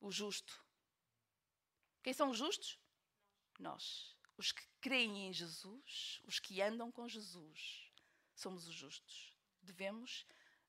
O 0.00 0.10
justo. 0.10 0.62
Quem 2.02 2.12
são 2.12 2.30
os 2.30 2.36
justos? 2.36 2.78
Nós. 3.58 4.14
Os 4.36 4.52
que 4.52 4.66
creem 4.80 5.28
em 5.28 5.32
Jesus, 5.32 6.20
os 6.24 6.38
que 6.38 6.60
andam 6.60 6.92
com 6.92 7.08
Jesus, 7.08 7.90
somos 8.34 8.68
os 8.68 8.74
justos. 8.74 9.34
Devemos 9.62 10.26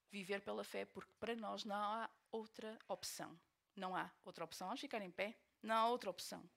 viver 0.10 0.42
pela 0.42 0.64
fé, 0.64 0.86
porque 0.86 1.12
para 1.20 1.36
nós 1.36 1.66
não 1.66 1.76
há 1.76 2.10
outra 2.36 2.78
opção. 2.88 3.40
Não 3.76 3.96
há 3.96 4.12
outra 4.24 4.44
opção. 4.44 4.68
Vamos 4.68 4.82
ficar 4.82 5.02
em 5.02 5.12
pé? 5.12 5.38
Não 5.62 5.76
há 5.76 5.88
outra 5.88 6.10
opção. 6.10 6.48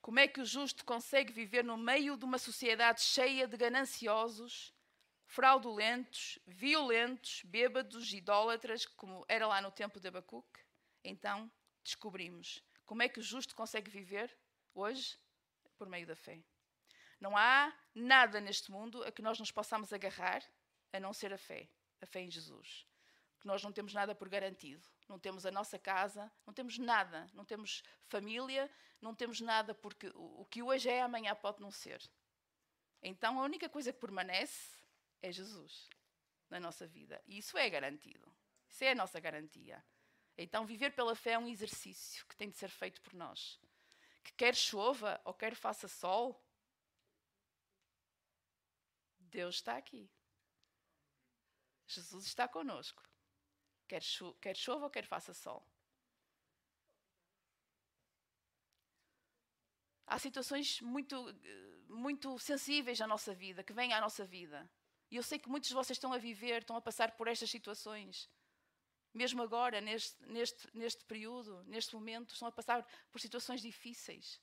Como 0.00 0.20
é 0.20 0.28
que 0.28 0.40
o 0.40 0.44
justo 0.44 0.84
consegue 0.84 1.32
viver 1.32 1.64
no 1.64 1.76
meio 1.76 2.16
de 2.16 2.24
uma 2.24 2.38
sociedade 2.38 3.00
cheia 3.00 3.46
de 3.48 3.56
gananciosos 3.56 4.72
fraudulentos, 5.26 6.38
violentos, 6.46 7.42
bêbados, 7.44 8.12
idólatras, 8.12 8.86
como 8.86 9.24
era 9.28 9.46
lá 9.46 9.60
no 9.60 9.70
tempo 9.70 9.98
de 9.98 10.08
Abacuque, 10.08 10.60
então 11.02 11.50
descobrimos 11.82 12.62
como 12.84 13.02
é 13.02 13.08
que 13.08 13.18
o 13.18 13.22
justo 13.22 13.54
consegue 13.54 13.90
viver 13.90 14.36
hoje 14.74 15.18
por 15.76 15.88
meio 15.88 16.06
da 16.06 16.14
fé. 16.14 16.42
Não 17.20 17.36
há 17.36 17.76
nada 17.94 18.40
neste 18.40 18.70
mundo 18.70 19.02
a 19.02 19.10
que 19.10 19.22
nós 19.22 19.38
nos 19.38 19.50
possamos 19.50 19.92
agarrar 19.92 20.42
a 20.92 21.00
não 21.00 21.12
ser 21.12 21.32
a 21.32 21.38
fé, 21.38 21.68
a 22.00 22.06
fé 22.06 22.20
em 22.20 22.30
Jesus. 22.30 22.86
Que 23.46 23.48
nós 23.48 23.62
não 23.62 23.70
temos 23.70 23.94
nada 23.94 24.12
por 24.12 24.28
garantido. 24.28 24.84
Não 25.08 25.20
temos 25.20 25.46
a 25.46 25.52
nossa 25.52 25.78
casa, 25.78 26.32
não 26.44 26.52
temos 26.52 26.78
nada, 26.78 27.30
não 27.32 27.44
temos 27.44 27.84
família, 28.08 28.68
não 29.00 29.14
temos 29.14 29.40
nada 29.40 29.72
porque 29.72 30.10
o 30.16 30.44
que 30.46 30.64
hoje 30.64 30.88
é 30.88 31.00
amanhã 31.00 31.32
pode 31.32 31.60
não 31.60 31.70
ser. 31.70 32.02
Então 33.00 33.38
a 33.38 33.44
única 33.44 33.68
coisa 33.68 33.92
que 33.92 34.00
permanece 34.00 34.68
é 35.22 35.30
Jesus 35.30 35.88
na 36.50 36.58
nossa 36.58 36.88
vida. 36.88 37.22
E 37.24 37.38
isso 37.38 37.56
é 37.56 37.70
garantido. 37.70 38.34
Isso 38.68 38.82
é 38.82 38.90
a 38.90 38.96
nossa 38.96 39.20
garantia. 39.20 39.80
Então, 40.36 40.66
viver 40.66 40.90
pela 40.90 41.14
fé 41.14 41.34
é 41.34 41.38
um 41.38 41.46
exercício 41.46 42.26
que 42.26 42.34
tem 42.34 42.50
de 42.50 42.56
ser 42.56 42.68
feito 42.68 43.00
por 43.00 43.14
nós. 43.14 43.60
Que 44.24 44.32
quer 44.32 44.56
chova 44.56 45.20
ou 45.24 45.32
quer 45.32 45.54
faça 45.54 45.86
sol, 45.86 46.44
Deus 49.20 49.54
está 49.54 49.76
aqui. 49.76 50.10
Jesus 51.86 52.26
está 52.26 52.48
conosco. 52.48 53.05
Quer, 53.88 54.02
cho 54.02 54.34
quer 54.34 54.56
chova 54.56 54.84
ou 54.84 54.90
quer 54.90 55.06
faça 55.06 55.32
sol. 55.32 55.66
Há 60.06 60.18
situações 60.18 60.80
muito, 60.80 61.16
muito 61.88 62.38
sensíveis 62.38 62.98
na 62.98 63.06
nossa 63.06 63.34
vida, 63.34 63.64
que 63.64 63.72
vêm 63.72 63.92
à 63.92 64.00
nossa 64.00 64.24
vida. 64.24 64.70
E 65.10 65.16
eu 65.16 65.22
sei 65.22 65.38
que 65.38 65.48
muitos 65.48 65.68
de 65.68 65.74
vocês 65.74 65.96
estão 65.96 66.12
a 66.12 66.18
viver, 66.18 66.62
estão 66.62 66.76
a 66.76 66.80
passar 66.80 67.16
por 67.16 67.28
estas 67.28 67.50
situações. 67.50 68.30
Mesmo 69.12 69.42
agora, 69.42 69.80
neste, 69.80 70.22
neste, 70.26 70.76
neste 70.76 71.04
período, 71.04 71.64
neste 71.64 71.94
momento, 71.94 72.34
estão 72.34 72.48
a 72.48 72.52
passar 72.52 72.86
por 73.10 73.20
situações 73.20 73.60
difíceis. 73.60 74.40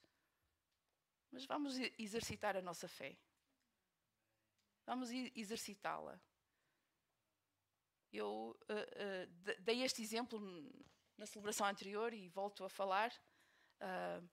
Mas 1.32 1.46
vamos 1.46 1.78
exercitar 1.98 2.56
a 2.58 2.62
nossa 2.62 2.88
fé. 2.88 3.18
Vamos 4.86 5.10
exercitá-la. 5.36 6.20
Eu 8.14 8.56
uh, 8.70 8.74
uh, 8.74 9.62
dei 9.62 9.82
este 9.82 10.04
exemplo 10.04 10.40
na 11.18 11.26
celebração 11.26 11.66
anterior 11.66 12.14
e 12.14 12.30
volto 12.30 12.64
a 12.64 12.70
falar. 12.70 13.12
Uh, 13.82 14.30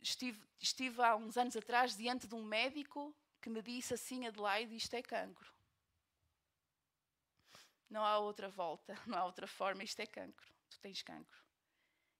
estive, 0.00 0.42
estive 0.58 1.02
há 1.02 1.14
uns 1.14 1.36
anos 1.36 1.54
atrás 1.54 1.94
diante 1.94 2.26
de 2.26 2.34
um 2.34 2.42
médico 2.42 3.14
que 3.42 3.50
me 3.50 3.60
disse 3.60 3.92
assim, 3.92 4.26
Adelaide, 4.26 4.74
isto 4.74 4.94
é 4.94 5.02
cancro. 5.02 5.54
Não 7.90 8.02
há 8.02 8.18
outra 8.18 8.48
volta, 8.48 8.94
não 9.06 9.18
há 9.18 9.26
outra 9.26 9.46
forma, 9.46 9.84
isto 9.84 10.00
é 10.00 10.06
cancro. 10.06 10.50
Tu 10.70 10.80
tens 10.80 11.02
cancro. 11.02 11.44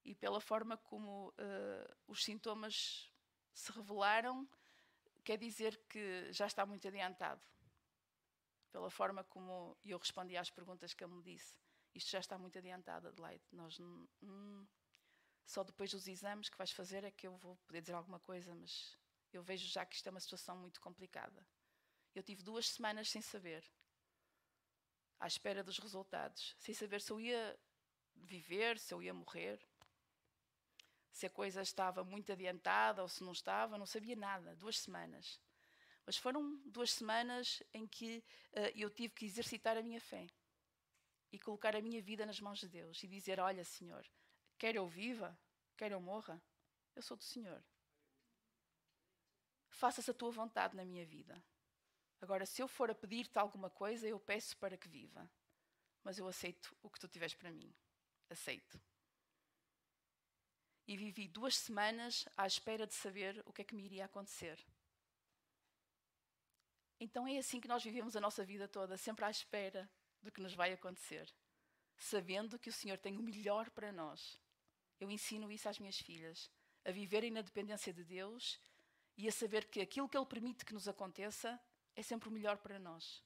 E 0.05 0.15
pela 0.15 0.41
forma 0.41 0.77
como 0.77 1.35
os 2.07 2.23
sintomas 2.23 3.11
se 3.53 3.73
revelaram, 3.73 4.49
quer 5.25 5.37
dizer 5.37 5.77
que 5.89 6.31
já 6.33 6.47
está 6.47 6.65
muito 6.65 6.87
adiantado. 6.87 7.43
Pela 8.77 8.91
forma 8.91 9.25
como 9.25 9.75
eu 9.83 9.97
respondi 9.97 10.37
às 10.37 10.51
perguntas 10.51 10.93
que 10.93 11.03
ele 11.03 11.15
me 11.15 11.23
disse. 11.23 11.59
isto 11.95 12.11
já 12.11 12.19
está 12.19 12.37
muito 12.37 12.59
adiantado, 12.59 13.09
Adelaide. 13.09 13.43
Nós, 13.51 13.81
hum, 13.81 14.67
só 15.47 15.65
depois 15.65 15.91
dos 15.93 16.07
exames 16.07 16.51
que 16.51 16.59
vais 16.59 16.71
fazer 16.73 17.03
é 17.03 17.11
que 17.11 17.27
eu 17.27 17.35
vou 17.39 17.57
poder 17.67 17.81
dizer 17.81 17.95
alguma 17.95 18.21
coisa, 18.21 18.55
mas 18.55 18.95
eu 19.33 19.43
vejo 19.43 19.67
já 19.67 19.87
que 19.87 19.97
isto 19.97 20.07
é 20.07 20.11
uma 20.11 20.21
situação 20.21 20.59
muito 20.59 20.79
complicada. 20.79 21.49
Eu 22.15 22.23
tive 22.23 22.43
duas 22.43 22.69
semanas 22.69 23.09
sem 23.09 23.23
saber, 23.23 23.65
à 25.19 25.27
espera 25.27 25.65
dos 25.65 25.79
resultados, 25.79 26.55
sem 26.59 26.75
saber 26.75 27.01
se 27.01 27.11
eu 27.11 27.19
ia 27.19 27.59
viver, 28.15 28.79
se 28.79 28.93
eu 28.93 29.03
ia 29.03 29.15
morrer, 29.15 29.59
se 31.11 31.25
a 31.25 31.31
coisa 31.31 31.63
estava 31.63 32.05
muito 32.05 32.31
adiantada 32.31 33.01
ou 33.01 33.09
se 33.09 33.25
não 33.25 33.33
estava, 33.33 33.79
não 33.79 33.87
sabia 33.87 34.15
nada. 34.15 34.55
Duas 34.55 34.79
semanas. 34.79 35.41
Mas 36.07 36.17
foram 36.17 36.57
duas 36.65 36.93
semanas 36.93 37.61
em 37.75 37.85
que 37.87 38.25
uh, 38.53 38.71
eu 38.77 38.89
tive 38.89 39.13
que 39.13 39.27
exercitar 39.27 39.77
a 39.77 39.83
minha 39.83 40.01
fé 40.01 40.29
e 41.33 41.39
colocar 41.39 41.75
a 41.75 41.83
minha 41.83 42.01
vida 42.01 42.25
nas 42.25 42.41
mãos 42.41 42.61
de 42.61 42.69
Deus 42.69 43.03
e 43.03 43.09
dizer: 43.09 43.41
Olha, 43.41 43.65
Senhor, 43.65 44.09
quer 44.57 44.77
eu 44.77 44.87
viva, 44.87 45.37
quer 45.77 45.91
eu 45.91 46.01
morra, 46.01 46.41
eu 46.95 47.03
sou 47.03 47.17
do 47.17 47.25
Senhor. 47.25 47.63
Faça-se 49.69 50.11
a 50.11 50.15
tua 50.15 50.31
vontade 50.31 50.77
na 50.77 50.85
minha 50.85 51.05
vida. 51.05 51.45
Agora, 52.21 52.47
se 52.47 52.63
eu 52.63 52.69
for 52.69 52.91
a 52.91 52.95
pedir-te 52.95 53.39
alguma 53.39 53.69
coisa, 53.69 54.09
eu 54.09 54.19
peço 54.19 54.57
para 54.57 54.77
que 54.77 54.89
viva. 54.89 55.29
Mas 56.03 56.19
eu 56.19 56.27
aceito 56.29 56.75
o 56.83 56.89
que 56.89 57.01
tu 57.01 57.09
tiveres 57.09 57.35
para 57.35 57.51
mim. 57.51 57.75
Aceito. 58.31 58.81
E 60.87 60.97
vivi 60.97 61.27
duas 61.27 61.57
semanas 61.57 62.25
à 62.37 62.47
espera 62.47 62.87
de 62.87 62.95
saber 62.95 63.43
o 63.45 63.53
que 63.53 63.63
é 63.63 63.65
que 63.65 63.75
me 63.75 63.85
iria 63.85 64.05
acontecer. 64.05 64.65
Então 67.07 67.25
é 67.25 67.39
assim 67.39 67.61
que 67.61 67.69
nós 67.69 67.85
vivemos 67.85 68.17
a 68.17 68.21
nossa 68.21 68.45
vida 68.45 68.67
toda, 68.67 68.97
sempre 68.97 69.25
à 69.25 69.31
espera 69.31 69.89
do 70.21 70.33
que 70.33 70.41
nos 70.41 70.55
vai 70.55 70.73
acontecer, 70.73 71.33
sabendo 71.97 72.59
que 72.59 72.69
o 72.69 72.73
Senhor 72.73 72.99
tem 72.99 73.17
o 73.17 73.23
melhor 73.23 73.71
para 73.71 73.93
nós. 73.93 74.37
Eu 74.99 75.09
ensino 75.09 75.53
isso 75.53 75.69
às 75.69 75.79
minhas 75.79 76.01
filhas, 76.01 76.51
a 76.85 76.91
viverem 76.91 77.31
na 77.31 77.43
dependência 77.43 77.93
de 77.93 78.03
Deus 78.03 78.61
e 79.17 79.29
a 79.29 79.31
saber 79.31 79.67
que 79.67 79.81
aquilo 79.81 80.09
que 80.09 80.19
Ele 80.19 80.27
permite 80.27 80.65
que 80.65 80.75
nos 80.75 80.89
aconteça 80.89 81.61
é 81.95 82.03
sempre 82.03 82.29
o 82.29 82.33
melhor 82.33 82.59
para 82.59 82.77
nós. 82.77 83.23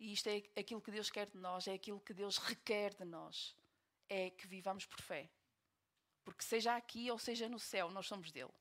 E 0.00 0.12
isto 0.12 0.26
é 0.28 0.42
aquilo 0.58 0.82
que 0.82 0.90
Deus 0.90 1.08
quer 1.08 1.28
de 1.30 1.38
nós, 1.38 1.68
é 1.68 1.74
aquilo 1.74 2.00
que 2.00 2.12
Deus 2.12 2.36
requer 2.38 2.92
de 2.96 3.04
nós. 3.04 3.56
É 4.08 4.30
que 4.30 4.48
vivamos 4.48 4.84
por 4.86 5.00
fé. 5.00 5.30
Porque 6.24 6.42
seja 6.42 6.74
aqui 6.74 7.12
ou 7.12 7.18
seja 7.18 7.48
no 7.48 7.60
céu, 7.60 7.92
nós 7.92 8.06
somos 8.06 8.32
dele. 8.32 8.52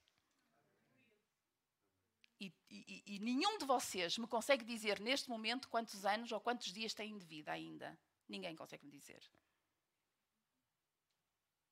E, 2.70 3.04
e, 3.06 3.20
nenhum 3.20 3.58
de 3.58 3.66
vocês 3.66 4.18
me 4.18 4.28
consegue 4.28 4.66
dizer 4.66 5.00
neste 5.00 5.30
momento 5.30 5.70
quantos 5.70 6.06
anos 6.06 6.32
ou 6.32 6.42
quantos 6.42 6.74
dias 6.74 6.94
têm 6.94 7.18
de 7.18 7.26
vida 7.26 7.52
ainda. 7.52 7.98
Ninguém 8.28 8.56
consegue 8.56 8.86
me 8.86 8.92
dizer. 8.92 9.24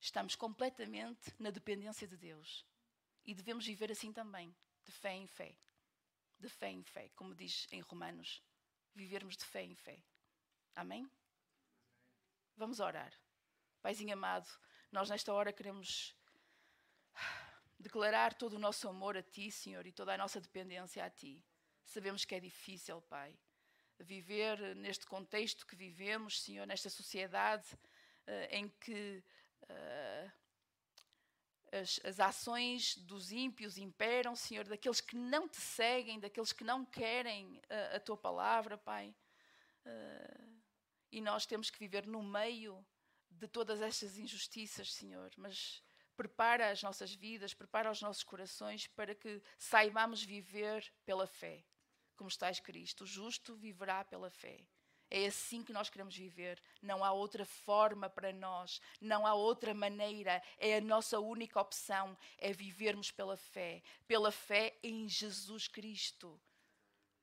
Estamos 0.00 0.34
completamente 0.34 1.34
na 1.38 1.50
dependência 1.50 2.08
de 2.08 2.16
Deus. 2.16 2.64
E 3.24 3.34
devemos 3.34 3.66
viver 3.66 3.92
assim 3.92 4.12
também, 4.12 4.54
de 4.84 4.92
fé 4.92 5.14
em 5.14 5.26
fé. 5.26 5.54
De 6.38 6.48
fé 6.48 6.70
em 6.70 6.82
fé, 6.82 7.10
como 7.14 7.34
diz 7.34 7.66
em 7.70 7.80
Romanos. 7.80 8.42
Vivermos 8.94 9.36
de 9.36 9.44
fé 9.44 9.62
em 9.62 9.74
fé. 9.74 10.02
Amém? 10.74 11.08
Vamos 12.56 12.80
orar. 12.80 13.12
Paizinho 13.80 14.14
amado, 14.14 14.48
nós 14.90 15.10
nesta 15.10 15.32
hora 15.32 15.52
queremos 15.52 16.14
declarar 17.82 18.32
todo 18.34 18.54
o 18.54 18.58
nosso 18.58 18.88
amor 18.88 19.16
a 19.16 19.22
Ti, 19.22 19.50
Senhor, 19.50 19.86
e 19.86 19.92
toda 19.92 20.14
a 20.14 20.18
nossa 20.18 20.40
dependência 20.40 21.04
a 21.04 21.10
Ti. 21.10 21.44
Sabemos 21.84 22.24
que 22.24 22.34
é 22.34 22.40
difícil, 22.40 23.02
Pai, 23.02 23.36
viver 23.98 24.74
neste 24.76 25.04
contexto 25.04 25.66
que 25.66 25.76
vivemos, 25.76 26.40
Senhor, 26.40 26.66
nesta 26.66 26.88
sociedade 26.88 27.66
uh, 27.74 28.46
em 28.50 28.68
que 28.68 29.22
uh, 29.64 30.32
as, 31.72 32.00
as, 32.04 32.20
ações 32.20 32.96
dos 32.98 33.32
ímpios 33.32 33.76
imperam, 33.78 34.36
Senhor, 34.36 34.66
daqueles 34.66 35.00
que 35.00 35.16
não 35.16 35.48
te 35.48 35.60
seguem, 35.60 36.20
daqueles 36.20 36.52
que 36.52 36.64
não 36.64 36.84
querem 36.84 37.56
uh, 37.56 37.96
a 37.96 38.00
Tua 38.00 38.16
palavra, 38.16 38.78
Pai. 38.78 39.14
e 41.10 41.20
nós 41.20 41.44
temos 41.46 41.68
que 41.68 41.78
viver 41.78 42.06
no 42.06 42.22
meio 42.22 42.84
de 43.28 43.48
todas 43.48 43.80
estas 43.82 44.16
injustiças, 44.16 44.92
Senhor, 44.92 45.32
mas 45.36 45.82
prepara 46.22 46.70
as 46.70 46.80
nossas 46.84 47.12
vidas, 47.12 47.52
prepara 47.52 47.90
os 47.90 48.00
nossos 48.00 48.22
corações 48.22 48.86
para 48.86 49.12
que 49.12 49.42
saibamos 49.58 50.22
viver 50.22 50.80
pela 51.04 51.26
fé. 51.26 51.64
Como 52.14 52.28
está 52.28 52.48
escrito, 52.48 53.02
o 53.02 53.06
justo 53.06 53.56
viverá 53.56 54.04
pela 54.04 54.30
fé. 54.30 54.60
É 55.10 55.26
assim 55.26 55.64
que 55.64 55.72
nós 55.72 55.90
queremos 55.90 56.16
viver. 56.16 56.62
Não 56.80 57.02
há 57.04 57.10
outra 57.10 57.44
forma 57.44 58.08
para 58.08 58.32
nós, 58.32 58.80
não 59.00 59.26
há 59.26 59.34
outra 59.34 59.74
maneira. 59.74 60.40
É 60.58 60.76
a 60.76 60.80
nossa 60.80 61.18
única 61.18 61.60
opção, 61.60 62.16
é 62.38 62.52
vivermos 62.52 63.10
pela 63.10 63.36
fé, 63.36 63.82
pela 64.06 64.30
fé 64.30 64.78
em 64.80 65.08
Jesus 65.08 65.66
Cristo. 65.66 66.40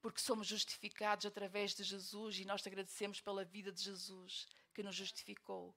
Porque 0.01 0.19
somos 0.19 0.45
justificados 0.45 1.25
através 1.25 1.73
de 1.73 1.83
Jesus 1.83 2.37
e 2.37 2.43
nós 2.43 2.61
te 2.61 2.67
agradecemos 2.67 3.21
pela 3.21 3.45
vida 3.45 3.71
de 3.71 3.81
Jesus 3.81 4.45
que 4.73 4.83
nos 4.83 4.95
justificou. 4.95 5.73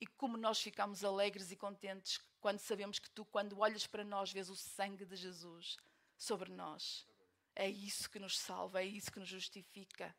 E 0.00 0.06
como 0.06 0.36
nós 0.36 0.60
ficamos 0.60 1.02
alegres 1.02 1.50
e 1.50 1.56
contentes 1.56 2.20
quando 2.40 2.58
sabemos 2.58 2.98
que 2.98 3.10
tu, 3.10 3.24
quando 3.24 3.58
olhas 3.58 3.86
para 3.86 4.04
nós, 4.04 4.30
vês 4.30 4.50
o 4.50 4.56
sangue 4.56 5.04
de 5.06 5.16
Jesus 5.16 5.76
sobre 6.16 6.50
nós. 6.52 7.06
É 7.54 7.68
isso 7.68 8.10
que 8.10 8.18
nos 8.18 8.38
salva, 8.38 8.82
é 8.82 8.84
isso 8.84 9.10
que 9.10 9.18
nos 9.18 9.28
justifica. 9.28 10.14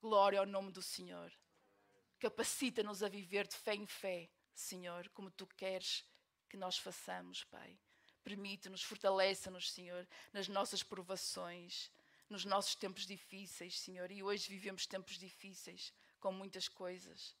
Glória 0.00 0.38
ao 0.38 0.46
nome 0.46 0.70
do 0.70 0.80
Senhor. 0.80 1.32
Capacita-nos 2.20 3.02
a 3.02 3.08
viver 3.08 3.46
de 3.48 3.56
fé 3.56 3.74
em 3.74 3.86
fé, 3.86 4.30
Senhor, 4.54 5.08
como 5.10 5.30
tu 5.30 5.46
queres 5.46 6.04
que 6.48 6.56
nós 6.56 6.78
façamos, 6.78 7.42
Pai. 7.44 7.76
Permite-nos, 8.22 8.82
fortalece-nos, 8.82 9.72
Senhor, 9.72 10.06
nas 10.32 10.46
nossas 10.46 10.82
provações, 10.82 11.90
nos 12.28 12.44
nossos 12.44 12.76
tempos 12.76 13.06
difíceis, 13.06 13.78
Senhor. 13.80 14.10
E 14.12 14.22
hoje 14.22 14.48
vivemos 14.48 14.86
tempos 14.86 15.18
difíceis 15.18 15.92
com 16.20 16.30
muitas 16.30 16.68
coisas, 16.68 17.34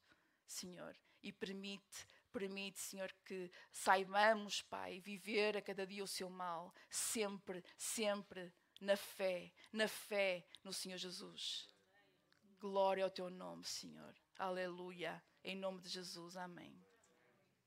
Senhor 0.46 0.96
e 1.22 1.32
permite, 1.32 2.06
permite, 2.32 2.80
Senhor, 2.80 3.12
que 3.24 3.50
saibamos, 3.70 4.62
Pai, 4.62 5.00
viver 5.00 5.56
a 5.56 5.62
cada 5.62 5.86
dia 5.86 6.04
o 6.04 6.08
seu 6.08 6.30
mal, 6.30 6.74
sempre, 6.88 7.64
sempre 7.76 8.52
na 8.80 8.96
fé, 8.96 9.52
na 9.72 9.86
fé 9.88 10.46
no 10.64 10.72
Senhor 10.72 10.96
Jesus. 10.96 11.68
Glória 12.58 13.04
ao 13.04 13.10
teu 13.10 13.30
nome, 13.30 13.64
Senhor. 13.64 14.14
Aleluia. 14.38 15.22
Em 15.42 15.56
nome 15.56 15.80
de 15.80 15.88
Jesus. 15.88 16.36
Amém. 16.36 16.89